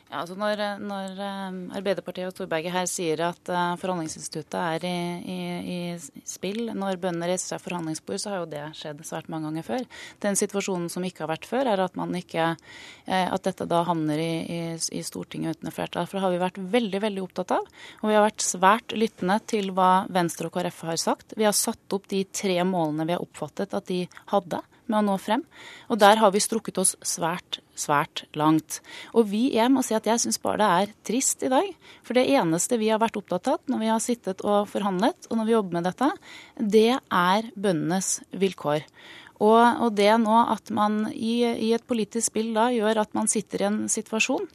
[0.07, 4.99] Ja, altså når, når, eh, Arbeiderpartiet og Storberget her sier at uh, forhandlingsinstituttet er i,
[5.27, 9.51] i, i, spill når bøndene reiser seg forhandlingsbord, så har jo det skjedd svært mange
[9.51, 9.89] ganger før.
[10.23, 14.23] Den situasjonen som ikke har vært før, er at, ikke, uh, at dette da havner
[14.23, 14.31] i,
[14.79, 16.07] i, Stortinget uten flertall.
[16.07, 17.67] For det har vi vært veldig veldig opptatt av.
[17.99, 21.35] Og vi har vært svært lyttende til hva Venstre og KrF har sagt.
[21.35, 25.05] Vi har satt opp de tre målene vi har oppfattet at de hadde med å
[25.11, 25.43] nå frem.
[25.91, 28.81] Og der har vi strukket oss svært, svært langt.
[29.17, 31.69] Og vi, jeg må si at jeg syns bare det er trist i dag.
[32.07, 35.39] For det eneste vi har vært opptatt av når vi har sittet og forhandlet, og
[35.39, 36.11] når vi jobber med dette,
[36.57, 38.85] det er bøndenes vilkår.
[39.37, 43.29] Og, og det nå at man i, i et politisk spill da gjør at man
[43.29, 44.49] sitter i en situasjon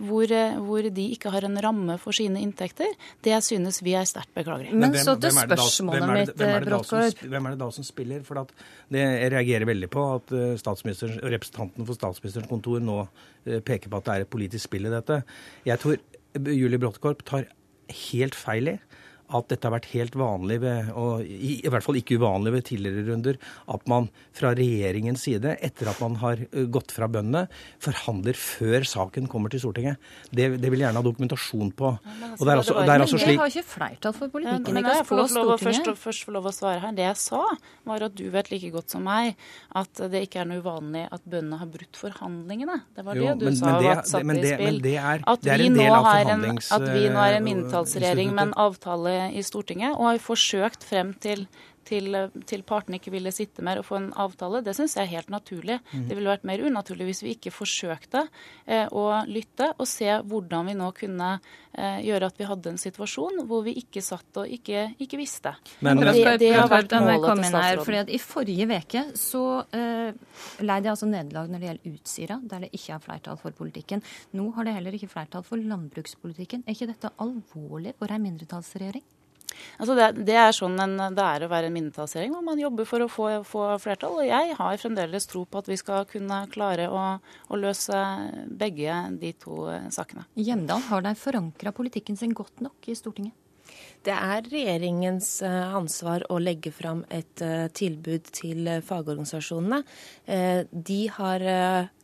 [0.00, 4.08] hvor, eh, hvor, de ikke har en ramme for sine inntekter, det synes vi er
[4.08, 4.72] sterkt beklagelig.
[4.72, 7.22] Men, Men så til spørsmålet mitt, Bråttgaard.
[7.22, 8.24] Hvem er det da som spiller?
[8.26, 13.02] For det, jeg reagerer veldig på at eh, representanten for statsministerens kontor nå
[13.44, 15.22] peker på at det er et politisk spill i dette.
[15.68, 16.00] Jeg tror
[16.38, 17.48] Julie Bråttkorp tar
[17.88, 18.76] helt feil i
[19.28, 22.66] at dette har vært helt vanlig, ved, og i, i hvert fall ikke uvanlig ved
[22.70, 23.38] tidligere runder,
[23.74, 26.40] at man fra regjeringens side, etter at man har
[26.72, 27.44] gått fra bøndene,
[27.84, 30.00] forhandler før saken kommer til Stortinget.
[30.30, 31.92] Det, det vil gjerne ha dokumentasjon på.
[31.98, 33.42] Ja, altså, det er altså, det er altså slik...
[33.42, 34.70] har ikke flertall for politikken.
[34.70, 36.96] Ja, men jeg får lov, først, først få lov å svare her.
[36.96, 37.42] Det jeg sa,
[37.88, 39.36] var at du vet like godt som meg
[39.78, 42.80] at det ikke er noe uvanlig at bøndene har brutt forhandlingene.
[42.96, 44.80] Det var det jo, du men, sa men det, var satt i spill.
[45.34, 49.42] at, vi nå har en, at vi nå er en mindretallsregjering med en avtale i
[49.42, 51.46] Stortinget og har forsøkt frem til
[51.88, 52.16] til,
[52.48, 55.32] til, partene ikke ville sitte mer og få en avtale, det syns jeg er helt
[55.32, 55.78] naturlig.
[55.92, 56.04] Mm.
[56.08, 58.26] Det ville vært mer unaturlig hvis vi ikke forsøkte
[58.66, 61.30] eh, å lytte og se hvordan vi nå kunne
[61.72, 65.54] eh, gjøre at vi hadde en situasjon hvor vi ikke satt og ikke, ikke visste.
[65.84, 68.14] Men, det, det, har vært målet til statsråden.
[68.14, 69.44] I forrige uke så
[69.76, 70.10] eh,
[70.62, 74.04] leide jeg altså nederlag når det gjelder Utsira, der det ikke er flertall for politikken.
[74.36, 76.66] Nå har det heller ikke flertall for landbrukspolitikken.
[76.66, 79.06] Er ikke dette alvorlig for en mindretallsregjering?
[79.78, 82.88] Altså det, det, er sånn en, det er å være en mindretallsregjering, hvor man jobber
[82.88, 84.20] for å få, få, flertall.
[84.22, 87.02] Og jeg har fremdeles tro på at vi skal kunne klare å,
[87.48, 88.04] å løse
[88.60, 90.26] begge de to sakene.
[90.38, 93.36] Hjemdal, har de forankra politikken sin godt nok i Stortinget?
[94.08, 99.82] Det er regjeringens eh, ansvar å legge fram et eh, tilbud til eh, fagorganisasjonene.
[100.88, 101.42] De har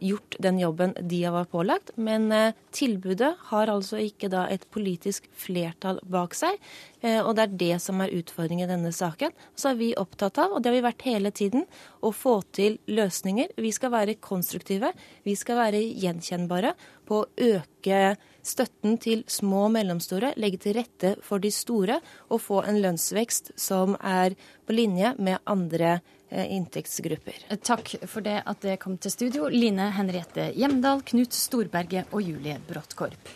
[0.01, 2.33] gjort den jobben de har vært pålagt, men
[2.75, 6.57] tilbudet har altså ikke da et politisk flertall bak seg.
[7.05, 9.35] Og det er det som er utfordringen i denne saken.
[9.61, 11.67] Så er vi opptatt av, og det har vi vært hele tiden,
[12.01, 13.53] å få til løsninger.
[13.61, 14.95] Vi skal være konstruktive,
[15.29, 16.73] vi skal være gjenkjennbare
[17.05, 18.01] på å øke
[18.45, 23.55] støtten til små og mellomstore, legge til rette for de store og få en lønnsvekst
[23.61, 25.97] som er på linje med andre
[26.29, 27.47] eh, inntektsgrupper.
[27.65, 32.61] Takk for det at det kom til studio, Line Henriette Hjemdal, Knut Storberget og Julie
[32.69, 33.33] Bråttkorp.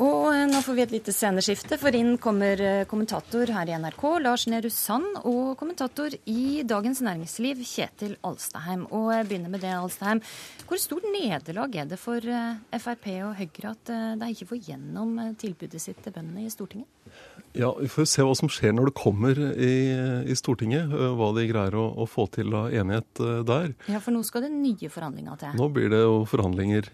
[0.00, 3.76] Og eh, nå får vi et lite sceneskifte, for inn kommer eh, kommentator her i
[3.76, 8.86] NRK, Lars Nehru Sand, og kommentator i Dagens Næringsliv, Kjetil Alstaheim.
[8.88, 10.22] Og jeg begynner med det, Alstaheim.
[10.64, 13.92] Hvor stort nederlag er det for eh, Frp og Høyre at
[14.22, 16.88] de ikke får gjennom tilbudet sitt til bøndene i Stortinget?
[17.52, 19.74] Ja, Vi får se hva som skjer når det kommer i,
[20.24, 20.88] i Stortinget.
[20.88, 23.74] Hva de greier å, å, få til av enighet der.
[23.92, 25.60] Ja, For nå skal det nye forhandlinger til?
[25.60, 26.88] Nå blir det jo forhandlinger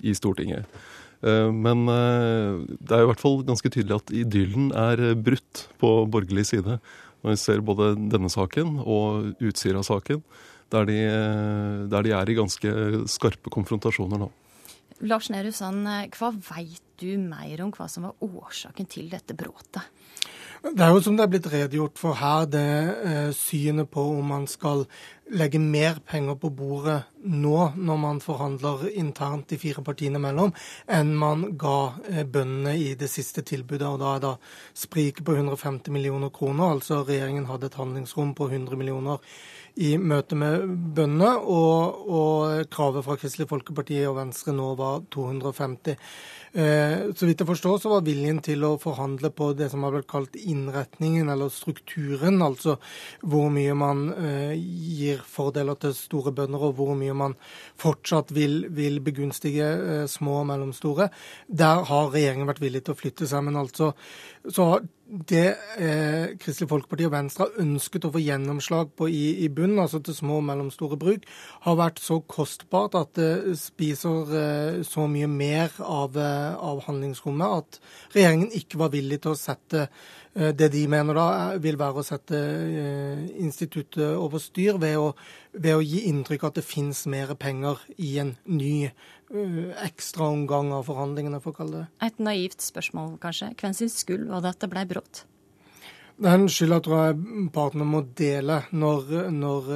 [0.00, 0.80] i Stortinget.
[1.20, 5.94] Eh, men eh, det er i hvert fall ganske tydelig at idyllen er brutt på
[6.10, 6.80] borgerlig side.
[7.20, 10.22] Når vi ser både denne saken og Utsira-saken,
[10.72, 10.86] der,
[11.90, 12.70] der, de er i ganske
[13.10, 14.28] skarpe konfrontasjoner nå.
[15.10, 19.82] Lars Nehru Sand, hva veit du mer om hva som var årsaken til dette bråtet?
[20.60, 22.60] Det er jo som det er blitt redegjort for her, det
[23.08, 24.84] eh, synet på om man skal
[25.30, 30.52] legge mer penger på bordet nå, når man forhandler internt de fire partiene mellom,
[30.90, 33.86] enn man ga eh, bøndene i det siste tilbudet.
[33.86, 34.34] og Da er det
[34.86, 36.74] spriket på 150 millioner kroner.
[36.74, 39.20] altså Regjeringen hadde et handlingsrom på 100 millioner
[39.80, 40.66] i møte med
[40.96, 45.96] bøndene, og, og kravet fra Kristelig Folkeparti og Venstre nå var 250.
[46.52, 49.94] Eh, så vidt jeg forstår, så var viljen til å forhandle på det som har
[49.94, 52.40] blitt kalt innretningen, eller strukturen.
[52.42, 52.76] Altså
[53.22, 57.36] hvor mye man eh, gir fordeler til store bønder, og hvor mye man
[57.80, 61.10] fortsatt vil, vil begunstige eh, små og mellomstore.
[61.46, 63.44] Der har regjeringen vært villig til å flytte seg.
[63.46, 63.92] Men altså
[64.48, 64.80] så
[65.10, 69.80] det eh, Kristelig Folkeparti og Venstre har ønsket å få gjennomslag på i, i bunnen,
[69.82, 71.26] altså til små og mellomstore bruk,
[71.66, 77.56] har vært så kostbart at det spiser eh, så mye mer av, eh, av, handlingsrommet
[77.58, 77.80] at
[78.14, 79.88] regjeringen ikke var villig til å sette
[80.34, 81.28] det de mener da
[81.58, 85.08] vil være å sette eh, instituttet over styr ved å,
[85.52, 88.92] ved å gi inntrykk av at det finnes mer penger i en ny
[89.30, 91.88] Eh, ekstraomgang av forhandlingene, for å kalle det.
[92.02, 93.52] Et naivt spørsmål, kanskje.
[93.60, 95.20] Hvem sin skyld var det at det ble brutt?
[96.20, 99.68] Den skylda tror jeg partene må dele når, når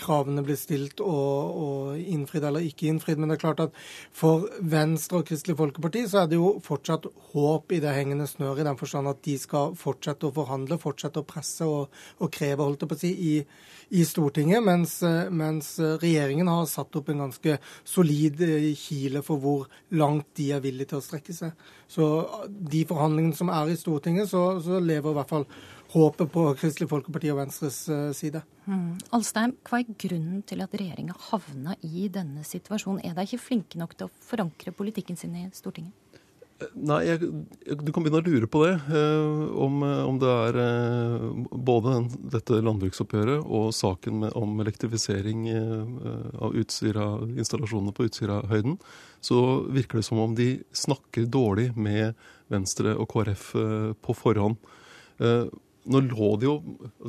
[0.00, 3.20] kravene blir stilt og, og, innfridd eller ikke innfridd.
[3.22, 3.76] Men det er klart at
[4.10, 8.64] for Venstre og Kristelig Folkeparti så er det jo fortsatt håp i det hengende snøret,
[8.64, 12.66] i den forstand at de skal fortsette å forhandle, fortsette å presse og, og kreve,
[12.66, 13.36] holdt jeg på å si, i,
[13.94, 14.66] i Stortinget.
[14.66, 14.96] Mens,
[15.30, 18.42] mens, regjeringen har satt opp en ganske solid
[18.82, 21.54] kile for hvor langt de er villige til å strekke seg.
[21.86, 22.10] Så
[22.50, 25.46] de forhandlingene som er i Stortinget, så, så lever i hvert fall
[25.94, 28.42] håpet på Kristelig Folkeparti og Venstres eh, side.
[28.66, 28.94] Mm.
[29.14, 33.04] Alstein, hva er grunnen til at regjeringa havna i denne situasjonen?
[33.04, 35.94] Er de ikke flinke nok til å forankre politikken sin i Stortinget?
[36.62, 38.74] Eh, nei, jeg, du kan begynne å lure på det.
[38.98, 41.26] Eh, om, om, det er eh,
[41.70, 41.96] både
[42.36, 48.80] dette landbruksoppgjøret og saken med, om elektrifisering eh, av Utsira-installasjonene på Utsirahøyden,
[49.24, 49.42] så
[49.72, 52.18] virker det som om de snakker dårlig med
[52.52, 54.58] Venstre og KrF eh, på forhånd
[55.84, 56.56] nå lå det jo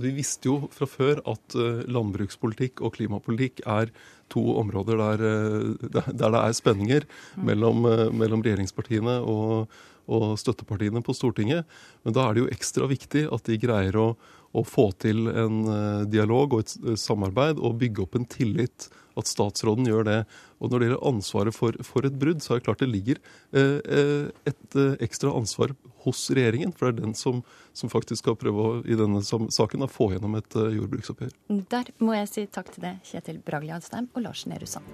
[0.02, 3.92] Vi visste jo fra før at eh, landbrukspolitikk og klimapolitikk er
[4.32, 7.06] to områder der, eh, der det er spenninger
[7.38, 9.72] mellom, eh, mellom regjeringspartiene og,
[10.08, 11.70] og, støttepartiene på Stortinget.
[12.04, 14.10] Men da er det jo ekstra viktig at de greier å,
[14.56, 15.64] å få til en
[16.12, 20.20] dialog og et samarbeid og bygge opp en tillit at statsråden gjør det.
[20.60, 23.22] Og når det gjelder ansvaret for, for et brudd, så er det klart det ligger
[23.56, 25.76] eh, et ekstra ansvar
[26.06, 26.74] hos regjeringen.
[26.76, 27.44] For det er den som,
[27.76, 31.36] som faktisk skal prøve å, i denne saken å få gjennom et eh, jordbruksoppgjør.
[31.74, 34.88] Der må jeg si takk til deg, Kjetil Bragli Alstein og Lars Nehru Sand.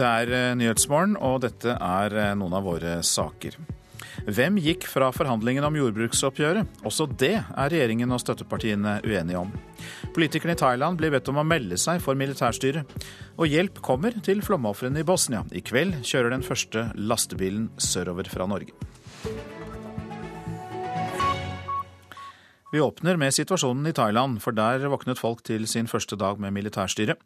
[0.00, 3.58] Dette er eh, Nyhetsmorgen, og dette er eh, noen av våre saker.
[4.24, 6.80] Hvem gikk fra forhandlingene om jordbruksoppgjøret?
[6.88, 9.52] Også det er regjeringen og støttepartiene uenige om.
[10.16, 12.96] Politikerne i Thailand blir bedt om å melde seg for militærstyret.
[13.36, 15.44] Og hjelp kommer til flomofrene i Bosnia.
[15.52, 18.72] I kveld kjører den første lastebilen sørover fra Norge.
[22.70, 26.54] Vi åpner med situasjonen i Thailand, for der våknet folk til sin første dag med
[26.54, 27.16] militærstyre.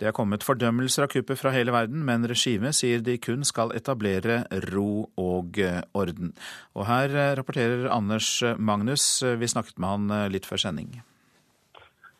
[0.00, 3.74] Det er kommet fordømmelser av kuppet fra hele verden, men regimet sier de kun skal
[3.76, 6.32] etablere ro og eh, orden.
[6.72, 10.96] Og her eh, rapporterer Anders Magnus, vi snakket med han eh, litt før sending.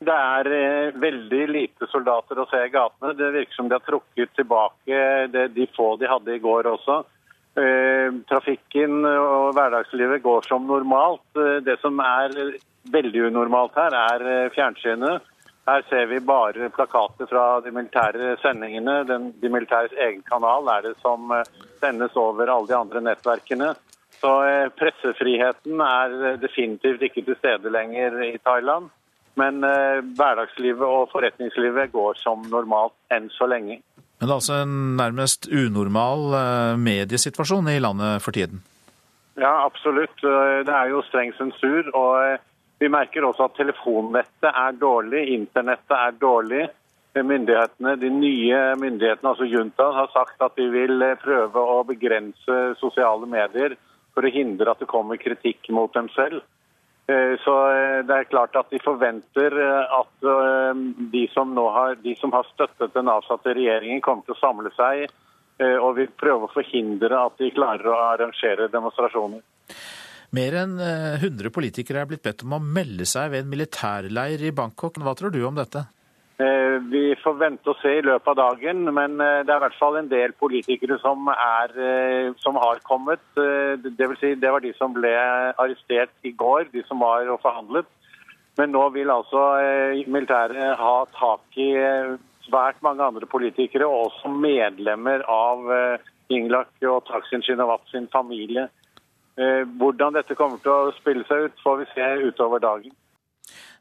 [0.05, 3.15] Det er veldig lite soldater å se i gatene.
[3.17, 4.99] Det virker som de har trukket tilbake
[5.57, 7.01] de få de hadde i går også.
[7.55, 11.23] Trafikken og hverdagslivet går som normalt.
[11.63, 12.33] Det som er
[12.93, 15.31] veldig unormalt her, er eh, fjernsynet.
[15.65, 18.99] Her ser vi bare plakater fra de militære sendingene.
[19.09, 21.47] Den, de militæres egen kanal er det som eh,
[21.81, 23.73] sendes over alle de andre nettverkene.
[24.21, 28.93] Så eh, pressefriheten er definitivt ikke til stede lenger i Thailand.
[29.35, 29.65] Men
[30.15, 33.81] hverdagslivet og forretningslivet går som normalt enn så lenge.
[34.19, 38.63] Men det er altså en nærmest unormal mediesituasjon i landet for tiden?
[39.37, 40.23] Ja, absolutt.
[40.23, 41.91] Det er jo streng sensur.
[41.93, 42.39] og
[42.85, 46.67] vi merker også at telefonnettet er dårlig, internettet er dårlig.
[47.15, 52.57] Myndighetene, De nye myndighetene, altså junta, har sagt at de vil eh, prøve å begrense
[52.81, 53.77] sosiale medier
[54.15, 56.43] for å hindre at det kommer kritikk mot dem selv.
[57.07, 60.29] Eh, Så eh, det er klart at de forventer eh, at
[61.13, 65.07] de som, har, de som har støttet den avsatte regjeringen, kommer til å samle seg
[65.55, 69.39] og vil prøve å forhindre at de klarer å arrangere demonstrasjoner.
[70.35, 74.43] Mer enn eh, 100 politikere er blitt bedt om å melde seg ved en militærleir
[74.43, 74.99] i Bangkok.
[74.99, 75.85] Hva tror du om dette?
[76.39, 79.65] Eh, Vi får vente og se i løpet av dagen, men eh, det er i
[79.69, 83.23] hvert fall en del politikere som, er, eh, som har kommet.
[83.35, 87.39] Det, vil si, det var de som ble arrestert i går, de som var og
[87.45, 87.87] forhandlet.
[88.59, 89.41] Men nå vil altså
[90.07, 91.73] militæret ha tak i
[92.47, 95.67] svært mange andre politikere, og også medlemmer av
[96.31, 98.69] Inglak og Taksin Shinawat sin familie.
[99.35, 102.95] Hvordan dette kommer til å spille seg ut, får vi se utover dagen.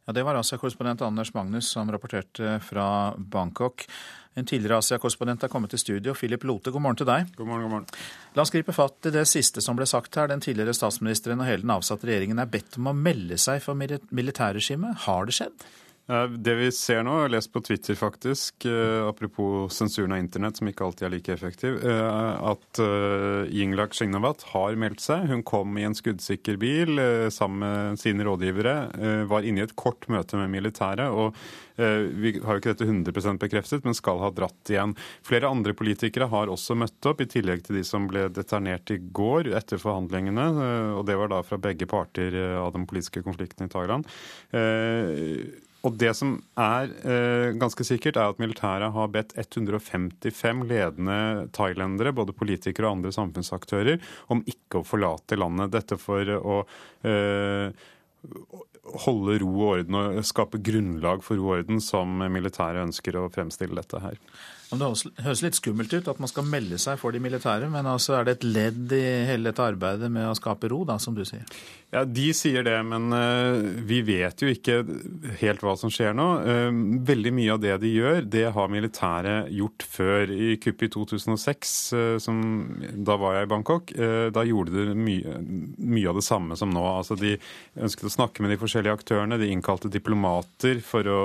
[0.05, 3.85] Ja, Det var Asia-korrespondent Anders Magnus som rapporterte fra Bangkok.
[4.35, 6.13] En tidligere Asia-korrespondent er kommet til studio.
[6.17, 7.29] Philip Lote, god morgen til deg.
[7.37, 7.85] God morgen, god morgen.
[8.35, 10.27] La oss gripe fatt i det siste som ble sagt her.
[10.27, 13.79] Den tidligere statsministeren og hele den avsatte regjeringen er bedt om å melde seg for
[13.79, 15.05] mili- militærregimet.
[15.05, 15.63] Har det skjedd?
[16.09, 20.19] Eh, Det vi ser nå, jeg har lest på Twitter faktisk, eh, apropos sensuren av
[20.19, 25.27] internett, som ikke alltid er like effektiv, eh, at Yinglak Yingluck Shinawat har meldt seg.
[25.29, 29.63] Hun kom i en skuddsikker bil eh, sammen med sine rådgivere, eh, var inne i
[29.63, 31.07] et kort møte med militæret.
[31.07, 31.33] og
[31.77, 34.97] eh, Vi har jo ikke dette 100% bekreftet, men skal ha dratt igjen.
[35.23, 38.97] Flere andre politikere har også møtt opp, i tillegg til de som ble deternert i
[38.99, 40.51] går etter forhandlingene.
[40.51, 44.03] eh, og Det var da fra begge parter eh, av den politiske konflikten i Thailand.
[45.83, 51.17] Og det som er eh, ganske sikkert, er at militæret har bedt 155 ledende
[51.55, 53.99] thailendere, både politikere og andre samfunnsaktører,
[54.31, 55.73] om ikke å forlate landet.
[55.75, 56.61] Dette for å
[57.03, 57.75] eh,
[59.03, 63.29] holde ro og orden og skape grunnlag for ro og orden, som militæret ønsker å
[63.33, 64.19] fremstille dette her.
[64.71, 64.79] Det
[65.23, 68.25] høres- litt skummelt ut at man skal melde seg for de militære, men altså er
[68.25, 71.43] det et ledd i hele dette arbeidet med å skape ro, da, som du sier?
[71.93, 74.79] Ja, De sier det, men eh, vi vet jo ikke
[75.43, 76.25] helt hva som skjer nå.
[76.41, 76.71] Eh,
[77.05, 80.31] veldig mye av det de gjør, det har militæret gjort før.
[80.33, 82.41] I kuppet i 2006, eh, som,
[83.05, 83.93] da var jeg i Bangkok,
[84.33, 85.35] da gjorde de mye,
[85.77, 86.81] mye av det samme som nå.
[86.81, 87.35] Altså, De
[87.77, 91.21] ønsket å snakke med de forskjellige aktørene, de innkalte diplomater for å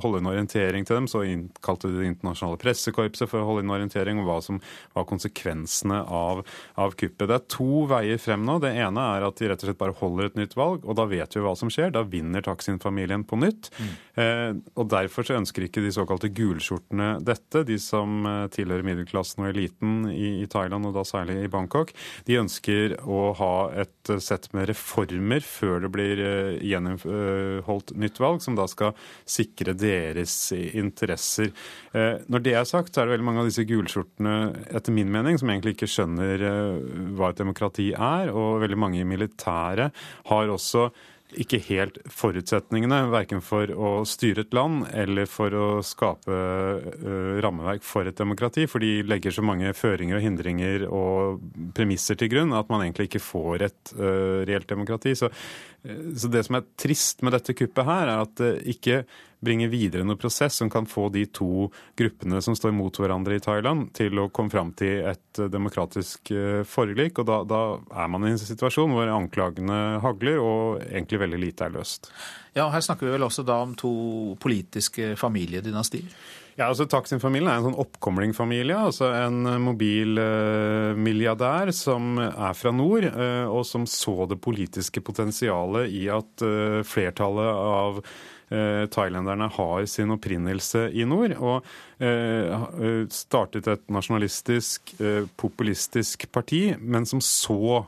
[0.00, 1.10] holde en orientering til dem.
[1.12, 4.60] Så innkalte de det internasjonale pressekorpset for å holde inn orientering om hva som
[4.94, 6.44] var konsekvensene av,
[6.76, 7.28] av kuppet.
[7.28, 8.58] Det er to veier frem nå.
[8.62, 11.06] Det ene er at de rett og slett bare holder et nytt valg, og da
[11.10, 11.92] vet vi hva som skjer.
[11.94, 13.70] Da vinner Taksin-familien på nytt.
[13.80, 19.44] Eh, og Derfor så ønsker ikke de såkalte gulskjortene dette, de som eh, tilhører middelklassen
[19.44, 21.92] og eliten i, Thailand, og da særlig i Bangkok.
[22.28, 23.52] De ønsker å ha
[23.82, 28.94] et eh, sett med reformer før det blir eh, gjennomholdt nytt valg, som da skal
[29.28, 31.52] sikre deres interesser.
[31.92, 34.36] Eh, Når det er sagt, så er det veldig mange av disse gulskjortene,
[34.76, 36.80] etter min mening, som egentlig ikke skjønner eh,
[37.18, 40.88] hva et demokrati er, og veldig mange i militæret har også
[41.34, 47.82] ikke helt forutsetningene, verken for å styre et land eller for å skape uh, rammeverk
[47.86, 51.42] for et demokrati, for de legger så mange føringer og hindringer og
[51.76, 55.16] premisser til grunn at man egentlig ikke får et uh, reelt demokrati.
[55.18, 59.02] Så, uh, så det som er trist med dette kuppet her, er at det ikke
[59.44, 61.68] bringer videre noen prosess som kan få de to
[61.98, 66.32] gruppene som står mot hverandre i Thailand, til å komme fram til et eh, demokratisk
[66.34, 67.20] eh, forlik.
[67.22, 67.60] Og da, da
[68.04, 72.10] er man i en situasjon hvor anklagene hagler, og egentlig veldig lite er løst.
[72.56, 73.92] Ja, Her snakker vi vel også da om to
[74.40, 76.08] politiske familiedynastier?
[76.56, 78.78] Ja, altså Taksin-familien er en sånn oppkomlingfamilie.
[78.88, 85.02] altså En mobil eh, milliardær som er fra nord, eh, og som så det politiske
[85.04, 91.34] potensialet i at eh, flertallet av eh, thailenderne har sin opprinnelse i nord.
[91.38, 91.66] Og
[92.02, 97.84] eh, startet et nasjonalistisk, eh, populistisk parti, men som så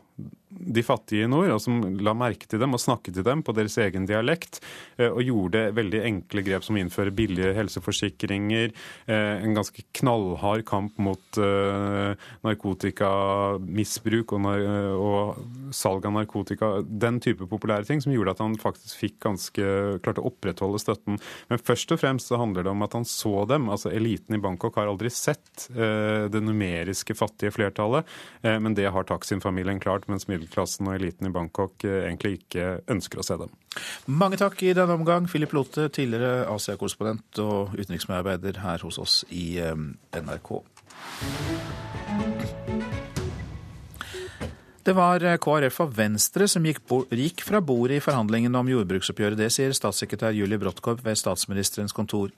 [0.59, 3.55] de fattige i nord, og som la merke til dem og snakket til dem på
[3.56, 4.60] deres egen dialekt,
[4.98, 8.74] eh, og gjorde veldig enkle grep som å innføre billige helseforsikringer,
[9.06, 12.14] eh, en ganske knallhard kamp mot eh,
[12.47, 14.66] narkotikamisbruk og, nar
[14.98, 19.68] og salg av narkotika, den type populære ting, som gjorde at han faktisk fikk ganske
[20.02, 21.20] klarte å opprettholde støtten.
[21.51, 23.68] Men først og fremst så handler det om at han så dem.
[23.70, 28.06] altså Eliten i Bangkok har aldri sett det numeriske fattige flertallet,
[28.43, 33.20] men det har Taksin-familien klart, mens middelklassen og eliten i Bangkok eh, egentlig ikke ønsker
[33.20, 33.53] å se dem.
[34.07, 39.59] Mange takk i denne omgang, Philip Lote, tidligere Asia-korrespondent og utenriksmedarbeider her hos oss i
[39.61, 39.75] eh,
[40.16, 40.51] NRK.
[44.89, 46.81] Det var eh, KrF og Venstre som gikk,
[47.12, 49.39] gikk fra bordet i forhandlingene om jordbruksoppgjøret.
[49.39, 52.33] Det sier statssekretær Julie Brodtkorp ved statsministerens kontor.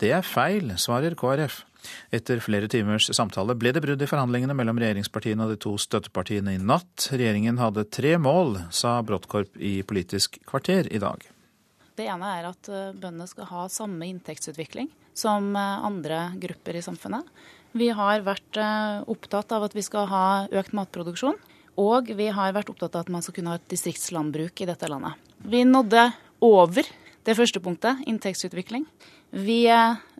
[0.00, 1.66] Det er feil, svarer KrF.
[2.14, 6.56] Etter flere timers samtale ble det brudd i forhandlingene mellom regjeringspartiene og de to støttepartiene
[6.56, 7.10] i natt.
[7.12, 11.24] Regjeringen hadde tre mål, sa Bråttkorp i Politisk kvarter i dag.
[11.98, 14.88] Det ene er at eh, bøndene skal ha samme inntektsutvikling
[15.18, 17.26] som eh, andre grupper i samfunnet.
[17.76, 21.36] Vi har vært eh, opptatt av at vi skal ha økt matproduksjon.
[21.80, 24.88] Og vi har vært opptatt av at man skal kunne ha et distriktslandbruk i dette
[24.92, 25.16] landet.
[25.40, 26.10] Vi nådde
[26.44, 26.88] over
[27.24, 28.84] det første punktet, inntektsutvikling.
[29.32, 29.64] Vi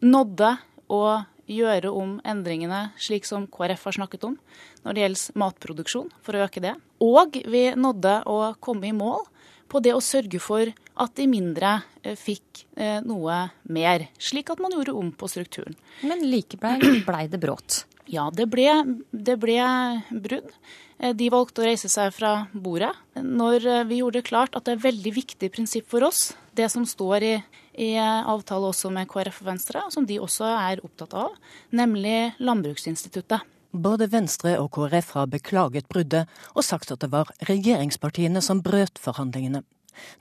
[0.01, 0.55] nådde
[0.89, 1.02] å
[1.51, 4.39] gjøre om endringene slik som KrF har snakket om
[4.82, 6.74] når det gjelder matproduksjon, for å øke det.
[7.02, 9.27] Og vi nådde å komme i mål
[9.73, 10.69] på det å sørge for
[11.01, 13.39] at de mindre eh, fikk eh, noe
[13.73, 15.77] mer, slik at man gjorde om på strukturen.
[16.05, 17.85] Men likevel blei det brått?
[18.10, 18.69] Ja, det ble,
[19.10, 19.62] det ble
[20.10, 20.51] brudd.
[20.98, 24.77] Eh, de valgte å reise seg fra bordet når vi gjorde det klart at det
[24.77, 27.35] er veldig viktig prinsipp for oss, det som står i,
[27.74, 31.35] i avtale også med KrF og Venstre, som de også er opptatt av,
[31.73, 33.44] nemlig Landbruksinstituttet.
[33.73, 39.01] Både Venstre og KrF har beklaget bruddet og sagt at det var regjeringspartiene som brøt
[39.01, 39.62] forhandlingene.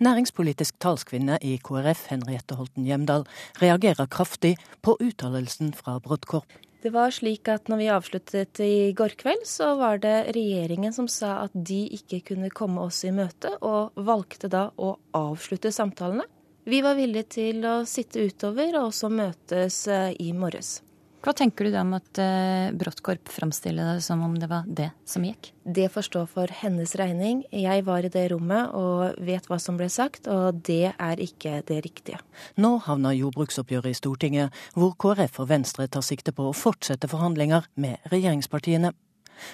[0.03, 3.25] Næringspolitisk talskvinne i KrF, Henriette Holten Hjemdal,
[3.61, 6.47] reagerer kraftig på uttalelsen fra Brodkorp.
[6.81, 11.05] Det var slik at når vi avsluttet i går kveld, så var det regjeringen som
[11.11, 16.25] sa at de ikke kunne komme oss i møte, og valgte da å avslutte samtalene.
[16.63, 20.79] Vi var villige til å sitte utover og også møtes eh, i morges.
[21.21, 24.87] Hva tenker du da om at uh, Bråttkorp framstiller det som om det var det
[25.05, 25.51] som gikk?
[25.61, 27.43] Det får stå for hennes regning.
[27.53, 31.59] Jeg var i det rommet og vet hva som ble sagt, og det er ikke
[31.69, 32.17] det riktige.
[32.57, 37.69] Nå havner jordbruksoppgjøret i Stortinget, hvor KrF og Venstre tar sikte på å fortsette forhandlinger
[37.77, 38.95] med regjeringspartiene.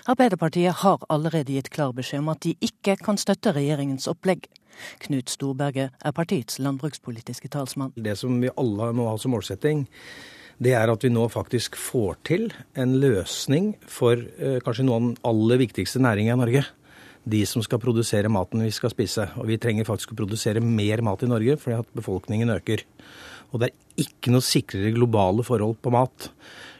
[0.07, 4.47] Arbeiderpartiet har allerede gitt klar beskjed om at de ikke kan støtte regjeringens opplegg.
[5.03, 7.93] Knut Storberget er partiets landbrukspolitiske talsmann.
[7.95, 9.85] Det som vi alle må ha som målsetting,
[10.63, 12.47] det er at vi nå faktisk får til
[12.77, 16.63] en løsning for eh, kanskje noen av den aller viktigste næringene i Norge.
[17.27, 19.27] De som skal produsere maten vi skal spise.
[19.37, 22.85] Og vi trenger faktisk å produsere mer mat i Norge fordi at befolkningen øker.
[23.51, 26.31] Og det er ikke noe sikrere globale forhold på mat.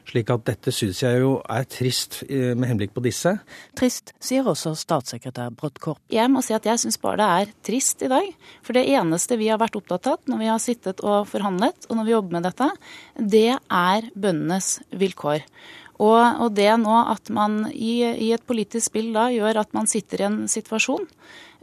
[0.07, 3.33] Slik at dette syns jeg jo er trist eh, med henblikk på disse.
[3.77, 5.99] Trist, sier også statssekretær Brodtkorp.
[6.13, 8.29] Jeg må si at jeg syns bare det er trist i dag.
[8.63, 11.99] For det eneste vi har vært opptatt av når vi har sittet og forhandlet, og
[11.99, 12.69] når vi jobber med dette,
[13.19, 15.43] det er bøndenes vilkår.
[15.97, 19.89] Og, og det nå at man i, i, et politisk spill da gjør at man
[19.89, 21.07] sitter i en situasjon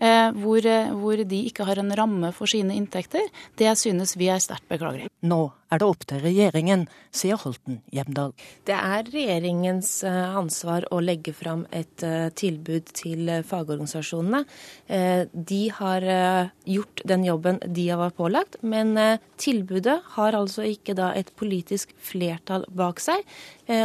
[0.03, 0.67] eh, hvor,
[0.99, 3.29] hvor, de ikke har en ramme for sine inntekter,
[3.61, 5.07] det synes vi er sterkt beklagelig.
[5.23, 8.35] Nå er det opp til regjeringen, sier Holten Hjemdal.
[8.69, 14.45] Det er regjeringens eh, ansvar å legge fram et eh, tilbud til eh, fagorganisasjonene.
[15.35, 16.05] De har
[16.69, 18.93] gjort den jobben de har vært pålagt, men
[19.41, 23.25] tilbudet har altså ikke da et politisk flertall bak seg.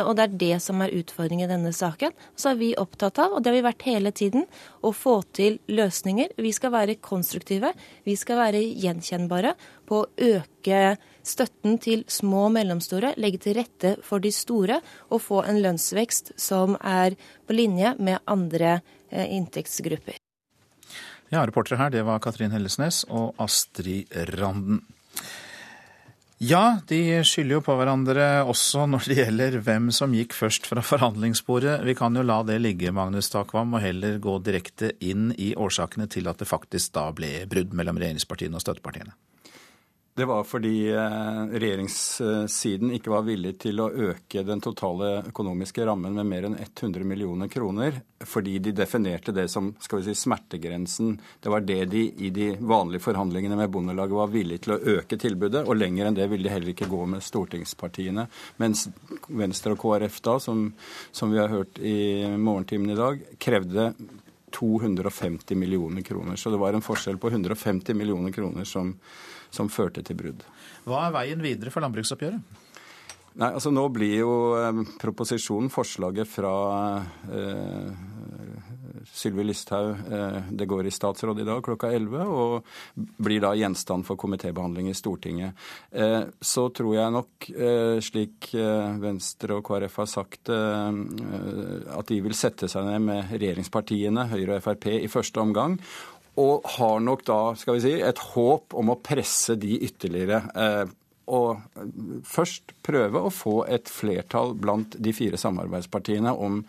[0.03, 2.13] Og det er det som er utfordringen i denne saken.
[2.35, 4.45] Så er vi opptatt av, og det har vi vært hele tiden,
[4.83, 6.35] å få til løsninger.
[6.37, 7.71] Vi skal være konstruktive,
[8.07, 9.55] vi skal være gjenkjennbare
[9.89, 14.79] på å øke støtten til små og mellomstore, legge til rette for de store
[15.09, 17.17] og få en lønnsvekst som er
[17.47, 18.79] på linje med andre
[19.09, 20.21] eh, inntektsgrupper.
[21.29, 24.09] Ja, Reportere her det var Katrin Hellesnes og Astrid
[24.39, 24.81] Randen.
[26.39, 30.79] Ja, de skylder jo på hverandre også når det gjelder hvem som gikk først fra
[30.79, 31.81] forhandlingsbordet.
[31.83, 36.07] Vi kan jo la det ligge, Magnus Takvam, og heller gå direkte inn i årsakene
[36.07, 39.11] til at det faktisk da ble brudd mellom regjeringspartiene og støttepartiene.
[40.19, 46.17] Det var fordi eh, regjeringssiden ikke var villig til å øke den totale økonomiske rammen
[46.17, 51.13] med mer enn 100 millioner kroner, fordi de definerte det som skal vi si, smertegrensen.
[51.39, 55.15] Det var det de i de vanlige forhandlingene med Bondelaget var villig til å øke
[55.23, 58.27] tilbudet, og lenger enn det ville de heller ikke gå med stortingspartiene.
[58.59, 58.89] Mens
[59.29, 60.67] Venstre og KrF da, som,
[61.15, 63.93] som vi har hørt i morgentimen i dag, krevde
[64.51, 66.35] 250 millioner kroner.
[66.35, 68.97] Så det var en forskjell på 150 millioner kroner som
[69.51, 70.43] som førte til brudd.
[70.87, 72.65] Hva er veien videre for landbruksoppgjøret?
[73.39, 76.53] Nei, altså Nå blir jo eh, proposisjonen, forslaget fra
[77.31, 77.91] eh,
[79.15, 84.07] Sylvi Listhaug, eh, det går i statsråd i dag klokka 11, og blir da gjenstand
[84.07, 85.55] for komitébehandling i Stortinget.
[85.91, 92.17] Eh, så tror jeg nok, eh, slik eh, Venstre og KrF har sagt, at de
[92.23, 95.77] vil sette seg ned med regjeringspartiene, Høyre og Frp, i første omgang
[96.39, 100.41] og har nok da skal vi si, et håp om å presse de ytterligere.
[100.55, 100.95] Eh,
[101.29, 101.59] og
[102.25, 106.61] først prøve å få et flertall blant de fire samarbeidspartiene om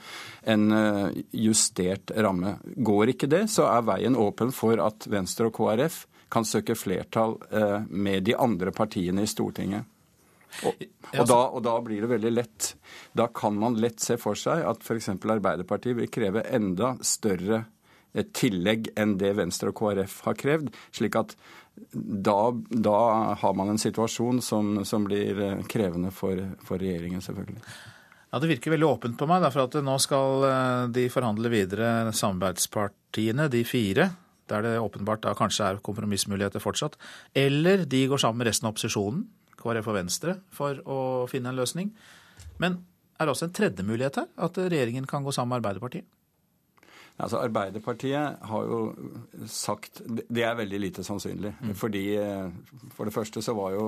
[0.53, 2.59] en eh, justert ramme.
[2.77, 7.39] Går ikke det, så er veien åpen for at Venstre og KrF kan søke flertall
[7.51, 9.89] eh, med de andre partiene i Stortinget.
[10.67, 10.75] Og,
[11.15, 12.73] og, da, og, da, blir det veldig lett.
[13.17, 15.13] Da kan man lett se for seg at f.eks.
[15.15, 17.69] Arbeiderpartiet vil kreve enda større eh,
[18.37, 20.71] tillegg enn det Venstre og KrF har krevd.
[20.97, 21.37] slik at
[21.91, 22.99] da, da
[23.41, 27.63] har man en situasjon som, som blir eh, krevende for, for, regjeringen, selvfølgelig.
[28.31, 32.11] Ja, Det virker veldig åpent på meg, for at nå skal eh, de forhandle videre,
[32.17, 34.11] samarbeidspartiene, de fire
[34.51, 36.97] der det åpenbart da kanskje er kompromissmuligheter fortsatt.
[37.39, 39.25] Eller de går sammen med resten av opposisjonen,
[39.61, 41.01] KrF og Venstre, for å
[41.31, 41.93] finne en løsning.
[42.59, 42.81] Men
[43.15, 44.31] er det også en tredje mulighet her?
[44.41, 46.09] At regjeringen kan gå sammen med Arbeiderpartiet?
[47.21, 48.79] Altså Arbeiderpartiet har jo
[49.49, 51.53] sagt Det er veldig lite sannsynlig.
[51.61, 51.75] Mm.
[51.77, 52.49] Fordi eh,
[52.97, 53.87] For det første så var jo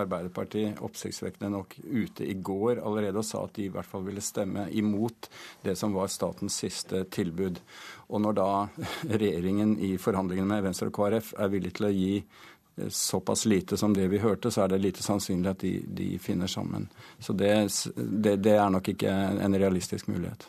[0.00, 4.24] Arbeiderpartiet oppsiktsvekkende nok ute i går allerede og sa at de i hvert fall ville
[4.24, 5.30] stemme imot
[5.64, 7.60] det som var statens siste tilbud.
[8.08, 8.50] Og når da
[9.22, 13.76] regjeringen i forhandlingene med Venstre og KrF er villig til å gi eh, såpass lite
[13.80, 16.88] som det vi hørte, så er det lite sannsynlig at de, de finner sammen.
[17.18, 17.52] Så det,
[17.96, 20.48] det, det er nok ikke en realistisk mulighet.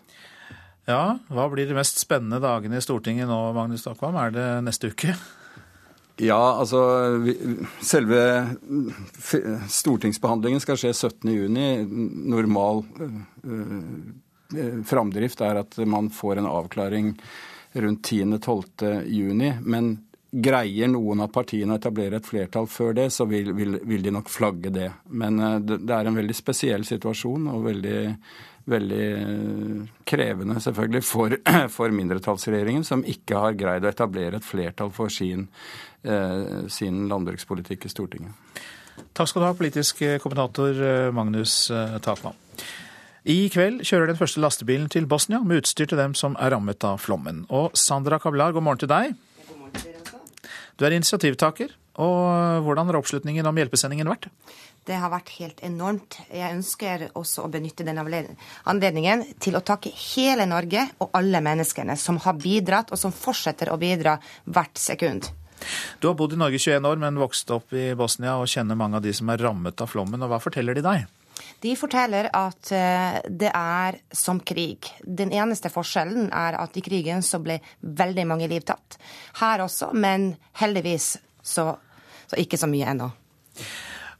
[0.90, 4.18] Ja, hva blir de mest spennende dagene i Stortinget nå, Magnus Takvam?
[4.18, 5.14] Er det neste uke?
[6.22, 6.82] Ja, altså
[7.86, 8.20] Selve
[9.72, 11.88] stortingsbehandlingen skal skje 17.6.
[12.34, 17.14] Normal uh, framdrift er at man får en avklaring
[17.74, 19.62] rundt 10.-12.6.
[19.62, 19.94] Men
[20.32, 24.14] greier noen av partiene å etablere et flertall før det, så vil, vil, vil de
[24.16, 24.88] nok flagge det.
[25.12, 28.00] Men det, det er en veldig spesiell situasjon og veldig
[28.72, 29.06] veldig
[30.08, 31.38] krevende selvfølgelig for,
[31.76, 35.48] for, mindretallsregjeringen, som ikke har greid å etablere et flertall for sin,
[36.04, 38.62] eh, sin landbrukspolitikk i Stortinget.
[39.18, 41.66] Takk skal du ha, politisk kommentator eh, Magnus
[42.06, 42.38] Takvam.
[43.22, 46.82] I kveld kjører den første lastebilen til Bosnia med utstyr til dem som er rammet
[46.88, 47.44] av flommen.
[47.54, 49.14] Og Sandra Kablar, god morgen til deg.
[49.46, 50.24] God morgen til dere
[50.80, 51.76] Du er initiativtaker.
[52.02, 54.30] Og hvordan har oppslutningen om hjelpesendingen vært?
[54.86, 56.18] Det har vært helt enormt.
[56.34, 61.94] Jeg ønsker også å benytte den anledningen til å takke hele Norge og alle menneskene
[62.00, 64.18] som har bidratt, og som fortsetter å bidra
[64.50, 65.30] hvert sekund.
[66.02, 68.98] Du har bodd i Norge 21 år, men vokst opp i Bosnia og kjenner mange
[68.98, 70.22] av de som er rammet av flommen.
[70.22, 71.06] og Hva forteller de deg?
[71.62, 74.90] De forteller at eh, det er som krig.
[75.06, 78.98] Den eneste forskjellen er at i krigen så ble veldig mange liv tatt.
[79.42, 81.70] Her også, men heldigvis så,
[82.26, 83.12] så ikke så mye ennå.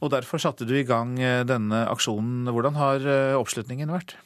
[0.02, 2.50] Og Derfor satte du i gang eh, denne aksjonen.
[2.50, 4.16] Hvordan har eh, oppslutningen vært?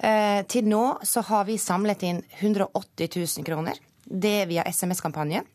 [0.00, 3.78] Eh, til nå så har vi samlet inn 180 000 kroner.
[4.04, 5.46] Det via SMS-kampanjen.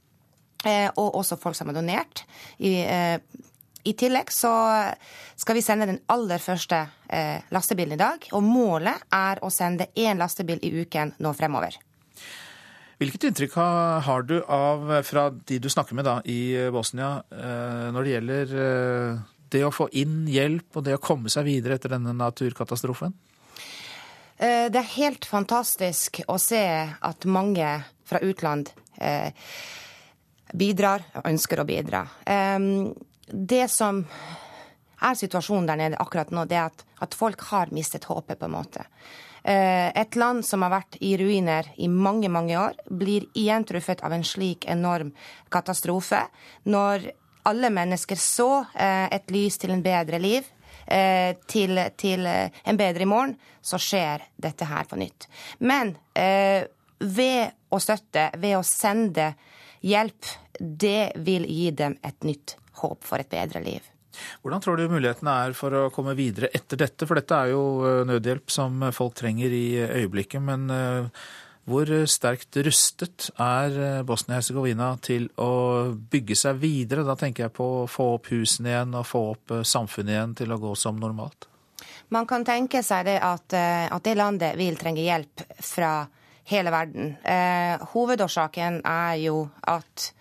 [0.66, 2.24] Eh, og også folk som har donert.
[2.58, 3.18] I, eh,
[3.84, 4.52] I, tillegg så
[5.36, 8.30] skal vi sende den aller første eh, lastebilen i dag.
[8.34, 11.76] Og målet er å sende én lastebil i uken nå fremover.
[12.96, 13.56] Hvilket inntrykk
[14.08, 18.54] har du av, fra de du snakker med da, i Bosnia eh, når det gjelder
[18.66, 19.18] eh,
[19.52, 23.12] det å få inn hjelp og det å komme seg videre etter denne naturkatastrofen?
[24.38, 27.76] Eh, det er helt fantastisk å se at mange
[28.08, 28.72] fra utland
[30.56, 32.06] bidrar og ønsker å bidra.
[33.28, 38.08] Det som er situasjonen der nede akkurat nå, det er at, at folk har mistet
[38.08, 38.86] håpet, på en måte.
[39.46, 44.02] Eh, et land som har vært i ruiner i mange, mange år, blir igjen truffet
[44.02, 45.12] av en slik enorm
[45.54, 46.24] katastrofe.
[46.66, 47.06] Når
[47.46, 50.50] alle mennesker så eh, et lys til en bedre liv,
[50.90, 55.30] eh, til, til en bedre i morgen, så skjer dette her på nytt.
[55.62, 59.32] Men ved å støtte, ved å sende
[59.86, 63.95] hjelp, det vil gi dem et nytt håp for et bedre liv.
[64.44, 67.08] Hvordan tror du mulighetene er for å komme videre etter dette?
[67.08, 70.44] For dette er jo eh, nødhjelp som folk trenger i øyeblikket.
[70.46, 71.24] Men eh,
[71.66, 75.52] hvor sterkt rustet er Bosnia-Hercegovina til å
[75.96, 77.08] bygge seg videre?
[77.08, 80.38] Da tenker jeg på å få opp husene igjen og få opp eh, samfunnet igjen
[80.44, 81.50] til å gå som normalt.
[82.14, 86.04] Man kan tenke seg det at, at det landet vil trenge hjelp fra
[86.46, 87.16] hele verden.
[87.24, 90.12] Eh, hovedårsaken er jo at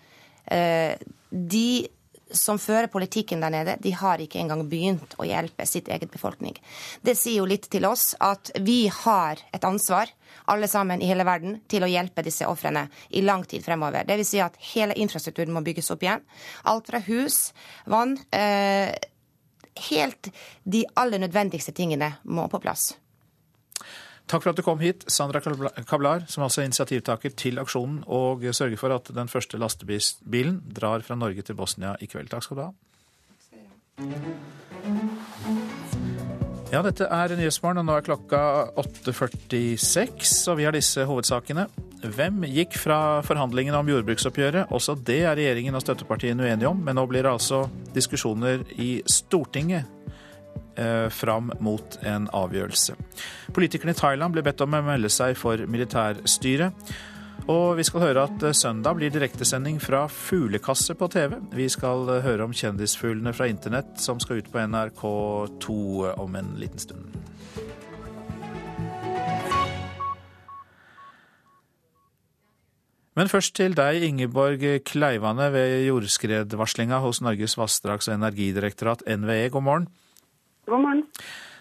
[0.51, 0.97] eh,
[1.29, 1.87] de
[2.31, 6.55] som fører politikken der nede, de har ikke engang begynt å hjelpe sitt eget befolkning.
[7.05, 10.09] Det sier jo litt til oss at vi har et ansvar,
[10.51, 14.05] alle sammen i hele verden, til å hjelpe disse ofrene i lang tid fremover.
[14.05, 16.25] Det vil si at hele infrastrukturen må bygges opp igjen.
[16.69, 17.49] Alt fra hus,
[17.89, 18.93] vann eh,
[19.75, 20.29] Helt
[20.63, 22.93] de aller nødvendigste tingene må på plass.
[24.25, 25.39] Takk for at du kom hit, Sandra
[25.85, 31.05] Kablar, som altså er initiativtaker til aksjonen, og sørger for at den første lastebilen drar
[31.05, 32.31] fra Norge til Bosnia i kveld.
[32.33, 32.71] Takk skal du ha.
[36.73, 38.39] Ja, dette er Nyhetsmorgen, og nå er klokka
[38.81, 41.67] 8.46, og vi har disse hovedsakene.
[42.03, 44.73] Hvem gikk fra forhandlingene om jordbruksoppgjøret?
[44.73, 48.97] Også det er regjeringen og støttepartiene uenige om, men nå blir det altså diskusjoner i
[49.05, 49.94] Stortinget
[51.15, 52.97] fram mot en avgjørelse.
[53.55, 56.89] Politikerne i Thailand ble bedt om å melde seg for militærstyret.
[57.45, 61.37] Og vi skal høre at eh, søndag blir direktesending fra fuglekasse på TV.
[61.53, 65.75] Vi skal eh, høre om kjendisfuglene fra internett som skal ut på NRK2
[66.23, 67.05] om en liten stund.
[73.15, 79.53] Men først til deg, Ingeborg Kleivane ved jordskredvarslinga hos Norges vassdrags- og energidirektorat, NVE.
[79.53, 79.87] God morgen.
[80.65, 81.03] God morgen.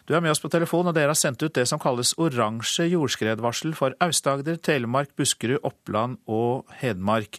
[0.05, 2.91] Du er med oss på telefon, og dere har sendt ut det som kalles oransje
[2.93, 7.39] jordskredvarsel for Aust-Agder, Telemark, Buskerud, Oppland og Hedmark.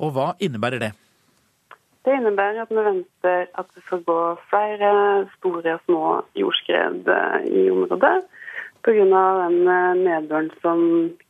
[0.00, 0.92] Og hva innebærer det?
[2.04, 4.16] Det innebærer at vi venter at det skal gå
[4.50, 4.94] flere
[5.38, 6.02] store og små
[6.36, 8.16] jordskred eh, i området.
[8.84, 9.04] Pga.
[9.04, 10.80] den eh, nedbøren som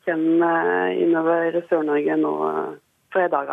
[0.06, 2.34] kommer innover Sør-Norge nå
[3.14, 3.52] dag.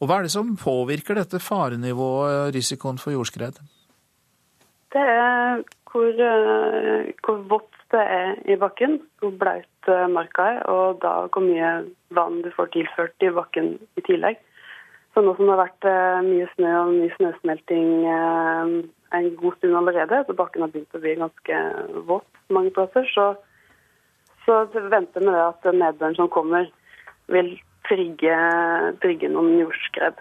[0.00, 3.60] Og Hva er det som påvirker dette farenivået, risikoen for jordskred?
[4.94, 10.60] Det er hvor, eh, hvor vått det er i bakken, hvor blaut eh, marka er,
[10.68, 11.72] og da hvor mye
[12.16, 14.40] vann du får tilført i bakken i tillegg.
[15.14, 17.92] Så nå som det har vært eh, mye snø og mye snøsmelting
[19.08, 21.60] en god stund allerede, så bakken har begynt å bli ganske
[22.08, 23.30] våt mange plasser, så,
[24.44, 24.60] så
[24.92, 26.68] venter vi at nedbøren som kommer,
[27.32, 27.54] vil
[27.88, 28.36] trigge,
[29.00, 30.20] trigge noen jordskred.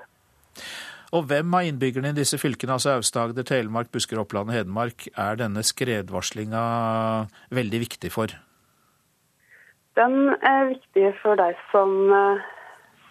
[1.16, 5.40] Og hvem av innbyggerne i disse fylkene, altså Aust-Agder, Telemark, Buskerud, Oppland og Hedmark, er
[5.40, 6.64] denne skredvarslinga
[7.56, 8.34] veldig viktig for?
[9.96, 11.94] Den er viktig for deg som,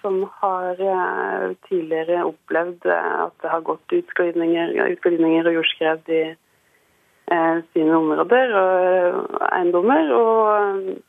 [0.04, 6.22] som har eh, tidligere opplevd eh, at det har gått utglidninger, utglidninger og jordskred i
[6.28, 10.14] eh, sine områder og eiendommer.
[10.20, 11.02] og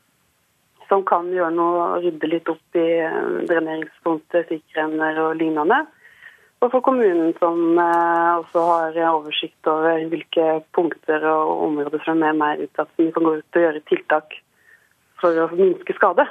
[0.88, 2.86] som kan gjøre noe, rydde litt opp i
[3.44, 5.82] dreneringspunkter, sikkerhender og lignende.
[6.58, 12.34] Og for kommunen som eh, også har oversikt over hvilke punkter og områder som er
[12.34, 14.38] mer utsatt, som vi kan gå ut og gjøre tiltak
[15.22, 16.26] for å minske skade.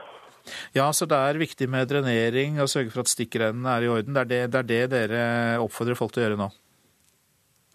[0.76, 4.16] Ja, så det er viktig med drenering og sørge for at stikkrennene er i orden.
[4.16, 5.24] Det er det, det er det, dere
[5.64, 6.50] oppfordrer folk til å gjøre nå?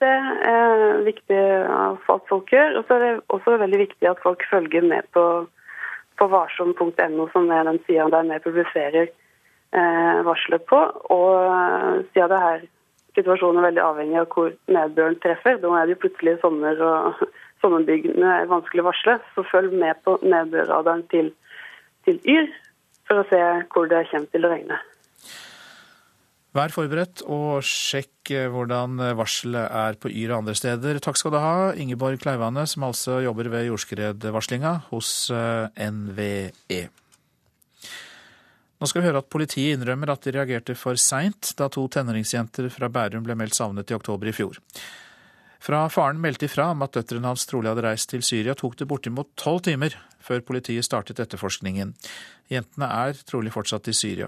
[0.02, 0.12] Det
[0.50, 1.40] er viktig
[1.72, 2.78] at folk gjør.
[2.80, 5.26] Og så er det også veldig viktig at folk følger med på,
[6.20, 9.21] på varsom.no, som er den sida der vi publiserer Eh,
[9.72, 10.78] varselet på.
[11.14, 12.64] Og eh, siden det her
[13.16, 17.26] situasjonen er veldig avhengig av hvor nedbøren treffer, da er det jo plutselig sommer og
[17.64, 21.32] sommerbyggene er vanskelig å varsle, så følg med på nedbørradaren til,
[22.06, 22.48] til Yr
[23.08, 23.42] for å se
[23.72, 24.80] hvor det kommer til å regne.
[26.52, 31.00] Vær forberedt og sjekk eh, hvordan varselet er på Yr og andre steder.
[31.00, 36.82] Takk skal du ha, Ingeborg Kleivane, som altså jobber ved jordskredvarslinga hos NVE.
[38.82, 42.66] Nå skal vi høre at politiet innrømmer at de reagerte for seint da to tenåringsjenter
[42.74, 44.58] fra Bærum ble meldt savnet i oktober i fjor.
[45.62, 48.88] Fra faren meldte ifra om at døtrene hans trolig hadde reist til Syria, tok det
[48.90, 51.94] bortimot tolv timer før politiet startet etterforskningen.
[52.50, 54.26] Jentene er trolig fortsatt i Syria.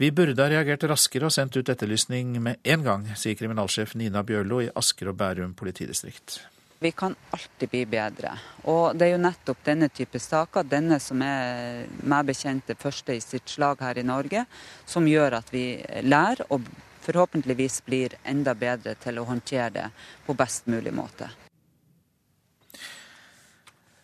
[0.00, 4.24] Vi burde ha reagert raskere og sendt ut etterlysning med en gang, sier kriminalsjef Nina
[4.24, 6.40] Bjørlo i Asker og Bærum politidistrikt.
[6.82, 8.32] Vi kan alltid bli bedre.
[8.66, 13.14] Og det er jo nettopp denne type saker, denne som er meg bekjent det første
[13.14, 14.42] i sitt slag her i Norge,
[14.86, 15.66] som gjør at vi
[16.02, 16.66] lærer og
[17.02, 19.86] forhåpentligvis blir enda bedre til å håndtere det
[20.26, 21.30] på best mulig måte.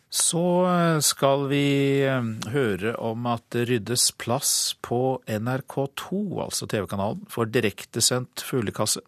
[0.08, 0.46] Så
[1.04, 1.66] skal vi
[2.06, 4.52] eh, høre om at det ryddes plass
[4.82, 9.02] på NRK2, altså TV-kanalen, for direktesendt fuglekasse.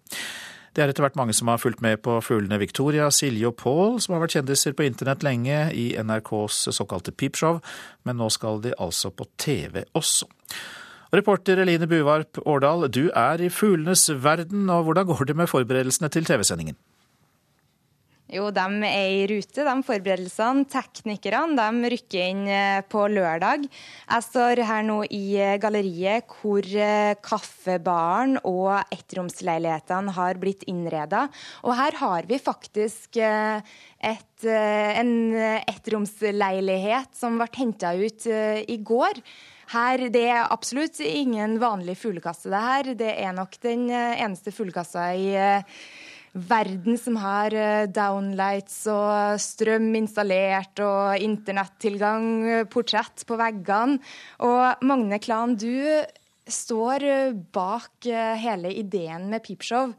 [0.75, 3.97] Det er etter hvert mange som har fulgt med på fuglene Victoria, Silje og Paul,
[4.03, 7.59] som har vært kjendiser på internett lenge i NRKs såkalte Peepshow,
[8.07, 10.31] men nå skal de altså på TV også.
[11.11, 16.11] Reporter Eline Buvarp Årdal, du er i fuglenes verden, og hvordan går det med forberedelsene
[16.15, 16.79] til TV-sendingen?
[18.31, 20.63] Jo, de er i rute, de forberedelsene.
[20.71, 23.65] Teknikerne de rykker inn eh, på lørdag.
[23.67, 31.25] Jeg står her nå i eh, galleriet hvor eh, kaffebaren og ettromsleilighetene har blitt innreda.
[31.67, 39.19] Og her har vi faktisk et, en ettromsleilighet som ble henta ut i går.
[39.75, 42.93] Her, Det er absolutt ingen vanlig fuglekasse, det her.
[42.95, 45.35] Det er nok den eneste fuglekassa i
[46.33, 53.99] verden som har eh, downlights og strøm installert og internettilgang, eh, portrett på veggene.
[54.47, 56.05] Og Magne Klan, du
[56.51, 58.07] står eh, bak
[58.41, 59.95] hele ideen med Peepshow.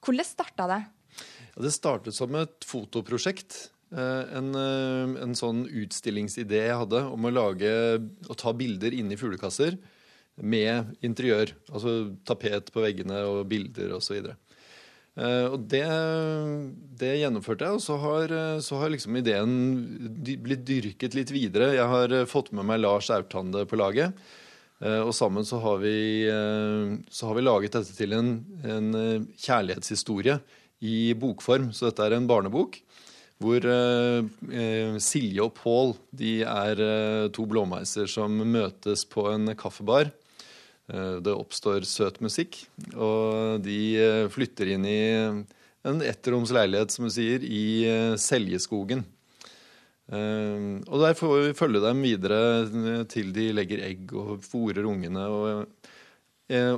[0.00, 0.82] Hvordan starta det?
[1.54, 3.70] Ja, det startet som et fotoprosjekt.
[3.96, 7.70] En, en, sånn utstillingsidé jeg hadde om å lage
[8.26, 9.76] å ta bilder inni fuglekasser
[10.42, 11.52] med interiør.
[11.72, 11.94] Altså
[12.26, 14.18] tapet på veggene og bilder osv.
[14.18, 14.45] Eh,
[15.16, 15.84] og det,
[17.00, 19.54] det, gjennomførte jeg, og så har, så har liksom ideen
[20.44, 21.70] blitt dyrket litt videre.
[21.72, 24.12] Jeg har fått med meg Lars Aurtande på laget.
[24.84, 25.96] Og sammen så har vi,
[27.08, 28.90] så har vi laget dette til en, en,
[29.40, 30.36] kjærlighetshistorie
[30.84, 31.70] i bokform.
[31.72, 32.76] Så dette er en barnebok
[33.40, 33.64] hvor
[35.00, 35.96] Silje og Pål
[36.44, 36.84] er
[37.32, 40.12] to blåmeiser som møtes på en kaffebar.
[40.86, 42.60] Eh, det oppstår søt musikk,
[42.94, 45.00] og de eh, flytter inn i
[45.86, 49.04] en ettroms leilighet, som du sier, i eh, Seljeskogen.
[50.06, 52.36] Og der får vi følge dem videre
[53.10, 55.24] til de legger egg og fòrer ungene.
[55.26, 55.88] Og,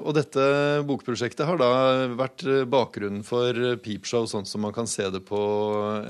[0.01, 0.47] og dette
[0.89, 1.68] bokprosjektet har da
[2.16, 3.52] vært bakgrunnen for
[3.85, 5.43] Peepshow, sånn som man kan se det på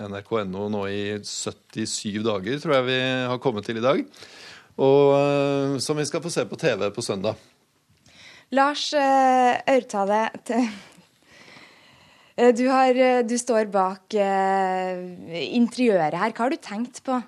[0.07, 3.03] nrk.no nå i 77 dager, tror jeg vi
[3.35, 4.07] har kommet til i dag.
[4.79, 7.58] Og som vi skal få se på TV på søndag.
[8.57, 16.33] Lars uh, Aurtale, eh, du, har, eh, du, står bak interiøret her.
[16.33, 17.19] Hva har du tenkt på?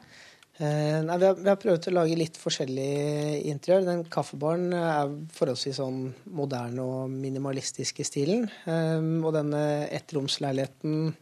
[0.61, 3.85] Nei, vi, har, vi, har, prøvd å lage litt forskjellig interiør.
[3.85, 6.01] Den kaffebaren er forholdsvis sånn
[6.37, 8.45] moderne og minimalistisk i stilen.
[8.69, 11.15] Og denne ettromsleiligheten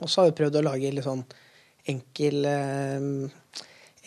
[0.00, 1.24] Og så har vi prøvd å lage litt sånn
[1.88, 2.36] enkel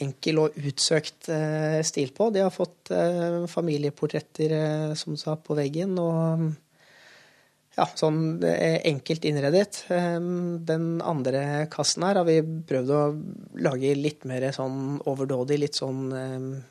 [0.04, 2.30] enkel og utsøkt eh, stil på.
[2.34, 5.98] De har fått eh, familieportretter, eh, som sa, på veggen.
[6.02, 6.52] og
[7.74, 9.80] ja, sånn enkelt innredet.
[9.90, 11.40] Den andre
[11.74, 12.36] kassen her har vi
[12.70, 13.00] prøvd å
[13.66, 16.04] lage litt mer sånn overdådig, litt sånn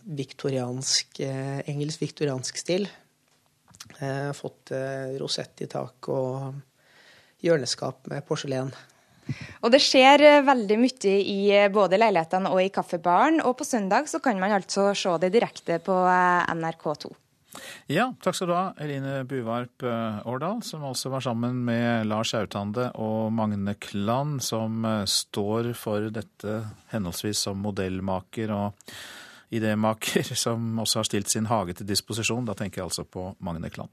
[0.06, 2.86] viktoriansk, engelsk-viktoriansk stil.
[4.38, 4.70] Fått
[5.18, 6.62] rosett i tak og
[7.42, 8.70] hjørneskap med porselen.
[9.62, 13.42] Og det skjer eh, veldig mye i eh, både leilighetene og i kaffebaren.
[13.46, 17.12] Og på søndag så kan man altså se det direkte på eh, NRK2.
[17.92, 22.86] Ja, takk skal du ha, Eline Buvarp Årdal, som også var sammen med Lars Autande
[22.96, 26.54] og Magne Klan, som står for dette
[26.94, 28.88] henholdsvis som modellmaker og
[29.52, 32.48] idémaker, som også har stilt sin hage til disposisjon.
[32.48, 33.92] Da tenker jeg altså på Magne Kland.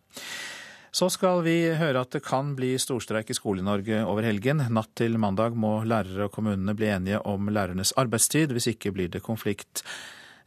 [0.91, 4.63] Så skal vi høre at det kan bli storstreik i Skole-Norge over helgen.
[4.73, 8.55] Natt til mandag må lærere og kommunene bli enige om lærernes arbeidstid.
[8.55, 9.83] Hvis ikke blir det konflikt.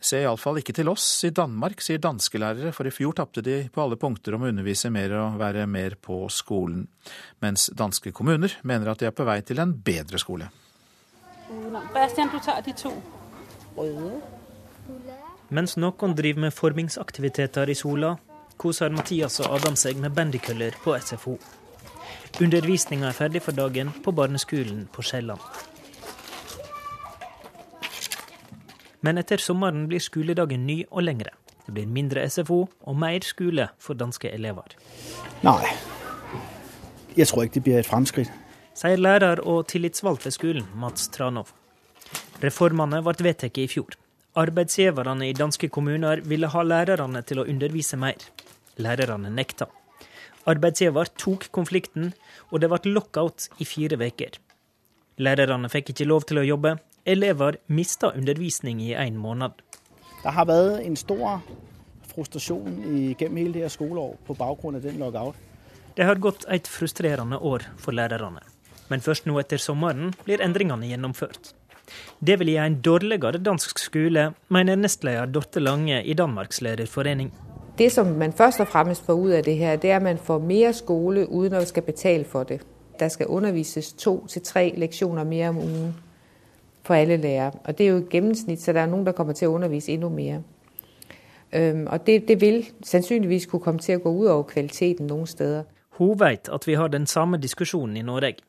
[0.02, 3.60] Se iallfall ikke til oss i Danmark, sier danske lærere, for i fjor tapte de
[3.70, 6.88] på alle punkter om å undervise mer og være mer på skolen.
[7.44, 10.50] Mens danske kommuner mener at de er på vei til en bedre skole.
[11.94, 12.90] Bastian, du tar de to.
[15.54, 18.16] Mens noen driver med formingsaktiviteter i sola,
[18.62, 21.36] koser Mathias og Adam seg med bandykøller på SFO.
[22.40, 25.42] Undervisninga er ferdig for dagen på barneskolen på Sjælland.
[29.02, 31.34] Men etter sommeren blir skoledagen ny og lengre.
[31.66, 34.76] Det blir mindre SFO og mer skole for danske elever.
[35.42, 35.74] Nei,
[37.18, 38.30] jeg tror ikke det blir et framskritt.
[38.78, 41.50] Sier lærer og tillitsvalgt ved skolen, Mats Tranov.
[42.42, 43.98] Reformene ble vedtatt i fjor.
[44.38, 48.16] Arbeidsgiverne i danske kommuner ville ha lærerne til å undervise mer.
[48.80, 49.68] Lærerne nekta.
[50.48, 52.12] Arbeidsgiver tok konflikten,
[52.50, 54.38] og det ble lockout i fire uker.
[55.22, 56.76] Lærerne fikk ikke lov til å jobbe.
[57.04, 59.52] Elever mista undervisning i en måned.
[60.22, 61.42] Det har vært en stor
[62.12, 62.82] frustrasjon
[63.18, 65.36] gjennom hele det skoleåret på bakgrunn av den lockout.
[65.96, 68.40] Det har gått et frustrerende år for lærerne.
[68.88, 71.52] Men først nå etter sommeren blir endringene gjennomført.
[72.20, 77.32] Det vil gi en dårligere dansk skole, mener nestleder Dorte Lange i Danmarks lærerforening.
[77.78, 80.18] Det, som man først og fremmest får ud af det her, det er, at man
[80.18, 82.60] får mere skole, uden at skal betale for det.
[83.00, 85.96] Der skal undervises to til tre lektioner mere om ugen
[86.82, 87.52] for alle lærere.
[87.64, 89.92] Og det er jo et gennemsnit, så der er nogen, der kommer til at undervise
[89.92, 90.42] endnu mere.
[91.56, 95.26] Um, og det, det vil sannsynligvis kunne komme til å gå ud over kvaliteten noen
[95.26, 95.62] steder.
[95.98, 98.40] Hun vet at vi har den samme diskusjonen i Norge.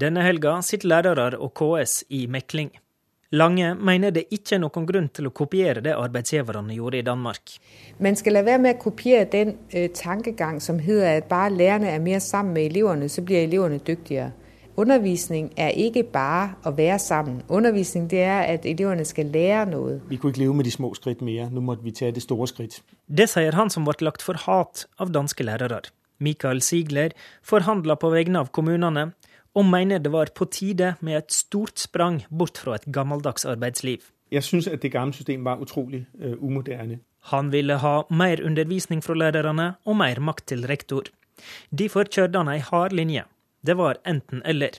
[0.00, 2.70] Denne helga sitter lærere og KS i mekling.
[3.32, 7.52] Lange mener det ikke er noen grunn til å kopiere det arbeidsgiverne gjorde i Danmark.
[8.02, 11.92] Man skal la være med å kopiere den uh, tankegang som heter at bare lærerne
[11.92, 14.32] er mer sammen med elevene, så blir elevene dyktigere.
[14.80, 17.44] Undervisning er ikke bare å være sammen.
[17.46, 20.00] Undervisning det er at elevene skal lære noe.
[20.10, 21.50] Vi kunne ikke leve med de små skritt mer.
[21.54, 22.80] Nå måtte vi ta det store skritt.
[23.06, 25.84] Det sier han som ble lagt for hat av danske lærere.
[26.18, 27.14] Michael Ziegler
[27.46, 29.12] forhandla på vegne av kommunene
[29.54, 34.04] og mener det var på tide med et stort sprang bort fra et gammeldags arbeidsliv.
[34.30, 37.00] Jeg syns at det gamle systemet var utrolig uh, umoderne.
[37.32, 41.10] Han ville ha mer undervisning fra lærerne og mer makt til rektor.
[41.70, 43.24] Derfor kjørte han ei hard linje.
[43.66, 44.78] Det var enten-eller.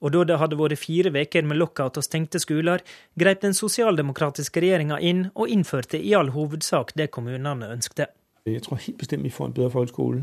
[0.00, 2.80] Og da det hadde vært fire uker med lockout og stengte skoler,
[3.20, 8.08] grep den sosialdemokratiske regjeringa inn og innførte i all hovedsak det kommunene ønskte.
[8.48, 10.22] Jeg tror helt bestemt vi får en bedre folkeskole.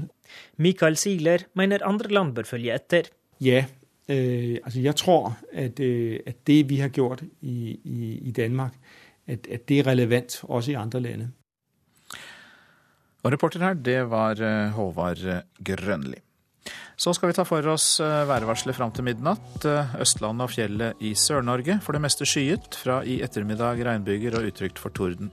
[0.58, 3.12] Michael Ziegler mener andre land bør følge etter.
[3.44, 3.68] Ja,
[4.10, 8.74] øh, altså jeg tror at, øh, at, det vi har gjort i, i, i Danmark,
[9.28, 11.32] at, at, det er relevant også i andre lande.
[13.24, 16.22] Og reporter her, det var eh, Håvard Grønli.
[16.98, 19.66] Så skal vi ta for oss værvarselet fram til midnatt.
[20.02, 22.74] Østlandet og fjellet i Sør-Norge for det meste skyet.
[22.76, 25.30] Fra i ettermiddag regnbyger og utrygt for torden.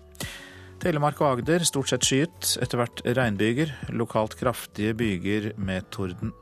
[0.85, 2.51] Telemark og Agder stort sett skyet.
[2.61, 3.70] Etter hvert regnbyger.
[3.97, 6.35] Lokalt kraftige byger med torden.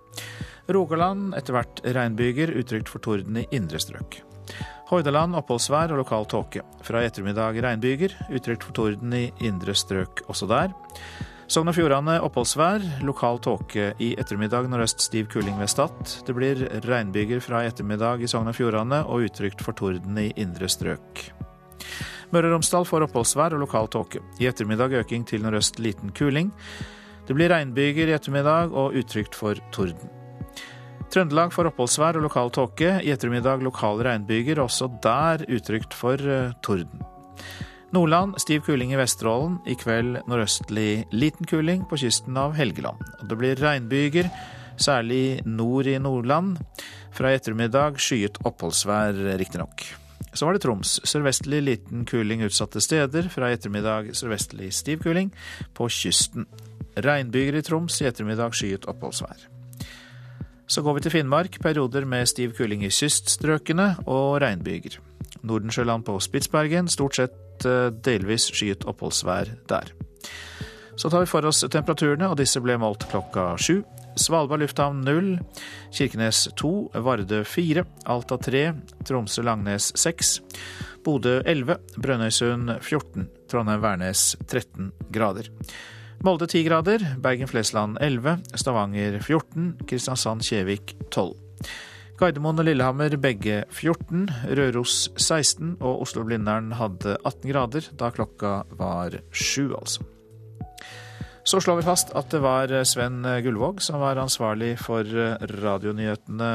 [0.72, 4.18] Rogaland etter hvert regnbyger, utrygt for torden i indre strøk.
[4.90, 6.64] Hordaland oppholdsvær og lokal tåke.
[6.82, 10.74] Fra i ettermiddag regnbyger, utrygt for torden i indre strøk også der.
[11.46, 16.02] Sogn og Fjordane oppholdsvær, lokal tåke i ettermiddag nordøst stiv kuling ved Stad.
[16.26, 20.32] Det blir regnbyger fra i ettermiddag i Sogn og Fjordane og utrygt for torden i
[20.34, 21.28] indre strøk.
[22.32, 24.22] Møre og Romsdal får oppholdsvær og lokal tåke.
[24.40, 26.52] I ettermiddag øking til nordøst liten kuling.
[27.28, 30.10] Det blir regnbyger i ettermiddag og utrygt for torden.
[31.12, 32.94] Trøndelag får oppholdsvær og lokal tåke.
[33.04, 37.04] I ettermiddag lokale regnbyger, også der utrygt for eh, torden.
[37.92, 39.58] Nordland stiv kuling i Vesterålen.
[39.68, 43.04] I kveld nordøstlig liten kuling på kysten av Helgeland.
[43.28, 44.32] Det blir regnbyger,
[44.80, 46.56] særlig nord i Nordland.
[47.12, 50.01] Fra i ettermiddag skyet oppholdsvær, riktignok.
[50.32, 50.98] Så var det Troms.
[51.08, 53.28] Sørvestlig liten kuling utsatte steder.
[53.32, 55.32] Fra i ettermiddag sørvestlig stiv kuling
[55.76, 56.48] på kysten.
[56.96, 59.48] Regnbyger i Troms, i ettermiddag skyet oppholdsvær.
[60.66, 61.60] Så går vi til Finnmark.
[61.60, 65.00] Perioder med stiv kuling i kyststrøkene og regnbyger.
[65.42, 66.88] Nordensjøland på Spitsbergen.
[66.88, 69.92] Stort sett Eh, delvis skyet oppholdsvær der.
[70.96, 73.82] Så tar vi for oss temperaturene, og disse ble målt klokka sju.
[74.16, 75.38] Svalbard lufthavn 0,
[75.92, 78.62] Kirkenes 2, Vardø 4, Alta 3,
[79.08, 80.34] Tromsø-Langnes 6,
[81.04, 85.48] Bodø 11, Brønnøysund 14, Trondheim-Værnes 13 grader.
[86.22, 91.34] Molde 10 grader, Bergen-Flesland 11, Stavanger 14, Kristiansand-Kjevik 12.
[92.20, 99.18] Gardermoen og Lillehammer begge 14, Røros 16 og Oslo-Blindern hadde 18 grader da klokka var
[99.34, 100.11] sju, altså.
[101.44, 105.06] Så slår vi fast at det var Sven Gullvåg som var ansvarlig for
[105.62, 106.52] radionyhetene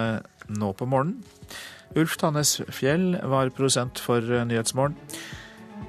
[0.57, 1.19] nå på morgenen.
[1.97, 4.95] Ulf Tannes Fjell var produsent for Nyhetsmorgen.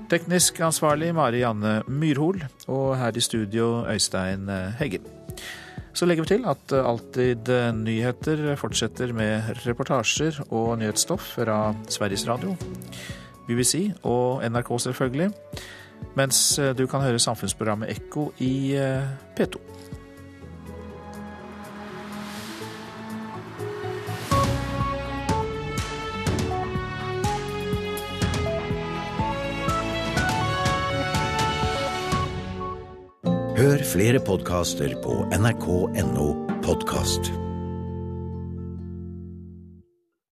[0.08, 2.40] Teknisk ansvarlig Mari Janne Myrhol,
[2.72, 4.48] og her i studio Øystein
[4.78, 5.04] Heggen.
[5.92, 12.54] Så legger vi til at Alltid nyheter fortsetter med reportasjer og nyhetsstoff fra Sveriges Radio,
[13.48, 15.30] BBC og NRK selvfølgelig,
[16.18, 19.06] mens du kan høre samfunnsprogrammet Ekko i eh,
[19.38, 19.68] P2.
[33.58, 36.28] Hør flere podkaster på nrk.no
[36.62, 37.47] podkast.